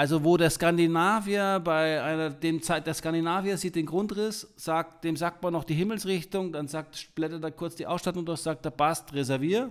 Also 0.00 0.24
wo 0.24 0.38
der 0.38 0.48
Skandinavier 0.48 1.60
bei 1.62 2.02
einer, 2.02 2.30
dem 2.30 2.62
Zeit, 2.62 2.86
der 2.86 2.94
Skandinavier 2.94 3.58
sieht 3.58 3.76
den 3.76 3.84
Grundriss, 3.84 4.50
sagt, 4.56 5.04
dem 5.04 5.14
sagt 5.14 5.42
man 5.42 5.52
noch 5.52 5.62
die 5.62 5.74
Himmelsrichtung, 5.74 6.52
dann 6.52 6.68
sagt, 6.68 7.14
blättert 7.14 7.44
er 7.44 7.50
kurz 7.50 7.74
die 7.74 7.86
Ausstattung 7.86 8.24
durch, 8.24 8.40
sagt 8.40 8.64
er, 8.64 8.70
passt, 8.70 9.12
reservier. 9.12 9.70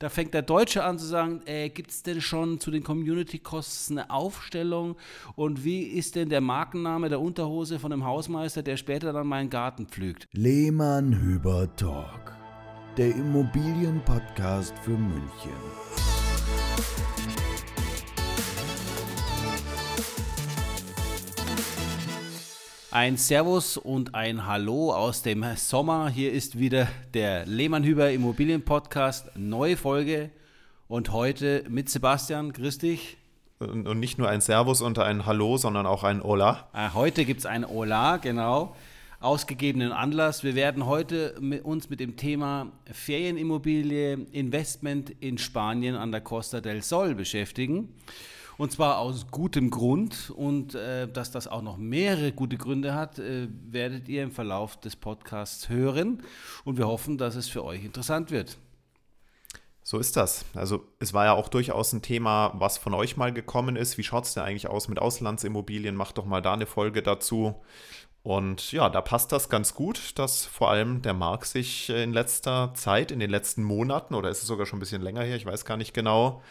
Da 0.00 0.08
fängt 0.08 0.34
der 0.34 0.42
Deutsche 0.42 0.82
an 0.82 0.98
zu 0.98 1.06
sagen, 1.06 1.42
äh, 1.44 1.68
gibt 1.68 1.92
es 1.92 2.02
denn 2.02 2.20
schon 2.20 2.58
zu 2.58 2.72
den 2.72 2.82
Community-Costs 2.82 3.92
eine 3.92 4.10
Aufstellung 4.10 4.96
und 5.36 5.62
wie 5.62 5.82
ist 5.82 6.16
denn 6.16 6.28
der 6.28 6.40
Markenname 6.40 7.08
der 7.08 7.20
Unterhose 7.20 7.78
von 7.78 7.92
dem 7.92 8.04
Hausmeister, 8.04 8.64
der 8.64 8.78
später 8.78 9.12
dann 9.12 9.28
meinen 9.28 9.48
Garten 9.48 9.86
pflügt? 9.86 10.26
Lehmann 10.32 11.12
Hüber 11.12 11.68
Talk, 11.76 12.36
der 12.96 13.14
Immobilienpodcast 13.14 14.76
für 14.80 14.98
München. 14.98 16.17
Ein 22.90 23.18
Servus 23.18 23.76
und 23.76 24.14
ein 24.14 24.46
Hallo 24.46 24.94
aus 24.94 25.20
dem 25.20 25.44
Sommer. 25.56 26.08
Hier 26.08 26.32
ist 26.32 26.58
wieder 26.58 26.88
der 27.12 27.44
Lehmann-Hüber 27.44 28.10
Immobilien-Podcast, 28.10 29.36
neue 29.36 29.76
Folge. 29.76 30.30
Und 30.88 31.12
heute 31.12 31.64
mit 31.68 31.90
Sebastian. 31.90 32.50
Grüß 32.54 32.78
dich. 32.78 33.18
Und 33.58 34.00
nicht 34.00 34.16
nur 34.16 34.30
ein 34.30 34.40
Servus 34.40 34.80
und 34.80 34.98
ein 34.98 35.26
Hallo, 35.26 35.58
sondern 35.58 35.84
auch 35.84 36.02
ein 36.02 36.22
Hola. 36.22 36.70
Äh, 36.72 36.94
heute 36.94 37.26
gibt 37.26 37.40
es 37.40 37.46
ein 37.46 37.68
Hola, 37.68 38.16
genau. 38.16 38.74
Ausgegebenen 39.20 39.92
Anlass. 39.92 40.42
Wir 40.42 40.54
werden 40.54 40.86
heute 40.86 41.36
mit 41.40 41.66
uns 41.66 41.90
mit 41.90 42.00
dem 42.00 42.16
Thema 42.16 42.72
Ferienimmobilie, 42.90 44.14
Investment 44.32 45.10
in 45.20 45.36
Spanien 45.36 45.94
an 45.94 46.10
der 46.10 46.22
Costa 46.22 46.62
del 46.62 46.80
Sol 46.82 47.14
beschäftigen. 47.14 47.94
Und 48.58 48.72
zwar 48.72 48.98
aus 48.98 49.28
gutem 49.30 49.70
Grund. 49.70 50.30
Und 50.30 50.74
äh, 50.74 51.08
dass 51.08 51.30
das 51.30 51.46
auch 51.46 51.62
noch 51.62 51.78
mehrere 51.78 52.32
gute 52.32 52.58
Gründe 52.58 52.92
hat, 52.92 53.18
äh, 53.18 53.48
werdet 53.70 54.08
ihr 54.08 54.22
im 54.22 54.32
Verlauf 54.32 54.78
des 54.78 54.96
Podcasts 54.96 55.70
hören. 55.70 56.22
Und 56.64 56.76
wir 56.76 56.86
hoffen, 56.86 57.16
dass 57.16 57.36
es 57.36 57.48
für 57.48 57.64
euch 57.64 57.84
interessant 57.84 58.30
wird. 58.30 58.58
So 59.82 59.98
ist 59.98 60.16
das. 60.16 60.44
Also 60.54 60.84
es 60.98 61.14
war 61.14 61.24
ja 61.24 61.32
auch 61.32 61.48
durchaus 61.48 61.94
ein 61.94 62.02
Thema, 62.02 62.52
was 62.56 62.76
von 62.76 62.92
euch 62.92 63.16
mal 63.16 63.32
gekommen 63.32 63.76
ist. 63.76 63.96
Wie 63.96 64.02
schaut 64.02 64.24
es 64.24 64.34
denn 64.34 64.42
eigentlich 64.42 64.68
aus 64.68 64.88
mit 64.88 64.98
Auslandsimmobilien? 64.98 65.94
Macht 65.94 66.18
doch 66.18 66.26
mal 66.26 66.42
da 66.42 66.52
eine 66.52 66.66
Folge 66.66 67.02
dazu. 67.02 67.54
Und 68.22 68.72
ja, 68.72 68.90
da 68.90 69.00
passt 69.00 69.32
das 69.32 69.48
ganz 69.48 69.74
gut, 69.74 70.18
dass 70.18 70.44
vor 70.44 70.68
allem 70.68 71.00
der 71.00 71.14
Markt 71.14 71.46
sich 71.46 71.88
in 71.88 72.12
letzter 72.12 72.74
Zeit, 72.74 73.12
in 73.12 73.20
den 73.20 73.30
letzten 73.30 73.62
Monaten, 73.62 74.14
oder 74.14 74.28
ist 74.28 74.42
es 74.42 74.48
sogar 74.48 74.66
schon 74.66 74.78
ein 74.78 74.80
bisschen 74.80 75.00
länger 75.00 75.22
her, 75.22 75.36
ich 75.36 75.46
weiß 75.46 75.64
gar 75.64 75.78
nicht 75.78 75.94
genau, 75.94 76.42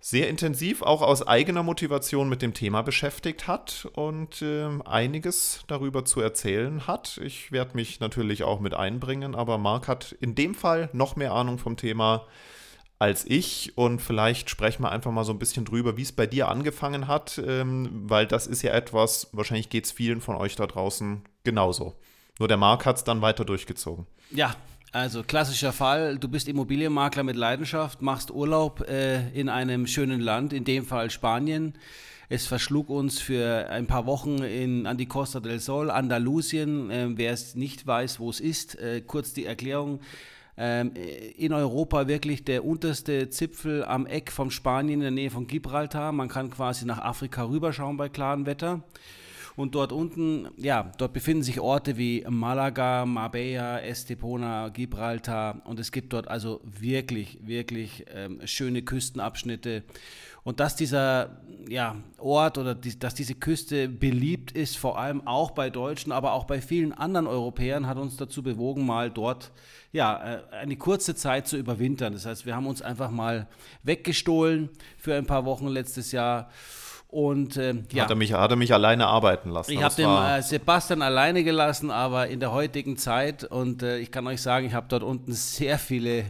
sehr 0.00 0.28
intensiv 0.28 0.80
auch 0.80 1.02
aus 1.02 1.26
eigener 1.26 1.62
Motivation 1.62 2.28
mit 2.28 2.40
dem 2.40 2.54
Thema 2.54 2.82
beschäftigt 2.82 3.46
hat 3.46 3.86
und 3.92 4.40
äh, 4.40 4.68
einiges 4.86 5.62
darüber 5.66 6.06
zu 6.06 6.20
erzählen 6.20 6.86
hat. 6.86 7.20
Ich 7.22 7.52
werde 7.52 7.76
mich 7.76 8.00
natürlich 8.00 8.42
auch 8.42 8.60
mit 8.60 8.72
einbringen, 8.72 9.34
aber 9.34 9.58
Marc 9.58 9.88
hat 9.88 10.12
in 10.20 10.34
dem 10.34 10.54
Fall 10.54 10.88
noch 10.94 11.16
mehr 11.16 11.32
Ahnung 11.32 11.58
vom 11.58 11.76
Thema 11.76 12.26
als 12.98 13.24
ich 13.26 13.72
und 13.76 14.00
vielleicht 14.00 14.50
sprechen 14.50 14.82
wir 14.82 14.92
einfach 14.92 15.10
mal 15.10 15.24
so 15.24 15.32
ein 15.32 15.38
bisschen 15.38 15.64
drüber, 15.64 15.96
wie 15.96 16.02
es 16.02 16.12
bei 16.12 16.26
dir 16.26 16.48
angefangen 16.48 17.08
hat, 17.08 17.40
ähm, 17.46 17.88
weil 18.04 18.26
das 18.26 18.46
ist 18.46 18.62
ja 18.62 18.72
etwas, 18.72 19.28
wahrscheinlich 19.32 19.70
geht 19.70 19.86
es 19.86 19.92
vielen 19.92 20.20
von 20.20 20.36
euch 20.36 20.54
da 20.54 20.66
draußen 20.66 21.22
genauso. 21.42 21.96
Nur 22.38 22.48
der 22.48 22.58
Marc 22.58 22.84
hat 22.84 22.96
es 22.96 23.04
dann 23.04 23.22
weiter 23.22 23.44
durchgezogen. 23.46 24.06
Ja, 24.30 24.54
also 24.92 25.22
klassischer 25.22 25.72
Fall, 25.72 26.18
du 26.18 26.28
bist 26.28 26.48
Immobilienmakler 26.48 27.22
mit 27.22 27.36
Leidenschaft, 27.36 28.02
machst 28.02 28.30
Urlaub 28.30 28.88
äh, 28.88 29.28
in 29.30 29.48
einem 29.48 29.86
schönen 29.86 30.20
Land, 30.20 30.52
in 30.52 30.64
dem 30.64 30.84
Fall 30.84 31.10
Spanien. 31.10 31.74
Es 32.28 32.46
verschlug 32.46 32.90
uns 32.90 33.20
für 33.20 33.68
ein 33.70 33.86
paar 33.86 34.06
Wochen 34.06 34.38
in, 34.38 34.86
an 34.86 34.96
die 34.96 35.06
Costa 35.06 35.40
del 35.40 35.58
Sol, 35.58 35.90
Andalusien. 35.90 36.90
Äh, 36.90 37.08
wer 37.16 37.32
es 37.32 37.54
nicht 37.54 37.86
weiß, 37.86 38.20
wo 38.20 38.30
es 38.30 38.40
ist, 38.40 38.78
äh, 38.78 39.00
kurz 39.00 39.32
die 39.32 39.46
Erklärung. 39.46 40.00
Ähm, 40.56 40.92
in 41.36 41.52
Europa 41.52 42.06
wirklich 42.06 42.44
der 42.44 42.64
unterste 42.64 43.30
Zipfel 43.30 43.84
am 43.84 44.06
Eck 44.06 44.30
von 44.30 44.50
Spanien 44.50 45.00
in 45.00 45.00
der 45.00 45.10
Nähe 45.10 45.30
von 45.30 45.46
Gibraltar. 45.46 46.12
Man 46.12 46.28
kann 46.28 46.50
quasi 46.50 46.84
nach 46.84 46.98
Afrika 46.98 47.44
rüberschauen 47.44 47.96
bei 47.96 48.08
klarem 48.08 48.46
Wetter. 48.46 48.82
Und 49.60 49.74
dort 49.74 49.92
unten, 49.92 50.48
ja, 50.56 50.90
dort 50.96 51.12
befinden 51.12 51.42
sich 51.42 51.60
Orte 51.60 51.98
wie 51.98 52.24
Malaga, 52.26 53.04
Marbella, 53.04 53.82
Estepona, 53.82 54.70
Gibraltar. 54.70 55.60
Und 55.66 55.78
es 55.78 55.92
gibt 55.92 56.14
dort 56.14 56.28
also 56.28 56.62
wirklich, 56.64 57.38
wirklich 57.42 58.06
ähm, 58.14 58.40
schöne 58.46 58.80
Küstenabschnitte. 58.80 59.84
Und 60.44 60.60
dass 60.60 60.76
dieser 60.76 61.42
ja, 61.68 61.96
Ort 62.16 62.56
oder 62.56 62.74
die, 62.74 62.98
dass 62.98 63.14
diese 63.14 63.34
Küste 63.34 63.90
beliebt 63.90 64.52
ist, 64.52 64.78
vor 64.78 64.98
allem 64.98 65.26
auch 65.26 65.50
bei 65.50 65.68
Deutschen, 65.68 66.10
aber 66.10 66.32
auch 66.32 66.44
bei 66.44 66.62
vielen 66.62 66.94
anderen 66.94 67.26
Europäern, 67.26 67.86
hat 67.86 67.98
uns 67.98 68.16
dazu 68.16 68.42
bewogen, 68.42 68.86
mal 68.86 69.10
dort 69.10 69.52
ja, 69.92 70.36
äh, 70.36 70.56
eine 70.56 70.76
kurze 70.76 71.14
Zeit 71.14 71.46
zu 71.46 71.58
überwintern. 71.58 72.14
Das 72.14 72.24
heißt, 72.24 72.46
wir 72.46 72.56
haben 72.56 72.66
uns 72.66 72.80
einfach 72.80 73.10
mal 73.10 73.46
weggestohlen 73.82 74.70
für 74.96 75.14
ein 75.16 75.26
paar 75.26 75.44
Wochen 75.44 75.68
letztes 75.68 76.12
Jahr 76.12 76.48
und 77.10 77.56
äh, 77.56 77.74
ja. 77.92 78.04
Hat 78.04 78.10
er, 78.10 78.16
mich, 78.16 78.32
hat 78.32 78.50
er 78.52 78.56
mich 78.56 78.72
alleine 78.72 79.08
arbeiten 79.08 79.50
lassen? 79.50 79.72
Ich 79.72 79.82
habe 79.82 79.94
den 79.96 80.08
äh, 80.08 80.42
Sebastian 80.42 81.02
alleine 81.02 81.42
gelassen, 81.42 81.90
aber 81.90 82.28
in 82.28 82.38
der 82.38 82.52
heutigen 82.52 82.96
Zeit 82.96 83.42
und 83.42 83.82
äh, 83.82 83.98
ich 83.98 84.12
kann 84.12 84.28
euch 84.28 84.40
sagen, 84.40 84.66
ich 84.66 84.74
habe 84.74 84.86
dort 84.88 85.02
unten 85.02 85.32
sehr 85.32 85.78
viele 85.78 86.26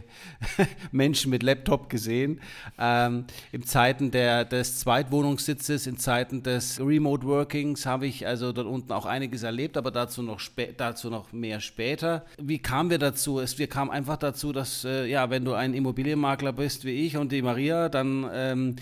Menschen 0.91 1.29
mit 1.29 1.43
Laptop 1.43 1.87
gesehen. 1.87 2.41
Ähm, 2.79 3.25
in 3.51 3.63
Zeiten 3.63 4.09
der, 4.09 4.43
des 4.43 4.79
Zweitwohnungssitzes, 4.79 5.85
in 5.85 5.97
Zeiten 5.97 6.41
des 6.41 6.79
Remote 6.79 7.27
Workings 7.27 7.85
habe 7.85 8.07
ich 8.07 8.25
also 8.25 8.51
dort 8.51 8.65
unten 8.65 8.91
auch 8.91 9.05
einiges 9.05 9.43
erlebt, 9.43 9.77
aber 9.77 9.91
dazu 9.91 10.23
noch, 10.23 10.41
dazu 10.77 11.11
noch 11.11 11.31
mehr 11.31 11.59
später. 11.59 12.25
Wie 12.39 12.57
kamen 12.57 12.89
wir 12.89 12.97
dazu? 12.97 13.39
Es, 13.39 13.59
wir 13.59 13.67
kamen 13.67 13.91
einfach 13.91 14.17
dazu, 14.17 14.51
dass, 14.51 14.83
äh, 14.83 15.05
ja, 15.05 15.29
wenn 15.29 15.45
du 15.45 15.53
ein 15.53 15.75
Immobilienmakler 15.75 16.53
bist 16.53 16.85
wie 16.85 17.05
ich 17.05 17.17
und 17.17 17.31
die 17.31 17.43
Maria, 17.43 17.87
dann 17.87 18.27
ähm, 18.33 18.75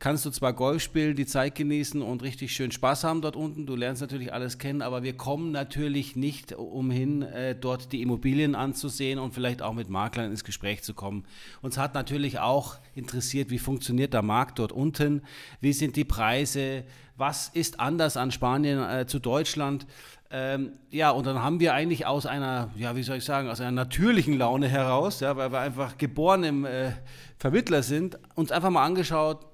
kannst 0.00 0.24
du 0.24 0.30
zwar 0.30 0.54
Golf 0.54 0.82
spielen, 0.82 1.14
die 1.14 1.26
Zeit 1.26 1.54
genießen 1.54 2.00
und 2.00 2.22
richtig 2.22 2.52
schön 2.52 2.72
Spaß 2.72 3.04
haben 3.04 3.20
dort 3.20 3.36
unten. 3.36 3.66
Du 3.66 3.76
lernst 3.76 4.00
natürlich 4.00 4.32
alles 4.32 4.58
kennen, 4.58 4.80
aber 4.80 5.02
wir 5.02 5.16
kommen 5.16 5.52
natürlich 5.52 6.16
nicht 6.16 6.54
umhin, 6.54 7.22
äh, 7.22 7.54
dort 7.54 7.92
die 7.92 8.00
Immobilien 8.00 8.54
anzusehen 8.54 9.18
und 9.18 9.34
vielleicht 9.34 9.60
auch 9.60 9.74
mit 9.74 9.90
Maklern 9.90 10.30
ins 10.30 10.42
Gespräch 10.42 10.82
zu 10.82 10.94
kommen. 10.94 11.24
Uns 11.60 11.76
hat 11.76 11.94
natürlich 11.94 12.38
auch 12.40 12.78
interessiert, 12.94 13.50
wie 13.50 13.58
funktioniert 13.58 14.14
der 14.14 14.22
Markt 14.22 14.58
dort 14.58 14.72
unten, 14.72 15.22
wie 15.60 15.74
sind 15.74 15.96
die 15.96 16.04
Preise, 16.04 16.84
was 17.18 17.48
ist 17.50 17.78
anders 17.78 18.16
an 18.16 18.30
Spanien 18.30 18.82
äh, 18.82 19.06
zu 19.06 19.18
Deutschland. 19.18 19.86
Ähm, 20.30 20.72
ja, 20.90 21.10
und 21.10 21.26
dann 21.26 21.42
haben 21.42 21.60
wir 21.60 21.74
eigentlich 21.74 22.06
aus 22.06 22.24
einer, 22.24 22.70
ja, 22.76 22.96
wie 22.96 23.02
soll 23.02 23.18
ich 23.18 23.24
sagen, 23.24 23.50
aus 23.50 23.60
einer 23.60 23.72
natürlichen 23.72 24.38
Laune 24.38 24.68
heraus, 24.68 25.20
ja, 25.20 25.36
weil 25.36 25.52
wir 25.52 25.58
einfach 25.58 25.98
geboren 25.98 26.44
im 26.44 26.64
äh, 26.64 26.92
Vermittler 27.36 27.82
sind, 27.82 28.18
uns 28.34 28.50
einfach 28.50 28.70
mal 28.70 28.84
angeschaut, 28.84 29.49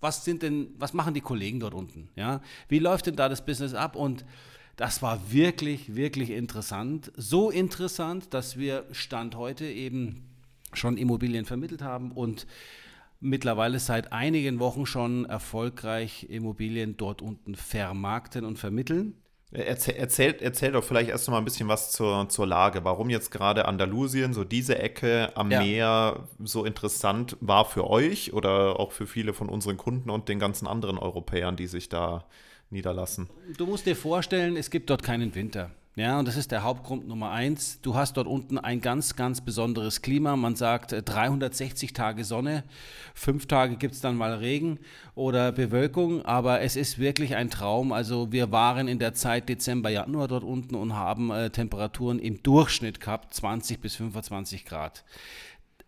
was 0.00 0.24
sind 0.24 0.42
denn, 0.42 0.68
was 0.78 0.92
machen 0.92 1.14
die 1.14 1.20
Kollegen 1.20 1.60
dort 1.60 1.74
unten? 1.74 2.08
Ja? 2.16 2.40
Wie 2.68 2.78
läuft 2.78 3.06
denn 3.06 3.16
da 3.16 3.28
das 3.28 3.44
Business 3.44 3.74
ab? 3.74 3.96
Und 3.96 4.24
das 4.76 5.02
war 5.02 5.32
wirklich, 5.32 5.96
wirklich 5.96 6.30
interessant. 6.30 7.10
So 7.16 7.50
interessant, 7.50 8.32
dass 8.32 8.56
wir 8.56 8.84
Stand 8.92 9.34
heute 9.34 9.66
eben 9.66 10.28
schon 10.72 10.96
Immobilien 10.96 11.44
vermittelt 11.44 11.82
haben 11.82 12.12
und 12.12 12.46
mittlerweile 13.20 13.80
seit 13.80 14.12
einigen 14.12 14.60
Wochen 14.60 14.86
schon 14.86 15.24
erfolgreich 15.24 16.26
Immobilien 16.28 16.96
dort 16.96 17.22
unten 17.22 17.54
vermarkten 17.54 18.44
und 18.44 18.58
vermitteln. 18.58 19.14
Erzähl, 19.50 19.94
erzähl, 19.96 20.36
erzähl 20.40 20.72
doch 20.72 20.84
vielleicht 20.84 21.08
erst 21.08 21.26
noch 21.26 21.32
mal 21.32 21.38
ein 21.38 21.44
bisschen 21.44 21.68
was 21.68 21.90
zur, 21.90 22.28
zur 22.28 22.46
Lage. 22.46 22.84
Warum 22.84 23.08
jetzt 23.08 23.30
gerade 23.30 23.64
Andalusien, 23.64 24.34
so 24.34 24.44
diese 24.44 24.78
Ecke 24.78 25.32
am 25.36 25.50
ja. 25.50 25.62
Meer, 25.62 26.28
so 26.44 26.66
interessant 26.66 27.36
war 27.40 27.64
für 27.64 27.88
euch 27.88 28.34
oder 28.34 28.78
auch 28.78 28.92
für 28.92 29.06
viele 29.06 29.32
von 29.32 29.48
unseren 29.48 29.78
Kunden 29.78 30.10
und 30.10 30.28
den 30.28 30.38
ganzen 30.38 30.66
anderen 30.66 30.98
Europäern, 30.98 31.56
die 31.56 31.66
sich 31.66 31.88
da 31.88 32.26
niederlassen? 32.68 33.30
Du 33.56 33.66
musst 33.66 33.86
dir 33.86 33.96
vorstellen, 33.96 34.56
es 34.56 34.70
gibt 34.70 34.90
dort 34.90 35.02
keinen 35.02 35.34
Winter. 35.34 35.70
Ja, 35.98 36.20
und 36.20 36.28
das 36.28 36.36
ist 36.36 36.52
der 36.52 36.62
Hauptgrund 36.62 37.08
Nummer 37.08 37.32
eins. 37.32 37.80
Du 37.80 37.96
hast 37.96 38.16
dort 38.16 38.28
unten 38.28 38.56
ein 38.56 38.80
ganz, 38.80 39.16
ganz 39.16 39.40
besonderes 39.40 40.00
Klima. 40.00 40.36
Man 40.36 40.54
sagt 40.54 40.94
360 40.96 41.90
äh, 41.90 41.92
Tage 41.92 42.24
Sonne, 42.24 42.62
fünf 43.14 43.46
Tage 43.46 43.74
gibt 43.74 43.94
es 43.94 44.00
dann 44.00 44.16
mal 44.16 44.34
Regen 44.34 44.78
oder 45.16 45.50
Bewölkung, 45.50 46.24
aber 46.24 46.60
es 46.60 46.76
ist 46.76 47.00
wirklich 47.00 47.34
ein 47.34 47.50
Traum. 47.50 47.90
Also 47.90 48.30
wir 48.30 48.52
waren 48.52 48.86
in 48.86 49.00
der 49.00 49.14
Zeit 49.14 49.48
Dezember, 49.48 49.90
Januar 49.90 50.28
dort 50.28 50.44
unten 50.44 50.76
und 50.76 50.94
haben 50.94 51.32
äh, 51.32 51.50
Temperaturen 51.50 52.20
im 52.20 52.44
Durchschnitt 52.44 53.00
gehabt, 53.00 53.34
20 53.34 53.80
bis 53.80 53.96
25 53.96 54.66
Grad. 54.66 55.02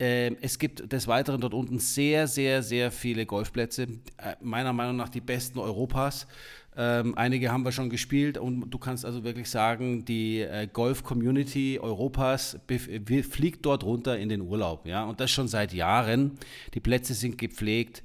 Ähm, 0.01 0.39
es 0.41 0.59
gibt 0.59 0.91
des 0.91 1.07
Weiteren 1.07 1.43
dort 1.43 1.53
unten 1.55 1.79
sehr, 1.79 2.27
sehr, 2.27 2.65
sehr 2.65 2.91
viele 2.91 3.27
Golfplätze. 3.27 3.83
Äh, 4.17 4.35
meiner 4.41 4.73
Meinung 4.73 4.97
nach 4.97 5.11
die 5.11 5.21
besten 5.21 5.61
Europas. 5.61 6.27
Ähm, 6.77 7.19
einige 7.19 7.51
haben 7.51 7.65
wir 7.65 7.73
schon 7.73 7.91
gespielt 7.91 8.39
und 8.39 8.71
du 8.71 8.79
kannst 8.79 9.05
also 9.05 9.25
wirklich 9.25 9.51
sagen, 9.51 10.05
die 10.05 10.41
äh, 10.41 10.69
Golf-Community 10.73 11.81
Europas 11.81 12.59
fliegt 12.69 13.67
dort 13.67 13.83
runter 13.85 14.19
in 14.19 14.29
den 14.29 14.41
Urlaub. 14.41 14.87
Ja? 14.87 15.05
Und 15.05 15.21
das 15.21 15.31
schon 15.31 15.49
seit 15.49 15.73
Jahren. 15.73 16.39
Die 16.75 16.81
Plätze 16.81 17.15
sind 17.15 17.39
gepflegt. 17.39 18.05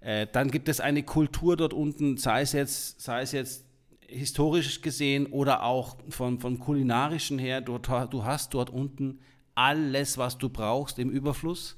Äh, 0.00 0.26
dann 0.32 0.50
gibt 0.50 0.68
es 0.68 0.80
eine 0.80 1.02
Kultur 1.02 1.56
dort 1.56 1.74
unten, 1.74 2.16
sei 2.16 2.40
es 2.40 2.52
jetzt, 2.52 3.02
sei 3.02 3.20
es 3.20 3.32
jetzt 3.32 3.66
historisch 4.08 4.80
gesehen 4.80 5.26
oder 5.26 5.62
auch 5.62 5.96
von, 6.08 6.40
vom 6.40 6.58
kulinarischen 6.58 7.38
her. 7.38 7.60
Du, 7.60 7.78
du 7.78 8.24
hast 8.24 8.54
dort 8.54 8.70
unten 8.70 9.20
alles, 9.54 10.16
was 10.16 10.38
du 10.38 10.48
brauchst 10.48 10.98
im 10.98 11.10
Überfluss. 11.10 11.76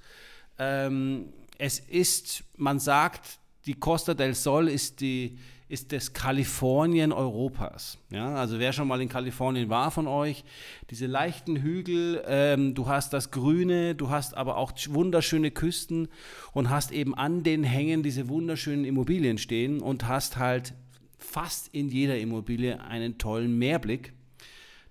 Ähm, 0.58 1.32
es 1.58 1.80
ist, 1.80 2.44
man 2.56 2.78
sagt, 2.78 3.38
die 3.66 3.74
Costa 3.74 4.14
del 4.14 4.34
Sol 4.34 4.68
ist, 4.68 5.00
die, 5.00 5.38
ist 5.68 5.92
das 5.92 6.12
Kalifornien 6.12 7.12
Europas. 7.12 7.98
Ja, 8.10 8.34
also 8.34 8.58
wer 8.58 8.72
schon 8.72 8.88
mal 8.88 9.00
in 9.00 9.08
Kalifornien 9.08 9.68
war 9.68 9.90
von 9.90 10.06
euch, 10.06 10.44
diese 10.90 11.06
leichten 11.06 11.56
Hügel, 11.56 12.22
ähm, 12.26 12.74
du 12.74 12.88
hast 12.88 13.12
das 13.12 13.30
Grüne, 13.30 13.94
du 13.94 14.10
hast 14.10 14.36
aber 14.36 14.56
auch 14.56 14.72
wunderschöne 14.88 15.50
Küsten 15.50 16.08
und 16.52 16.70
hast 16.70 16.90
eben 16.90 17.14
an 17.14 17.42
den 17.42 17.64
Hängen 17.64 18.02
diese 18.02 18.28
wunderschönen 18.28 18.84
Immobilien 18.84 19.38
stehen 19.38 19.80
und 19.80 20.08
hast 20.08 20.38
halt 20.38 20.74
fast 21.18 21.68
in 21.74 21.88
jeder 21.88 22.18
Immobilie 22.18 22.80
einen 22.80 23.18
tollen 23.18 23.58
Meerblick. 23.58 24.12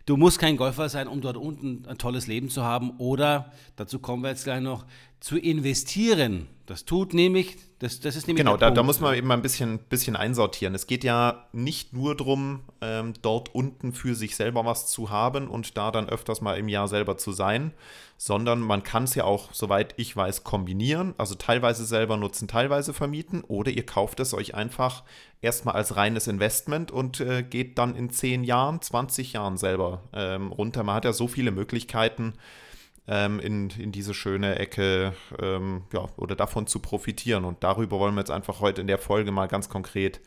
Du 0.06 0.16
musst 0.16 0.38
kein 0.38 0.56
Golfer 0.56 0.88
sein, 0.88 1.08
um 1.08 1.20
dort 1.20 1.36
unten 1.36 1.84
ein 1.88 1.98
tolles 1.98 2.28
Leben 2.28 2.48
zu 2.48 2.62
haben. 2.62 2.92
Oder, 2.98 3.52
dazu 3.74 3.98
kommen 3.98 4.22
wir 4.22 4.30
jetzt 4.30 4.44
gleich 4.44 4.60
noch, 4.60 4.86
zu 5.20 5.38
investieren. 5.38 6.48
Das 6.66 6.84
tut 6.84 7.14
nämlich, 7.14 7.58
das, 7.78 8.00
das 8.00 8.16
ist 8.16 8.26
nämlich. 8.26 8.44
Genau, 8.44 8.56
da, 8.56 8.72
da, 8.72 8.82
muss 8.82 8.98
man 8.98 9.14
eben 9.14 9.28
mal 9.28 9.34
ein 9.34 9.42
bisschen, 9.42 9.78
bisschen 9.78 10.16
einsortieren. 10.16 10.74
Es 10.74 10.88
geht 10.88 11.04
ja 11.04 11.46
nicht 11.52 11.92
nur 11.92 12.16
darum, 12.16 12.62
ähm, 12.80 13.14
dort 13.22 13.54
unten 13.54 13.92
für 13.92 14.16
sich 14.16 14.34
selber 14.34 14.64
was 14.64 14.88
zu 14.88 15.10
haben 15.10 15.46
und 15.48 15.76
da 15.76 15.92
dann 15.92 16.08
öfters 16.08 16.40
mal 16.40 16.58
im 16.58 16.68
Jahr 16.68 16.88
selber 16.88 17.16
zu 17.18 17.30
sein, 17.30 17.72
sondern 18.16 18.60
man 18.60 18.82
kann 18.82 19.04
es 19.04 19.14
ja 19.14 19.22
auch, 19.24 19.52
soweit 19.52 19.94
ich 19.96 20.16
weiß, 20.16 20.42
kombinieren. 20.42 21.14
Also 21.18 21.36
teilweise 21.36 21.84
selber 21.84 22.16
nutzen, 22.16 22.48
teilweise 22.48 22.92
vermieten 22.92 23.42
oder 23.42 23.70
ihr 23.70 23.86
kauft 23.86 24.18
es 24.18 24.34
euch 24.34 24.56
einfach 24.56 25.04
erstmal 25.40 25.76
als 25.76 25.94
reines 25.94 26.26
Investment 26.26 26.90
und 26.90 27.20
äh, 27.20 27.44
geht 27.44 27.78
dann 27.78 27.94
in 27.94 28.10
10 28.10 28.42
Jahren, 28.42 28.82
20 28.82 29.34
Jahren 29.34 29.56
selber 29.56 30.02
ähm, 30.12 30.50
runter. 30.50 30.82
Man 30.82 30.96
hat 30.96 31.04
ja 31.04 31.12
so 31.12 31.28
viele 31.28 31.52
Möglichkeiten 31.52 32.32
ähm, 33.08 33.40
in, 33.40 33.70
in 33.70 33.92
diese 33.92 34.14
schöne 34.14 34.58
Ecke 34.58 35.12
ähm, 35.40 35.82
ja, 35.92 36.06
oder 36.16 36.34
davon 36.34 36.66
zu 36.66 36.80
profitieren. 36.80 37.44
Und 37.44 37.62
darüber 37.62 37.98
wollen 37.98 38.14
wir 38.14 38.20
jetzt 38.20 38.30
einfach 38.30 38.60
heute 38.60 38.80
in 38.80 38.86
der 38.86 38.98
Folge 38.98 39.30
mal 39.30 39.46
ganz 39.46 39.68
konkret 39.68 40.20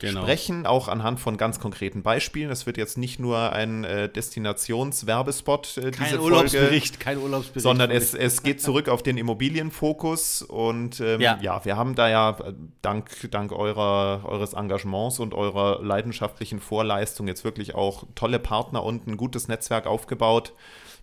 genau. 0.00 0.22
sprechen, 0.22 0.66
auch 0.66 0.88
anhand 0.88 1.20
von 1.20 1.36
ganz 1.36 1.60
konkreten 1.60 2.02
Beispielen. 2.02 2.50
Es 2.50 2.66
wird 2.66 2.76
jetzt 2.76 2.98
nicht 2.98 3.20
nur 3.20 3.52
ein 3.52 3.84
äh, 3.84 4.08
Destinationswerbespot, 4.08 5.76
äh, 5.76 5.90
kein 5.90 6.06
diese 6.06 6.20
Urlaubsbericht, 6.20 6.96
Folge, 6.96 7.04
kein 7.04 7.18
Urlaubsbericht, 7.18 7.62
sondern 7.62 7.90
es, 7.90 8.14
es 8.14 8.42
geht 8.42 8.60
zurück 8.60 8.88
auf 8.88 9.02
den 9.02 9.16
Immobilienfokus 9.16 10.42
und 10.42 11.00
ähm, 11.00 11.20
ja. 11.20 11.38
ja. 11.40 11.64
wir 11.64 11.76
haben 11.76 11.94
da 11.94 12.08
ja 12.08 12.30
äh, 12.30 12.52
dank, 12.82 13.30
dank 13.30 13.52
eurer, 13.52 14.22
eures 14.24 14.54
Engagements 14.54 15.20
und 15.20 15.34
eurer 15.34 15.82
leidenschaftlichen 15.82 16.60
Vorleistung 16.60 17.28
jetzt 17.28 17.44
wirklich 17.44 17.74
auch 17.74 18.04
tolle 18.14 18.38
Partner 18.38 18.82
und 18.82 19.06
ein 19.06 19.16
gutes 19.16 19.48
Netzwerk 19.48 19.86
aufgebaut, 19.86 20.54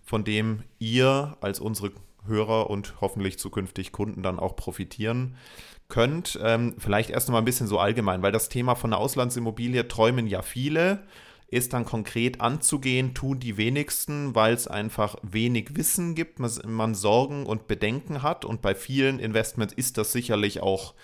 von 0.08 0.24
dem 0.24 0.62
ihr 0.78 1.36
als 1.42 1.60
unsere 1.60 1.92
Hörer 2.26 2.70
und 2.70 2.94
hoffentlich 3.02 3.38
zukünftig 3.38 3.92
Kunden 3.92 4.22
dann 4.22 4.38
auch 4.38 4.56
profitieren 4.56 5.36
könnt. 5.88 6.38
Ähm, 6.42 6.74
vielleicht 6.78 7.10
erst 7.10 7.28
noch 7.28 7.34
mal 7.34 7.40
ein 7.40 7.44
bisschen 7.44 7.66
so 7.66 7.78
allgemein, 7.78 8.22
weil 8.22 8.32
das 8.32 8.48
Thema 8.48 8.74
von 8.74 8.90
der 8.90 9.00
Auslandsimmobilie 9.00 9.86
träumen 9.86 10.26
ja 10.26 10.40
viele. 10.40 11.04
Ist 11.50 11.74
dann 11.74 11.84
konkret 11.84 12.40
anzugehen, 12.40 13.12
tun 13.12 13.38
die 13.38 13.58
wenigsten, 13.58 14.34
weil 14.34 14.54
es 14.54 14.66
einfach 14.66 15.16
wenig 15.22 15.76
Wissen 15.76 16.14
gibt, 16.14 16.38
man 16.38 16.94
Sorgen 16.94 17.44
und 17.44 17.68
Bedenken 17.68 18.22
hat. 18.22 18.46
Und 18.46 18.62
bei 18.62 18.74
vielen 18.74 19.18
Investments 19.18 19.74
ist 19.74 19.98
das 19.98 20.12
sicherlich 20.12 20.62
auch 20.62 20.94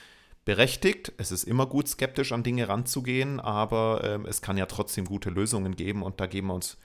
berechtigt. 0.47 1.13
Es 1.19 1.31
ist 1.31 1.45
immer 1.45 1.67
gut, 1.67 1.89
skeptisch 1.89 2.33
an 2.33 2.43
Dinge 2.43 2.69
ranzugehen, 2.69 3.39
aber 3.39 4.03
ähm, 4.03 4.25
es 4.27 4.41
kann 4.41 4.57
ja 4.57 4.65
trotzdem 4.65 5.05
gute 5.05 5.29
Lösungen 5.29 5.77
geben 5.77 6.03
und 6.03 6.21
da 6.21 6.27
geben 6.27 6.49
wir 6.49 6.55
uns 6.55 6.79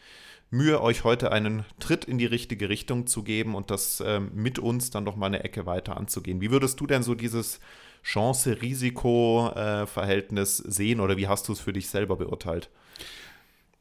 Mühe, 0.51 0.81
euch 0.81 1.03
heute 1.03 1.31
einen 1.31 1.63
Tritt 1.79 2.05
in 2.05 2.17
die 2.17 2.25
richtige 2.25 2.69
Richtung 2.69 3.05
zu 3.05 3.21
geben 3.21 3.53
und 3.53 3.69
das 3.69 4.01
ähm, 4.03 4.31
mit 4.33 4.57
uns 4.57 4.89
dann 4.89 5.05
doch 5.05 5.15
mal 5.15 5.27
eine 5.27 5.43
Ecke 5.43 5.67
weiter 5.67 5.95
anzugehen. 5.95 6.41
Wie 6.41 6.49
würdest 6.49 6.79
du 6.79 6.87
denn 6.87 7.03
so 7.03 7.13
dieses 7.13 7.59
Chance-Risiko-Verhältnis 8.03 10.57
sehen 10.57 11.01
oder 11.01 11.17
wie 11.17 11.27
hast 11.27 11.47
du 11.47 11.53
es 11.53 11.59
für 11.59 11.71
dich 11.71 11.87
selber 11.89 12.15
beurteilt? 12.15 12.71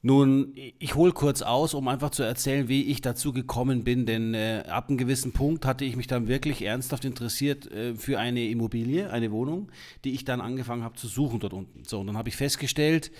Nun, 0.02 0.52
ich 0.78 0.94
hole 0.94 1.12
kurz 1.12 1.40
aus, 1.42 1.72
um 1.72 1.88
einfach 1.88 2.10
zu 2.10 2.22
erzählen, 2.22 2.68
wie 2.68 2.82
ich 2.84 3.00
dazu 3.00 3.32
gekommen 3.32 3.82
bin, 3.82 4.04
denn 4.04 4.34
äh, 4.34 4.64
ab 4.68 4.88
einem 4.88 4.98
gewissen 4.98 5.32
Punkt 5.32 5.64
hatte 5.64 5.86
ich 5.86 5.96
mich 5.96 6.06
dann 6.06 6.28
wirklich 6.28 6.60
ernsthaft 6.62 7.06
interessiert 7.06 7.72
äh, 7.72 7.94
für 7.96 8.18
eine 8.18 8.46
Immobilie, 8.46 9.10
eine 9.10 9.32
Wohnung, 9.32 9.72
die 10.04 10.12
ich 10.12 10.24
dann 10.24 10.42
angefangen 10.42 10.84
habe 10.84 10.96
zu 10.96 11.08
suchen 11.08 11.40
dort 11.40 11.54
unten. 11.54 11.82
So, 11.84 12.00
und 12.00 12.08
dann 12.08 12.18
habe 12.18 12.28
ich 12.28 12.36
festgestellt, 12.36 13.10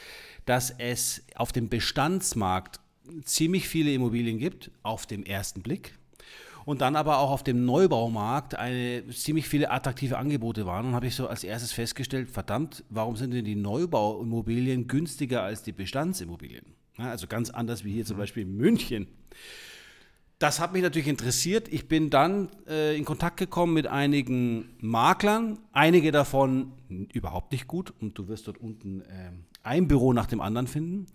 dass 0.45 0.71
es 0.71 1.25
auf 1.35 1.51
dem 1.51 1.69
Bestandsmarkt 1.69 2.81
ziemlich 3.25 3.69
viele 3.69 3.93
Immobilien 3.93 4.39
gibt, 4.39 4.71
auf 4.83 5.07
dem 5.07 5.23
ersten 5.25 5.63
Blick 5.63 5.95
und 6.69 6.83
dann 6.83 6.97
aber 6.97 7.21
auch 7.21 7.31
auf 7.31 7.43
dem 7.43 7.65
Neubaumarkt 7.65 8.55
eine 8.55 9.03
ziemlich 9.09 9.49
viele 9.49 9.71
attraktive 9.71 10.19
Angebote 10.19 10.67
waren. 10.67 10.89
Und 10.89 10.95
habe 10.95 11.07
ich 11.07 11.15
so 11.15 11.27
als 11.27 11.43
erstes 11.43 11.73
festgestellt, 11.73 12.29
verdammt, 12.31 12.85
warum 12.91 13.17
sind 13.17 13.33
denn 13.33 13.47
die 13.47 13.55
Neubauimmobilien 13.55 14.87
günstiger 14.87 15.43
als 15.43 15.63
die 15.63 15.73
Bestandsimmobilien? 15.73 16.67
Ja, 16.99 17.07
also 17.07 17.27
ganz 17.27 17.49
anders 17.49 17.85
wie 17.85 17.93
hier 17.95 18.05
zum 18.05 18.17
mhm. 18.17 18.21
Beispiel 18.21 18.43
in 18.43 18.55
München. 18.55 19.07
Das 20.39 20.61
hat 20.61 20.75
mich 20.75 20.83
natürlich 20.83 21.09
interessiert. 21.09 21.69
Ich 21.73 21.89
bin 21.89 22.11
dann 22.11 22.51
äh, 22.69 22.95
in 22.99 23.07
Kontakt 23.07 23.39
gekommen 23.39 23.73
mit 23.73 23.87
einigen 23.87 24.69
Maklern, 24.79 25.59
einige 25.73 26.13
davon 26.13 26.73
überhaupt 27.15 27.51
nicht 27.53 27.67
gut 27.67 27.95
und 27.99 28.19
du 28.19 28.29
wirst 28.29 28.47
dort 28.47 28.59
unten 28.59 29.01
äh, 29.01 29.31
ein 29.63 29.89
Büro 29.89 30.13
nach 30.13 30.27
dem 30.27 30.43
anderen 30.43 30.67
finden. 30.67 31.07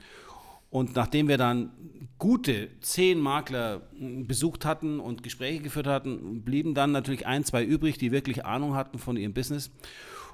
Und 0.74 0.96
nachdem 0.96 1.28
wir 1.28 1.38
dann 1.38 1.70
gute 2.18 2.68
zehn 2.82 3.20
Makler 3.20 3.84
hm, 3.96 4.26
besucht 4.26 4.66
hatten 4.66 5.00
und 5.00 5.22
Gespräche 5.22 5.62
geführt 5.62 5.86
hatten, 5.86 6.44
blieben 6.44 6.74
dann 6.74 6.92
natürlich 6.92 7.28
ein, 7.28 7.44
zwei 7.44 7.64
übrig, 7.64 8.00
die 8.00 8.12
wirklich 8.12 8.44
Ahnung 8.44 8.74
hatten 8.74 8.98
von 8.98 9.16
ihrem 9.16 9.36
Business 9.36 9.70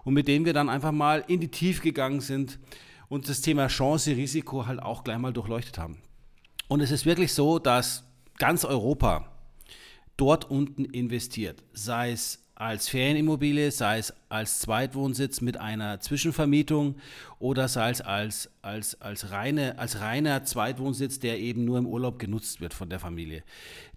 und 0.05 0.13
mit 0.13 0.29
denen 0.29 0.45
wir 0.45 0.53
dann 0.53 0.69
einfach 0.69 0.93
mal 0.93 1.25
in 1.27 1.41
die 1.41 1.49
Tiefe 1.49 1.81
gegangen 1.81 2.21
sind 2.21 2.57
und 3.09 3.27
das 3.27 3.41
Thema 3.41 3.67
Chance, 3.67 4.15
Risiko 4.15 4.65
halt 4.65 4.81
auch 4.81 5.03
gleich 5.03 5.17
mal 5.17 5.33
durchleuchtet 5.33 5.77
haben. 5.77 5.97
Und 6.69 6.79
es 6.79 6.91
ist 6.91 7.05
wirklich 7.05 7.33
so, 7.33 7.59
dass 7.59 8.05
ganz 8.37 8.63
Europa 8.63 9.29
dort 10.15 10.49
unten 10.49 10.85
investiert, 10.85 11.65
sei 11.73 12.11
es 12.11 12.48
als 12.59 12.89
Ferienimmobilie, 12.89 13.71
sei 13.71 13.99
es 13.99 14.13
als 14.27 14.59
Zweitwohnsitz 14.59 15.39
mit 15.39 15.55
einer 15.55 16.01
Zwischenvermietung 16.01 16.95
oder 17.39 17.69
sei 17.69 17.89
es 17.89 18.01
als, 18.01 18.49
als, 18.61 18.99
als, 19.01 19.31
reine, 19.31 19.79
als 19.79 20.01
reiner 20.01 20.43
Zweitwohnsitz, 20.43 21.19
der 21.19 21.39
eben 21.39 21.63
nur 21.63 21.77
im 21.77 21.87
Urlaub 21.87 22.19
genutzt 22.19 22.59
wird 22.59 22.73
von 22.73 22.89
der 22.89 22.99
Familie. 22.99 23.43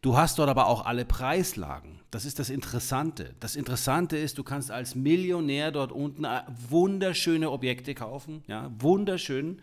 Du 0.01 0.17
hast 0.17 0.39
dort 0.39 0.49
aber 0.49 0.69
auch 0.69 0.87
alle 0.87 1.05
Preislagen. 1.05 1.99
Das 2.13 2.25
ist 2.25 2.39
das 2.39 2.51
Interessante. 2.51 3.35
Das 3.41 3.57
Interessante 3.57 4.17
ist, 4.17 4.39
du 4.39 4.45
kannst 4.45 4.71
als 4.71 4.95
Millionär 4.95 5.73
dort 5.73 5.91
unten 5.91 6.23
äh, 6.23 6.43
wunderschöne 6.71 7.51
Objekte 7.51 7.97
kaufen, 7.97 8.45
ja, 8.47 8.71
wunderschön. 8.79 9.61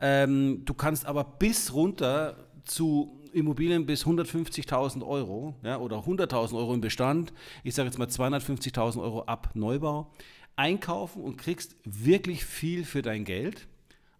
Ähm, 0.00 0.62
du 0.64 0.72
kannst 0.72 1.04
aber 1.04 1.24
bis 1.24 1.72
runter 1.72 2.36
zu 2.64 3.18
Immobilien 3.36 3.86
bis 3.86 4.04
150.000 4.04 5.06
Euro 5.06 5.54
ja, 5.62 5.78
oder 5.78 5.98
100.000 5.98 6.56
Euro 6.56 6.74
im 6.74 6.80
Bestand, 6.80 7.32
ich 7.64 7.74
sage 7.74 7.88
jetzt 7.88 7.98
mal 7.98 8.08
250.000 8.08 9.00
Euro 9.00 9.22
ab 9.22 9.50
Neubau, 9.54 10.10
einkaufen 10.56 11.22
und 11.22 11.36
kriegst 11.36 11.76
wirklich 11.84 12.44
viel 12.44 12.84
für 12.84 13.02
dein 13.02 13.24
Geld, 13.24 13.68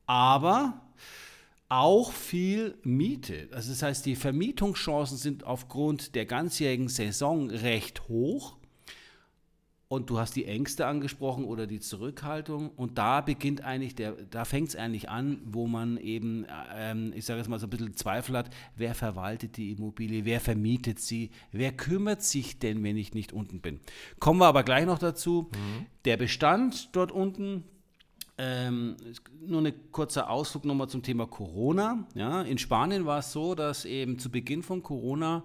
aber 0.07 0.83
auch 1.69 2.13
viel 2.13 2.79
Miete. 2.83 3.49
Also 3.53 3.71
das 3.71 3.83
heißt, 3.83 4.07
die 4.07 4.15
Vermietungschancen 4.15 5.17
sind 5.17 5.45
aufgrund 5.45 6.15
der 6.15 6.27
ganzjährigen 6.27 6.89
Saison 6.89 7.51
recht 7.51 8.09
hoch. 8.09 8.56
Und 9.89 10.11
du 10.11 10.19
hast 10.19 10.35
die 10.35 10.47
Ängste 10.47 10.87
angesprochen 10.87 11.45
oder 11.45 11.69
die 11.69 11.79
Zurückhaltung. 11.79 12.71
Und 12.71 12.99
da 12.99 13.21
beginnt 13.21 13.63
eigentlich 13.63 13.95
der, 13.95 14.13
da 14.31 14.45
fängt 14.45 14.71
es 14.71 14.77
eigentlich 14.77 15.09
an, 15.09 15.39
wo 15.45 15.69
man 15.69 15.97
eben, 15.97 16.45
ähm, 16.75 17.13
ich 17.15 17.25
sage 17.25 17.39
jetzt 17.39 17.49
mal 17.49 17.61
so 17.61 17.67
ein 17.67 17.71
bisschen 17.71 17.95
Zweifel 17.95 18.37
hat, 18.37 18.51
wer 18.75 18.97
verwaltet 18.97 19.57
die 19.57 19.71
Immobilie, 19.71 20.25
wer 20.25 20.41
vermietet 20.41 20.99
sie, 20.99 21.31
wer 21.53 21.71
kümmert 21.71 22.25
sich 22.25 22.59
denn, 22.59 22.83
wenn 22.83 22.97
ich 22.97 23.15
nicht 23.15 23.33
unten 23.33 23.61
bin. 23.61 23.79
Kommen 24.19 24.41
wir 24.41 24.47
aber 24.47 24.65
gleich 24.65 24.87
noch 24.87 24.99
dazu. 24.99 25.51
Mhm. 25.53 25.87
Der 26.05 26.17
Bestand 26.17 26.89
dort 26.97 27.13
unten, 27.13 27.63
ähm, 28.39 28.97
nur 29.41 29.65
ein 29.65 29.73
kurzer 29.93 30.29
Ausflug 30.29 30.65
nochmal 30.65 30.89
zum 30.89 31.05
Thema 31.05 31.27
Corona. 31.27 32.09
Ja, 32.15 32.43
in 32.43 32.59
Spanien 32.59 33.07
war 33.07 33.21
es 33.21 33.31
so, 33.31 33.55
dass 33.55 33.85
eben 33.85 34.19
zu 34.19 34.31
Beginn 34.31 34.65
von 34.65 34.83
Corona 34.83 35.45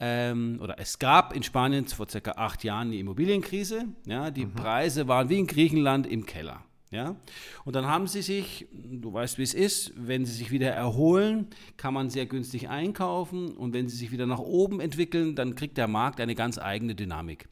ähm, 0.00 0.58
oder 0.62 0.78
es 0.78 0.98
gab 0.98 1.36
in 1.36 1.42
Spanien 1.42 1.86
vor 1.86 2.08
circa 2.08 2.32
acht 2.32 2.64
Jahren 2.64 2.88
eine 2.88 2.96
Immobilienkrise. 2.96 3.84
Ja, 4.06 4.30
die 4.30 4.46
mhm. 4.46 4.54
Preise 4.54 5.06
waren 5.08 5.28
wie 5.28 5.38
in 5.38 5.46
Griechenland 5.46 6.06
im 6.06 6.24
Keller. 6.24 6.64
Ja? 6.90 7.16
Und 7.64 7.76
dann 7.76 7.86
haben 7.86 8.06
sie 8.06 8.22
sich, 8.22 8.66
du 8.72 9.12
weißt, 9.12 9.38
wie 9.38 9.42
es 9.42 9.54
ist, 9.54 9.92
wenn 9.96 10.24
sie 10.24 10.32
sich 10.32 10.50
wieder 10.50 10.70
erholen, 10.70 11.48
kann 11.76 11.94
man 11.94 12.10
sehr 12.10 12.26
günstig 12.26 12.68
einkaufen 12.68 13.52
und 13.52 13.74
wenn 13.74 13.88
sie 13.88 13.96
sich 13.96 14.10
wieder 14.10 14.26
nach 14.26 14.40
oben 14.40 14.80
entwickeln, 14.80 15.36
dann 15.36 15.54
kriegt 15.54 15.76
der 15.76 15.86
Markt 15.86 16.20
eine 16.20 16.34
ganz 16.34 16.58
eigene 16.58 16.94
Dynamik. 16.94 17.48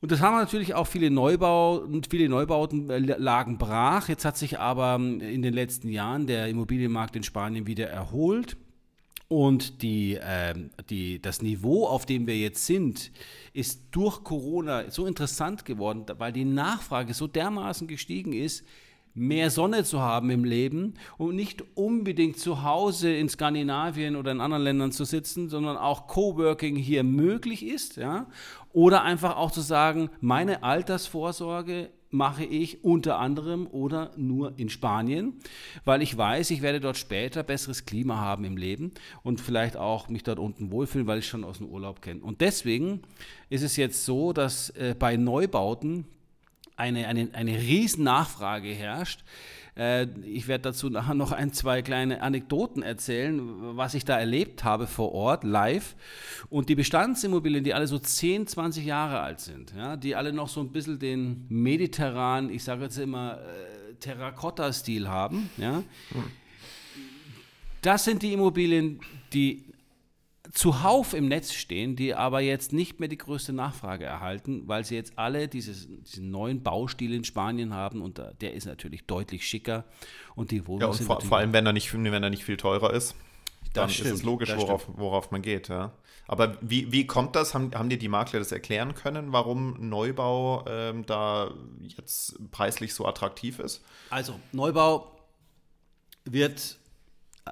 Und 0.00 0.12
das 0.12 0.20
haben 0.20 0.36
natürlich 0.36 0.74
auch 0.74 0.86
viele 0.86 1.10
Neubau 1.10 1.86
viele 2.10 2.28
Neubauten 2.28 2.90
äh, 2.90 2.98
lagen 2.98 3.56
brach. 3.56 4.08
Jetzt 4.08 4.24
hat 4.24 4.36
sich 4.36 4.58
aber 4.58 4.96
in 4.96 5.40
den 5.42 5.54
letzten 5.54 5.88
Jahren 5.88 6.26
der 6.26 6.48
Immobilienmarkt 6.48 7.16
in 7.16 7.22
Spanien 7.22 7.66
wieder 7.66 7.88
erholt. 7.88 8.56
Und 9.28 9.82
die, 9.82 10.14
äh, 10.14 10.54
die, 10.90 11.20
das 11.20 11.42
Niveau, 11.42 11.86
auf 11.86 12.06
dem 12.06 12.26
wir 12.26 12.36
jetzt 12.36 12.66
sind, 12.66 13.10
ist 13.52 13.82
durch 13.90 14.22
Corona 14.22 14.90
so 14.90 15.06
interessant 15.06 15.64
geworden, 15.64 16.04
weil 16.18 16.32
die 16.32 16.44
Nachfrage 16.44 17.14
so 17.14 17.26
dermaßen 17.26 17.88
gestiegen 17.88 18.32
ist, 18.32 18.64
mehr 19.14 19.50
Sonne 19.50 19.84
zu 19.84 20.00
haben 20.00 20.28
im 20.30 20.44
Leben 20.44 20.94
und 21.16 21.36
nicht 21.36 21.64
unbedingt 21.76 22.38
zu 22.38 22.64
Hause 22.64 23.14
in 23.14 23.28
Skandinavien 23.28 24.16
oder 24.16 24.32
in 24.32 24.40
anderen 24.40 24.64
Ländern 24.64 24.92
zu 24.92 25.04
sitzen, 25.04 25.48
sondern 25.48 25.76
auch 25.76 26.08
Coworking 26.08 26.74
hier 26.74 27.04
möglich 27.04 27.64
ist, 27.64 27.96
ja, 27.96 28.26
oder 28.72 29.02
einfach 29.02 29.36
auch 29.36 29.52
zu 29.52 29.60
sagen, 29.60 30.10
meine 30.20 30.64
Altersvorsorge 30.64 31.90
mache 32.14 32.44
ich 32.44 32.84
unter 32.84 33.18
anderem 33.18 33.66
oder 33.66 34.12
nur 34.16 34.56
in 34.56 34.68
Spanien, 34.68 35.34
weil 35.84 36.00
ich 36.00 36.16
weiß, 36.16 36.50
ich 36.50 36.62
werde 36.62 36.78
dort 36.78 36.96
später 36.96 37.42
besseres 37.42 37.86
Klima 37.86 38.18
haben 38.18 38.44
im 38.44 38.56
Leben 38.56 38.92
und 39.24 39.40
vielleicht 39.40 39.76
auch 39.76 40.08
mich 40.08 40.22
dort 40.22 40.38
unten 40.38 40.70
wohlfühlen, 40.70 41.08
weil 41.08 41.18
ich 41.18 41.26
schon 41.26 41.42
aus 41.42 41.58
dem 41.58 41.66
Urlaub 41.66 42.02
kenne. 42.02 42.20
Und 42.20 42.40
deswegen 42.40 43.02
ist 43.50 43.62
es 43.62 43.76
jetzt 43.76 44.04
so, 44.04 44.32
dass 44.32 44.70
äh, 44.70 44.94
bei 44.96 45.16
Neubauten 45.16 46.06
eine, 46.76 47.08
eine, 47.08 47.30
eine 47.32 47.58
riesen 47.58 48.04
Nachfrage 48.04 48.68
herrscht. 48.68 49.24
Äh, 49.76 50.06
ich 50.24 50.48
werde 50.48 50.62
dazu 50.62 50.88
nachher 50.90 51.14
noch 51.14 51.32
ein, 51.32 51.52
zwei 51.52 51.82
kleine 51.82 52.22
Anekdoten 52.22 52.82
erzählen, 52.82 53.40
was 53.76 53.94
ich 53.94 54.04
da 54.04 54.18
erlebt 54.18 54.64
habe 54.64 54.86
vor 54.86 55.12
Ort, 55.12 55.44
live. 55.44 55.96
Und 56.50 56.68
die 56.68 56.74
Bestandsimmobilien, 56.74 57.64
die 57.64 57.74
alle 57.74 57.86
so 57.86 57.98
10, 57.98 58.46
20 58.46 58.84
Jahre 58.84 59.20
alt 59.20 59.40
sind, 59.40 59.74
ja, 59.76 59.96
die 59.96 60.14
alle 60.14 60.32
noch 60.32 60.48
so 60.48 60.60
ein 60.60 60.70
bisschen 60.70 60.98
den 60.98 61.46
mediterranen, 61.48 62.50
ich 62.50 62.64
sage 62.64 62.84
jetzt 62.84 62.98
immer, 62.98 63.38
äh, 63.38 63.94
Terrakotta-Stil 64.00 65.08
haben, 65.08 65.50
ja. 65.56 65.82
Hm. 66.10 66.24
Das 67.80 68.04
sind 68.04 68.22
die 68.22 68.32
Immobilien, 68.32 69.00
die 69.34 69.62
zuhauf 70.54 71.14
im 71.14 71.26
Netz 71.26 71.52
stehen, 71.52 71.96
die 71.96 72.14
aber 72.14 72.40
jetzt 72.40 72.72
nicht 72.72 73.00
mehr 73.00 73.08
die 73.08 73.18
größte 73.18 73.52
Nachfrage 73.52 74.04
erhalten, 74.04 74.62
weil 74.66 74.84
sie 74.84 74.94
jetzt 74.94 75.18
alle 75.18 75.48
dieses, 75.48 75.88
diesen 75.88 76.30
neuen 76.30 76.62
Baustil 76.62 77.12
in 77.12 77.24
Spanien 77.24 77.74
haben 77.74 78.00
und 78.00 78.22
der 78.40 78.54
ist 78.54 78.64
natürlich 78.64 79.04
deutlich 79.04 79.46
schicker 79.46 79.84
und 80.36 80.52
die 80.52 80.66
Wohnungen 80.66 80.82
ja, 80.82 80.98
und 80.98 81.06
vor, 81.06 81.20
vor, 81.20 81.38
allem, 81.38 81.52
wenn 81.52 81.66
er, 81.66 81.72
nicht, 81.72 81.92
wenn 81.92 82.22
er 82.22 82.30
nicht 82.30 82.44
viel 82.44 82.56
teurer 82.56 82.92
ist, 82.92 83.16
dann 83.72 83.90
stimmt, 83.90 84.08
ist 84.08 84.14
es 84.14 84.22
logisch, 84.22 84.56
worauf, 84.56 84.86
worauf 84.94 85.32
man 85.32 85.42
geht. 85.42 85.68
Ja. 85.68 85.92
Aber 86.28 86.56
wie, 86.60 86.92
wie 86.92 87.06
kommt 87.06 87.34
das? 87.34 87.52
Haben, 87.52 87.74
haben 87.74 87.88
dir 87.88 87.98
die 87.98 88.08
Makler 88.08 88.38
das 88.38 88.52
erklären 88.52 88.94
können, 88.94 89.32
warum 89.32 89.88
Neubau 89.88 90.64
ähm, 90.68 91.04
da 91.04 91.52
jetzt 91.82 92.38
preislich 92.52 92.94
so 92.94 93.06
attraktiv 93.06 93.58
ist? 93.58 93.82
Also 94.10 94.38
Neubau 94.52 95.10
wird 96.24 96.78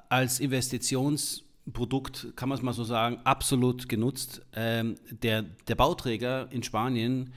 als 0.07 0.39
Investitions- 0.39 1.41
Produkt, 1.71 2.27
kann 2.35 2.49
man 2.49 2.57
es 2.57 2.63
mal 2.63 2.73
so 2.73 2.83
sagen, 2.83 3.19
absolut 3.23 3.87
genutzt. 3.87 4.41
Ähm, 4.53 4.95
der, 5.09 5.43
der 5.43 5.75
Bauträger 5.75 6.51
in 6.51 6.63
Spanien 6.63 7.33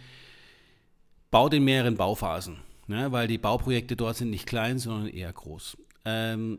baut 1.31 1.55
in 1.55 1.65
mehreren 1.65 1.97
Bauphasen, 1.97 2.59
ne, 2.89 3.13
weil 3.13 3.29
die 3.29 3.39
Bauprojekte 3.39 3.97
dort 3.97 4.17
sind 4.17 4.31
nicht 4.31 4.47
klein, 4.47 4.79
sondern 4.79 5.09
eher 5.09 5.33
groß. 5.33 5.77
Ähm, 6.05 6.59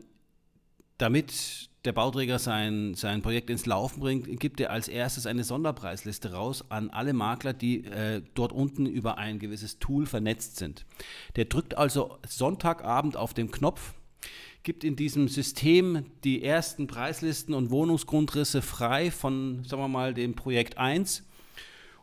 damit 0.98 1.68
der 1.84 1.92
Bauträger 1.92 2.38
sein, 2.38 2.94
sein 2.94 3.22
Projekt 3.22 3.50
ins 3.50 3.64
Laufen 3.64 4.00
bringt, 4.00 4.40
gibt 4.40 4.60
er 4.60 4.70
als 4.70 4.88
erstes 4.88 5.26
eine 5.26 5.44
Sonderpreisliste 5.44 6.32
raus 6.32 6.64
an 6.70 6.90
alle 6.90 7.12
Makler, 7.12 7.52
die 7.52 7.84
äh, 7.84 8.22
dort 8.34 8.52
unten 8.52 8.84
über 8.86 9.16
ein 9.16 9.38
gewisses 9.38 9.78
Tool 9.78 10.06
vernetzt 10.06 10.56
sind. 10.56 10.84
Der 11.36 11.44
drückt 11.44 11.78
also 11.78 12.18
Sonntagabend 12.26 13.16
auf 13.16 13.32
den 13.32 13.50
Knopf 13.50 13.94
gibt 14.62 14.84
in 14.84 14.96
diesem 14.96 15.28
System 15.28 16.04
die 16.24 16.42
ersten 16.42 16.86
Preislisten 16.86 17.54
und 17.54 17.70
Wohnungsgrundrisse 17.70 18.62
frei 18.62 19.10
von, 19.10 19.64
sagen 19.64 19.82
wir 19.82 19.88
mal, 19.88 20.14
dem 20.14 20.34
Projekt 20.34 20.78
1. 20.78 21.24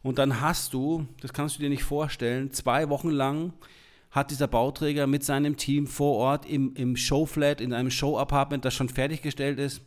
Und 0.02 0.20
dann 0.20 0.42
hast 0.42 0.74
du, 0.74 1.08
das 1.22 1.34
kannst 1.34 1.58
du 1.58 1.62
dir 1.62 1.70
nicht 1.70 1.84
vorstellen, 1.84 2.54
zwei 2.54 2.90
Wochen 2.90 3.10
lang 3.10 3.54
hat 4.12 4.32
dieser 4.32 4.48
Bauträger 4.48 5.08
mit 5.08 5.24
seinem 5.24 5.58
Team 5.58 5.88
vor 5.88 6.16
Ort 6.18 6.46
im, 6.46 6.74
im 6.76 6.96
Showflat, 6.96 7.60
in 7.60 7.74
einem 7.74 7.92
Show-Apartment, 7.92 8.64
das 8.64 8.74
schon 8.74 8.88
fertiggestellt 8.88 9.60
ist, 9.60 9.82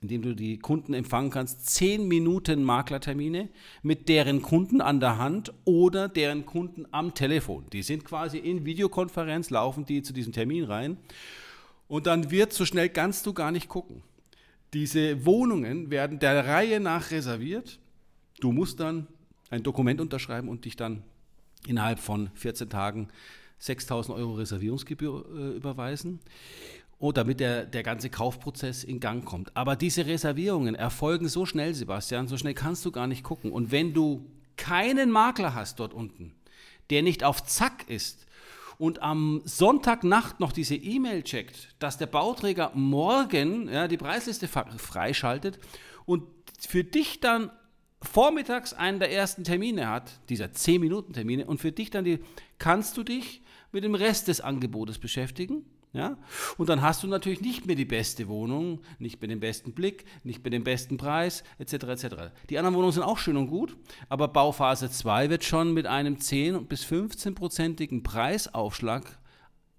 in 0.00 0.08
dem 0.08 0.22
du 0.22 0.34
die 0.34 0.58
Kunden 0.58 0.94
empfangen 0.94 1.30
kannst, 1.30 1.66
zehn 1.66 2.06
Minuten 2.06 2.62
Maklertermine 2.62 3.48
mit 3.82 4.08
deren 4.08 4.42
Kunden 4.42 4.80
an 4.80 5.00
der 5.00 5.18
Hand 5.18 5.52
oder 5.64 6.08
deren 6.08 6.46
Kunden 6.46 6.86
am 6.92 7.14
Telefon. 7.14 7.64
Die 7.72 7.82
sind 7.82 8.04
quasi 8.04 8.38
in 8.38 8.64
Videokonferenz, 8.64 9.50
laufen 9.50 9.84
die 9.84 10.02
zu 10.02 10.12
diesem 10.12 10.32
Termin 10.32 10.64
rein 10.64 10.98
und 11.88 12.06
dann 12.06 12.30
wird, 12.30 12.52
so 12.52 12.64
schnell 12.64 12.90
kannst 12.90 13.26
du 13.26 13.32
gar 13.32 13.50
nicht 13.50 13.68
gucken. 13.68 14.02
Diese 14.74 15.24
Wohnungen 15.24 15.90
werden 15.90 16.18
der 16.18 16.46
Reihe 16.46 16.78
nach 16.78 17.10
reserviert. 17.10 17.78
Du 18.40 18.52
musst 18.52 18.78
dann 18.80 19.06
ein 19.50 19.62
Dokument 19.62 20.00
unterschreiben 20.00 20.48
und 20.48 20.66
dich 20.66 20.76
dann 20.76 21.02
innerhalb 21.66 21.98
von 21.98 22.30
14 22.34 22.68
Tagen 22.68 23.08
6000 23.58 24.16
Euro 24.16 24.34
Reservierungsgebühr 24.34 25.24
äh, 25.34 25.56
überweisen. 25.56 26.20
Oh, 27.00 27.12
damit 27.12 27.40
der, 27.40 27.64
der 27.64 27.82
ganze 27.82 28.10
Kaufprozess 28.10 28.84
in 28.84 29.00
Gang 29.00 29.24
kommt. 29.24 29.56
Aber 29.56 29.76
diese 29.76 30.06
Reservierungen 30.06 30.74
erfolgen 30.74 31.28
so 31.28 31.46
schnell, 31.46 31.72
Sebastian, 31.72 32.26
so 32.26 32.36
schnell 32.36 32.54
kannst 32.54 32.84
du 32.84 32.90
gar 32.90 33.06
nicht 33.06 33.22
gucken. 33.22 33.52
Und 33.52 33.70
wenn 33.70 33.94
du 33.94 34.26
keinen 34.56 35.10
Makler 35.10 35.54
hast 35.54 35.78
dort 35.78 35.94
unten, 35.94 36.34
der 36.90 37.02
nicht 37.02 37.22
auf 37.22 37.44
Zack 37.44 37.88
ist, 37.88 38.26
und 38.78 39.02
am 39.02 39.42
Sonntagnacht 39.44 40.40
noch 40.40 40.52
diese 40.52 40.76
E-Mail 40.76 41.22
checkt, 41.22 41.74
dass 41.80 41.98
der 41.98 42.06
Bauträger 42.06 42.70
morgen 42.74 43.68
ja, 43.68 43.88
die 43.88 43.96
Preisliste 43.96 44.48
freischaltet 44.48 45.58
und 46.06 46.22
für 46.60 46.84
dich 46.84 47.20
dann 47.20 47.50
vormittags 48.00 48.72
einen 48.72 49.00
der 49.00 49.12
ersten 49.12 49.42
Termine 49.42 49.88
hat, 49.88 50.20
dieser 50.28 50.46
10-Minuten-Termine, 50.46 51.46
und 51.46 51.60
für 51.60 51.72
dich 51.72 51.90
dann 51.90 52.04
die, 52.04 52.20
kannst 52.58 52.96
du 52.96 53.02
dich 53.02 53.42
mit 53.72 53.82
dem 53.82 53.96
Rest 53.96 54.28
des 54.28 54.40
Angebotes 54.40 54.98
beschäftigen 54.98 55.64
ja? 55.92 56.16
Und 56.56 56.68
dann 56.68 56.82
hast 56.82 57.02
du 57.02 57.06
natürlich 57.06 57.40
nicht 57.40 57.66
mehr 57.66 57.76
die 57.76 57.84
beste 57.84 58.28
Wohnung, 58.28 58.80
nicht 58.98 59.20
mehr 59.20 59.28
den 59.28 59.40
besten 59.40 59.72
Blick, 59.72 60.04
nicht 60.24 60.42
mehr 60.44 60.50
den 60.50 60.64
besten 60.64 60.96
Preis, 60.96 61.44
etc. 61.58 61.72
etc. 61.72 62.06
Die 62.50 62.58
anderen 62.58 62.76
Wohnungen 62.76 62.92
sind 62.92 63.02
auch 63.02 63.18
schön 63.18 63.36
und 63.36 63.48
gut, 63.48 63.76
aber 64.08 64.28
Bauphase 64.28 64.90
2 64.90 65.30
wird 65.30 65.44
schon 65.44 65.72
mit 65.72 65.86
einem 65.86 66.16
10- 66.16 66.66
bis 66.66 66.84
15-prozentigen 66.84 68.02
Preisaufschlag 68.02 69.18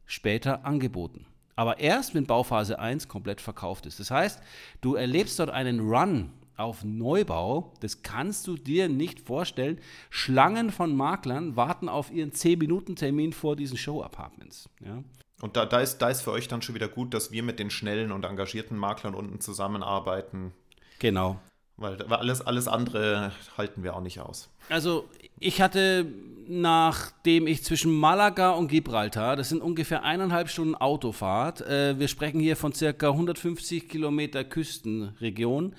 später 0.06 0.66
angeboten. 0.66 1.26
Aber 1.56 1.80
erst, 1.80 2.16
wenn 2.16 2.26
Bauphase 2.26 2.80
1 2.80 3.10
komplett 3.10 3.42
verkauft 3.42 3.86
ist. 3.86 4.00
Das 4.00 4.12
heißt, 4.12 4.42
du 4.80 4.96
erlebst 4.96 5.40
dort 5.40 5.50
einen 5.50 5.82
Run 5.82 6.32
auf 6.56 6.84
Neubau, 6.84 7.74
das 7.80 8.02
kannst 8.02 8.48
du 8.48 8.56
dir 8.56 8.90
nicht 8.90 9.22
vorstellen. 9.22 9.80
Schlangen 10.10 10.72
von 10.72 10.96
Maklern 10.96 11.56
warten 11.56 11.90
auf 11.90 12.12
ihren 12.12 12.32
10-Minuten-Termin 12.32 13.34
vor 13.34 13.56
diesen 13.56 13.78
Show-Apartments. 13.78 14.70
Ja? 14.84 15.04
Und 15.42 15.56
da, 15.56 15.66
da, 15.66 15.80
ist, 15.80 16.00
da 16.00 16.10
ist 16.10 16.22
für 16.22 16.32
euch 16.32 16.48
dann 16.48 16.62
schon 16.62 16.76
wieder 16.76 16.88
gut, 16.88 17.14
dass 17.14 17.32
wir 17.32 17.44
mit 17.44 17.60
den 17.60 17.70
schnellen 17.70 18.12
und 18.12 18.26
engagierten 18.26 18.78
Maklern 18.78 19.16
unten 19.16 19.40
zusammenarbeiten. 19.40 20.54
Genau. 21.00 21.40
Weil, 21.78 21.98
weil 22.10 22.20
alles, 22.20 22.42
alles 22.42 22.68
andere 22.68 23.32
halten 23.58 23.84
wir 23.84 23.96
auch 23.96 24.02
nicht 24.02 24.20
aus. 24.20 24.50
Also 24.68 25.08
ich 25.40 25.62
hatte, 25.62 26.06
nachdem 26.48 27.48
ich 27.48 27.64
zwischen 27.64 27.98
Malaga 27.98 28.52
und 28.52 28.68
Gibraltar, 28.68 29.38
das 29.38 29.48
sind 29.48 29.62
ungefähr 29.62 30.04
eineinhalb 30.04 30.50
Stunden 30.50 30.76
Autofahrt, 30.76 31.62
äh, 31.62 31.98
wir 31.98 32.10
sprechen 32.10 32.42
hier 32.42 32.58
von 32.58 32.74
circa 32.74 33.12
150 33.12 33.88
Kilometer 33.88 34.44
Küstenregion, 34.44 35.74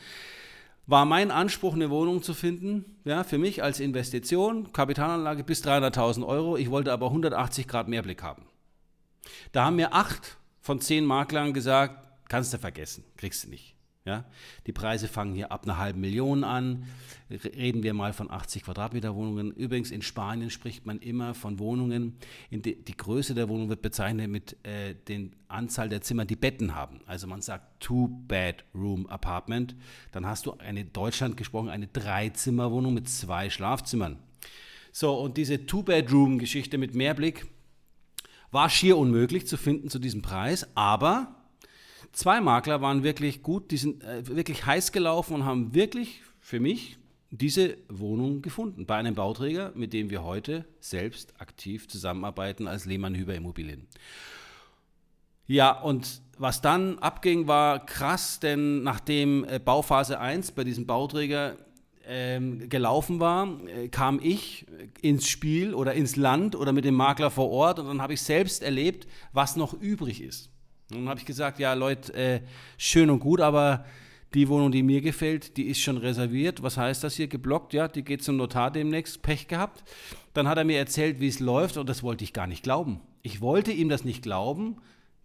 war 0.86 1.04
mein 1.04 1.30
Anspruch, 1.30 1.74
eine 1.74 1.90
Wohnung 1.90 2.22
zu 2.22 2.32
finden, 2.32 2.96
ja, 3.04 3.22
für 3.22 3.36
mich 3.38 3.62
als 3.62 3.78
Investition, 3.78 4.72
Kapitalanlage 4.72 5.44
bis 5.44 5.62
300.000 5.62 6.26
Euro. 6.26 6.56
Ich 6.56 6.70
wollte 6.70 6.92
aber 6.92 7.06
180 7.06 7.68
Grad 7.68 7.88
Mehrblick 7.88 8.22
haben. 8.22 8.42
Da 9.52 9.64
haben 9.64 9.76
mir 9.76 9.94
acht 9.94 10.38
von 10.60 10.80
zehn 10.80 11.04
Maklern 11.04 11.52
gesagt, 11.52 12.08
kannst 12.28 12.52
du 12.52 12.58
vergessen, 12.58 13.04
kriegst 13.16 13.44
du 13.44 13.50
nicht. 13.50 13.74
Ja? 14.04 14.24
Die 14.66 14.72
Preise 14.72 15.08
fangen 15.08 15.34
hier 15.34 15.52
ab 15.52 15.64
einer 15.64 15.78
halben 15.78 16.00
Million 16.00 16.42
an. 16.42 16.86
Reden 17.30 17.82
wir 17.82 17.94
mal 17.94 18.12
von 18.12 18.30
80 18.30 18.64
Quadratmeter 18.64 19.14
Wohnungen. 19.14 19.52
Übrigens 19.52 19.90
in 19.90 20.02
Spanien 20.02 20.50
spricht 20.50 20.86
man 20.86 20.98
immer 20.98 21.34
von 21.34 21.58
Wohnungen. 21.58 22.16
Die, 22.50 22.82
die, 22.82 22.96
Größe 22.96 23.34
der 23.34 23.48
Wohnung 23.48 23.68
wird 23.68 23.82
bezeichnet 23.82 24.28
mit 24.28 24.56
äh, 24.64 24.94
der 25.06 25.28
Anzahl 25.48 25.88
der 25.88 26.00
Zimmer, 26.00 26.24
die 26.24 26.36
Betten 26.36 26.74
haben. 26.74 27.00
Also 27.06 27.26
man 27.26 27.42
sagt 27.42 27.80
Two-Bedroom-Apartment. 27.80 29.76
Dann 30.12 30.26
hast 30.26 30.46
du 30.46 30.54
eine 30.58 30.84
Deutschland 30.84 31.36
gesprochen 31.36 31.68
eine 31.68 31.86
Dreizimmerwohnung 31.86 32.94
mit 32.94 33.08
zwei 33.08 33.50
Schlafzimmern. 33.50 34.18
So 34.92 35.14
und 35.14 35.36
diese 35.36 35.66
Two-Bedroom-Geschichte 35.66 36.78
mit 36.78 36.94
Mehrblick 36.94 37.46
war 38.50 38.68
schier 38.68 38.96
unmöglich 38.96 39.46
zu 39.46 39.56
finden 39.56 39.88
zu 39.88 39.98
diesem 39.98 40.22
Preis, 40.22 40.66
aber 40.74 41.34
Zwei 42.12 42.40
Makler 42.40 42.80
waren 42.80 43.04
wirklich 43.04 43.42
gut, 43.42 43.70
die 43.70 43.76
sind 43.76 44.02
äh, 44.02 44.26
wirklich 44.26 44.66
heiß 44.66 44.90
gelaufen 44.92 45.34
und 45.34 45.44
haben 45.44 45.74
wirklich 45.74 46.22
für 46.40 46.58
mich 46.58 46.98
diese 47.30 47.76
Wohnung 47.88 48.42
gefunden 48.42 48.86
bei 48.86 48.96
einem 48.96 49.14
Bauträger, 49.14 49.70
mit 49.76 49.92
dem 49.92 50.10
wir 50.10 50.24
heute 50.24 50.64
selbst 50.80 51.40
aktiv 51.40 51.88
zusammenarbeiten 51.88 52.66
als 52.66 52.86
Lehmann 52.86 53.14
Hüber 53.14 53.36
Immobilien. 53.36 53.86
Ja, 55.46 55.70
und 55.70 56.20
was 56.36 56.60
dann 56.60 56.98
abging, 56.98 57.46
war 57.46 57.86
krass, 57.86 58.40
denn 58.40 58.82
nachdem 58.82 59.44
äh, 59.44 59.60
Bauphase 59.60 60.18
1 60.18 60.52
bei 60.52 60.64
diesem 60.64 60.86
Bauträger 60.86 61.56
ähm, 62.06 62.68
gelaufen 62.68 63.20
war, 63.20 63.48
äh, 63.66 63.88
kam 63.88 64.20
ich 64.22 64.66
ins 65.02 65.28
Spiel 65.28 65.74
oder 65.74 65.94
ins 65.94 66.16
Land 66.16 66.56
oder 66.56 66.72
mit 66.72 66.84
dem 66.84 66.94
Makler 66.94 67.30
vor 67.30 67.50
Ort 67.50 67.78
und 67.78 67.86
dann 67.86 68.02
habe 68.02 68.14
ich 68.14 68.22
selbst 68.22 68.62
erlebt, 68.62 69.06
was 69.32 69.56
noch 69.56 69.74
übrig 69.74 70.22
ist. 70.22 70.50
Und 70.90 70.98
dann 70.98 71.08
habe 71.08 71.20
ich 71.20 71.26
gesagt, 71.26 71.58
ja 71.58 71.74
Leute, 71.74 72.12
äh, 72.14 72.40
schön 72.78 73.10
und 73.10 73.20
gut, 73.20 73.40
aber 73.40 73.84
die 74.34 74.48
Wohnung, 74.48 74.70
die 74.70 74.82
mir 74.82 75.00
gefällt, 75.00 75.56
die 75.56 75.64
ist 75.64 75.80
schon 75.80 75.96
reserviert. 75.96 76.62
Was 76.62 76.76
heißt 76.76 77.02
das 77.02 77.16
hier? 77.16 77.26
Geblockt, 77.26 77.72
ja, 77.72 77.88
die 77.88 78.04
geht 78.04 78.22
zum 78.22 78.36
Notar 78.36 78.70
demnächst, 78.70 79.22
Pech 79.22 79.48
gehabt. 79.48 79.82
Dann 80.34 80.46
hat 80.48 80.58
er 80.58 80.64
mir 80.64 80.78
erzählt, 80.78 81.20
wie 81.20 81.28
es 81.28 81.40
läuft 81.40 81.76
und 81.76 81.88
das 81.88 82.02
wollte 82.02 82.24
ich 82.24 82.32
gar 82.32 82.46
nicht 82.46 82.62
glauben. 82.62 83.00
Ich 83.22 83.40
wollte 83.40 83.72
ihm 83.72 83.88
das 83.88 84.04
nicht 84.04 84.22
glauben, 84.22 84.76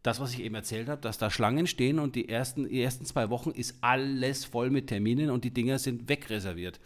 das, 0.05 0.19
was 0.19 0.33
ich 0.33 0.43
eben 0.43 0.55
erzählt 0.55 0.87
habe, 0.87 1.01
dass 1.01 1.17
da 1.17 1.31
Schlangen 1.31 1.65
stehen 1.65 1.99
und 1.99 2.15
die 2.15 2.29
ersten, 2.29 2.69
die 2.69 2.81
ersten 2.81 3.05
zwei 3.05 3.29
Wochen 3.29 3.49
ist 3.49 3.75
alles 3.81 4.45
voll 4.45 4.69
mit 4.69 4.87
Terminen 4.87 5.31
und 5.31 5.43
die 5.43 5.51
Dinger 5.51 5.79
sind 5.79 6.07
wegreserviert. 6.07 6.79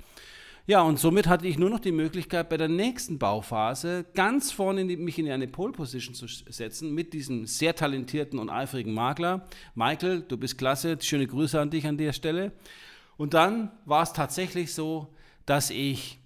Ja, 0.68 0.82
und 0.82 1.00
somit 1.00 1.28
hatte 1.28 1.48
ich 1.48 1.58
nur 1.58 1.70
noch 1.70 1.80
die 1.80 1.92
Möglichkeit, 1.92 2.48
bei 2.48 2.56
der 2.56 2.68
nächsten 2.70 3.18
Bauphase 3.18 4.06
ganz 4.14 4.52
vorne 4.52 4.82
in 4.82 4.88
die, 4.88 4.98
mich 4.98 5.18
in 5.18 5.30
eine 5.30 5.48
Pole 5.48 5.74
Position 5.74 6.14
zu 6.14 6.28
setzen 6.28 6.94
mit 6.94 7.12
diesem 7.14 7.46
sehr 7.46 7.76
talentierten 7.76 8.40
und 8.40 8.50
eifrigen 8.50 8.94
Makler. 8.94 9.48
Michael, 9.74 10.22
du 10.22 10.38
bist 10.38 10.58
klasse, 10.58 10.98
schöne 11.02 11.28
Grüße 11.28 11.60
an 11.60 11.72
dich 11.72 11.88
an 11.88 11.98
der 11.98 12.14
Stelle. 12.14 12.52
Und 13.18 13.34
dann 13.34 13.72
war 13.86 14.04
es 14.04 14.14
tatsächlich 14.14 14.74
so, 14.74 15.14
dass 15.46 15.72
ich 15.72 16.20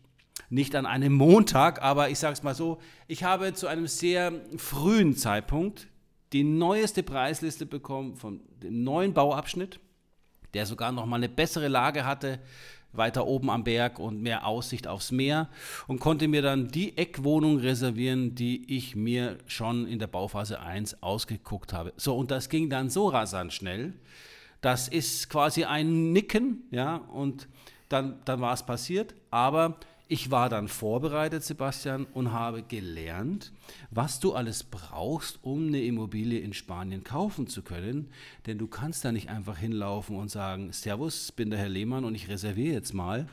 nicht 0.49 0.75
an 0.75 0.85
einem 0.85 1.13
Montag, 1.13 1.81
aber 1.81 2.09
ich 2.09 2.19
sage 2.19 2.33
es 2.33 2.43
mal 2.43 2.53
so, 2.53 2.79
ich 3.07 3.23
habe 3.23 3.53
zu 3.53 3.67
einem 3.67 3.87
sehr 3.87 4.33
frühen 4.57 5.15
Zeitpunkt 5.15 5.87
die 6.33 6.43
neueste 6.43 7.03
Preisliste 7.03 7.65
bekommen 7.65 8.15
von 8.15 8.41
dem 8.61 8.83
neuen 8.83 9.13
Bauabschnitt, 9.13 9.79
der 10.53 10.65
sogar 10.65 10.91
noch 10.91 11.05
mal 11.05 11.17
eine 11.17 11.29
bessere 11.29 11.67
Lage 11.67 12.05
hatte 12.05 12.39
weiter 12.93 13.25
oben 13.27 13.49
am 13.49 13.63
Berg 13.63 13.99
und 13.99 14.21
mehr 14.21 14.47
Aussicht 14.47 14.87
aufs 14.87 15.11
Meer 15.11 15.49
und 15.87 15.99
konnte 15.99 16.27
mir 16.27 16.41
dann 16.41 16.69
die 16.69 16.97
Eckwohnung 16.97 17.57
reservieren, 17.57 18.35
die 18.35 18.75
ich 18.75 18.95
mir 18.95 19.39
schon 19.47 19.87
in 19.87 19.99
der 19.99 20.07
Bauphase 20.07 20.61
1 20.61 21.01
ausgeguckt 21.03 21.73
habe. 21.73 21.93
So, 21.97 22.15
und 22.15 22.31
das 22.31 22.49
ging 22.49 22.69
dann 22.69 22.89
so 22.89 23.07
rasant 23.07 23.51
schnell. 23.51 23.93
Das 24.61 24.87
ist 24.87 25.29
quasi 25.29 25.65
ein 25.65 26.13
Nicken, 26.13 26.63
ja, 26.71 26.97
und 26.97 27.49
dann, 27.89 28.21
dann 28.25 28.39
war 28.39 28.53
es 28.53 28.63
passiert. 28.63 29.13
Aber 29.29 29.77
ich 30.13 30.29
war 30.29 30.47
dann 30.47 30.67
vorbereitet, 30.67 31.43
Sebastian, 31.43 32.05
und 32.05 32.31
habe 32.31 32.61
gelernt, 32.61 33.51
was 33.89 34.19
du 34.19 34.33
alles 34.33 34.63
brauchst, 34.63 35.43
um 35.43 35.65
eine 35.65 35.81
Immobilie 35.81 36.39
in 36.39 36.53
Spanien 36.53 37.03
kaufen 37.03 37.47
zu 37.47 37.63
können. 37.63 38.11
Denn 38.45 38.59
du 38.59 38.67
kannst 38.67 39.03
da 39.03 39.11
nicht 39.11 39.29
einfach 39.29 39.57
hinlaufen 39.57 40.15
und 40.15 40.29
sagen, 40.29 40.71
Servus, 40.71 41.31
bin 41.31 41.49
der 41.49 41.57
Herr 41.57 41.69
Lehmann 41.69 42.05
und 42.05 42.13
ich 42.13 42.29
reserviere 42.29 42.75
jetzt 42.75 42.93
mal. 42.93 43.27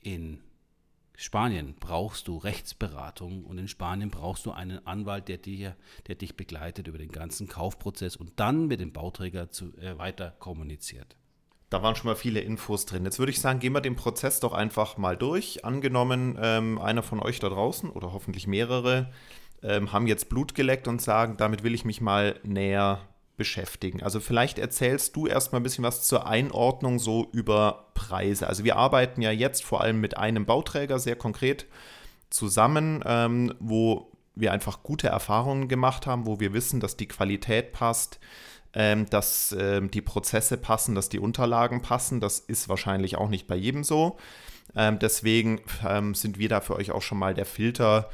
In 0.00 0.40
Spanien 1.14 1.74
brauchst 1.78 2.26
du 2.26 2.38
Rechtsberatung 2.38 3.44
und 3.44 3.58
in 3.58 3.68
Spanien 3.68 4.08
brauchst 4.08 4.46
du 4.46 4.52
einen 4.52 4.86
Anwalt, 4.86 5.28
der, 5.28 5.36
dir, 5.36 5.76
der 6.06 6.14
dich 6.14 6.38
begleitet 6.38 6.88
über 6.88 6.96
den 6.96 7.12
ganzen 7.12 7.48
Kaufprozess 7.48 8.16
und 8.16 8.40
dann 8.40 8.66
mit 8.66 8.80
dem 8.80 8.94
Bauträger 8.94 9.50
zu, 9.50 9.76
äh, 9.76 9.98
weiter 9.98 10.30
kommuniziert. 10.38 11.18
Da 11.70 11.82
waren 11.82 11.94
schon 11.94 12.06
mal 12.06 12.16
viele 12.16 12.40
Infos 12.40 12.86
drin. 12.86 13.04
Jetzt 13.04 13.18
würde 13.18 13.30
ich 13.30 13.40
sagen, 13.40 13.60
gehen 13.60 13.74
wir 13.74 13.80
den 13.80 13.96
Prozess 13.96 14.40
doch 14.40 14.52
einfach 14.52 14.96
mal 14.96 15.16
durch. 15.16 15.64
Angenommen, 15.64 16.38
ähm, 16.40 16.78
einer 16.78 17.02
von 17.02 17.20
euch 17.20 17.40
da 17.40 17.48
draußen 17.48 17.90
oder 17.90 18.12
hoffentlich 18.12 18.46
mehrere 18.46 19.10
ähm, 19.62 19.92
haben 19.92 20.06
jetzt 20.06 20.28
Blut 20.28 20.54
geleckt 20.54 20.88
und 20.88 21.02
sagen, 21.02 21.36
damit 21.36 21.62
will 21.62 21.74
ich 21.74 21.84
mich 21.84 22.00
mal 22.00 22.40
näher 22.42 23.00
beschäftigen. 23.36 24.02
Also 24.02 24.20
vielleicht 24.20 24.58
erzählst 24.58 25.14
du 25.16 25.26
erstmal 25.26 25.60
ein 25.60 25.62
bisschen 25.62 25.84
was 25.84 26.02
zur 26.02 26.26
Einordnung 26.26 26.98
so 26.98 27.28
über 27.32 27.90
Preise. 27.94 28.46
Also 28.46 28.64
wir 28.64 28.76
arbeiten 28.76 29.22
ja 29.22 29.30
jetzt 29.30 29.64
vor 29.64 29.80
allem 29.80 30.00
mit 30.00 30.16
einem 30.16 30.44
Bauträger 30.44 30.98
sehr 30.98 31.16
konkret 31.16 31.66
zusammen, 32.30 33.02
ähm, 33.06 33.54
wo 33.60 34.12
wir 34.34 34.52
einfach 34.52 34.82
gute 34.82 35.08
Erfahrungen 35.08 35.68
gemacht 35.68 36.06
haben, 36.06 36.26
wo 36.26 36.40
wir 36.40 36.52
wissen, 36.52 36.80
dass 36.80 36.96
die 36.96 37.08
Qualität 37.08 37.72
passt, 37.72 38.20
ähm, 38.78 39.10
dass 39.10 39.54
ähm, 39.58 39.90
die 39.90 40.00
Prozesse 40.00 40.56
passen, 40.56 40.94
dass 40.94 41.08
die 41.08 41.18
Unterlagen 41.18 41.82
passen. 41.82 42.20
Das 42.20 42.38
ist 42.38 42.68
wahrscheinlich 42.68 43.18
auch 43.18 43.28
nicht 43.28 43.48
bei 43.48 43.56
jedem 43.56 43.82
so. 43.82 44.18
Ähm, 44.76 45.00
deswegen 45.00 45.60
ähm, 45.86 46.14
sind 46.14 46.38
wir 46.38 46.48
da 46.48 46.60
für 46.60 46.76
euch 46.76 46.92
auch 46.92 47.02
schon 47.02 47.18
mal 47.18 47.34
der 47.34 47.44
Filter, 47.44 48.08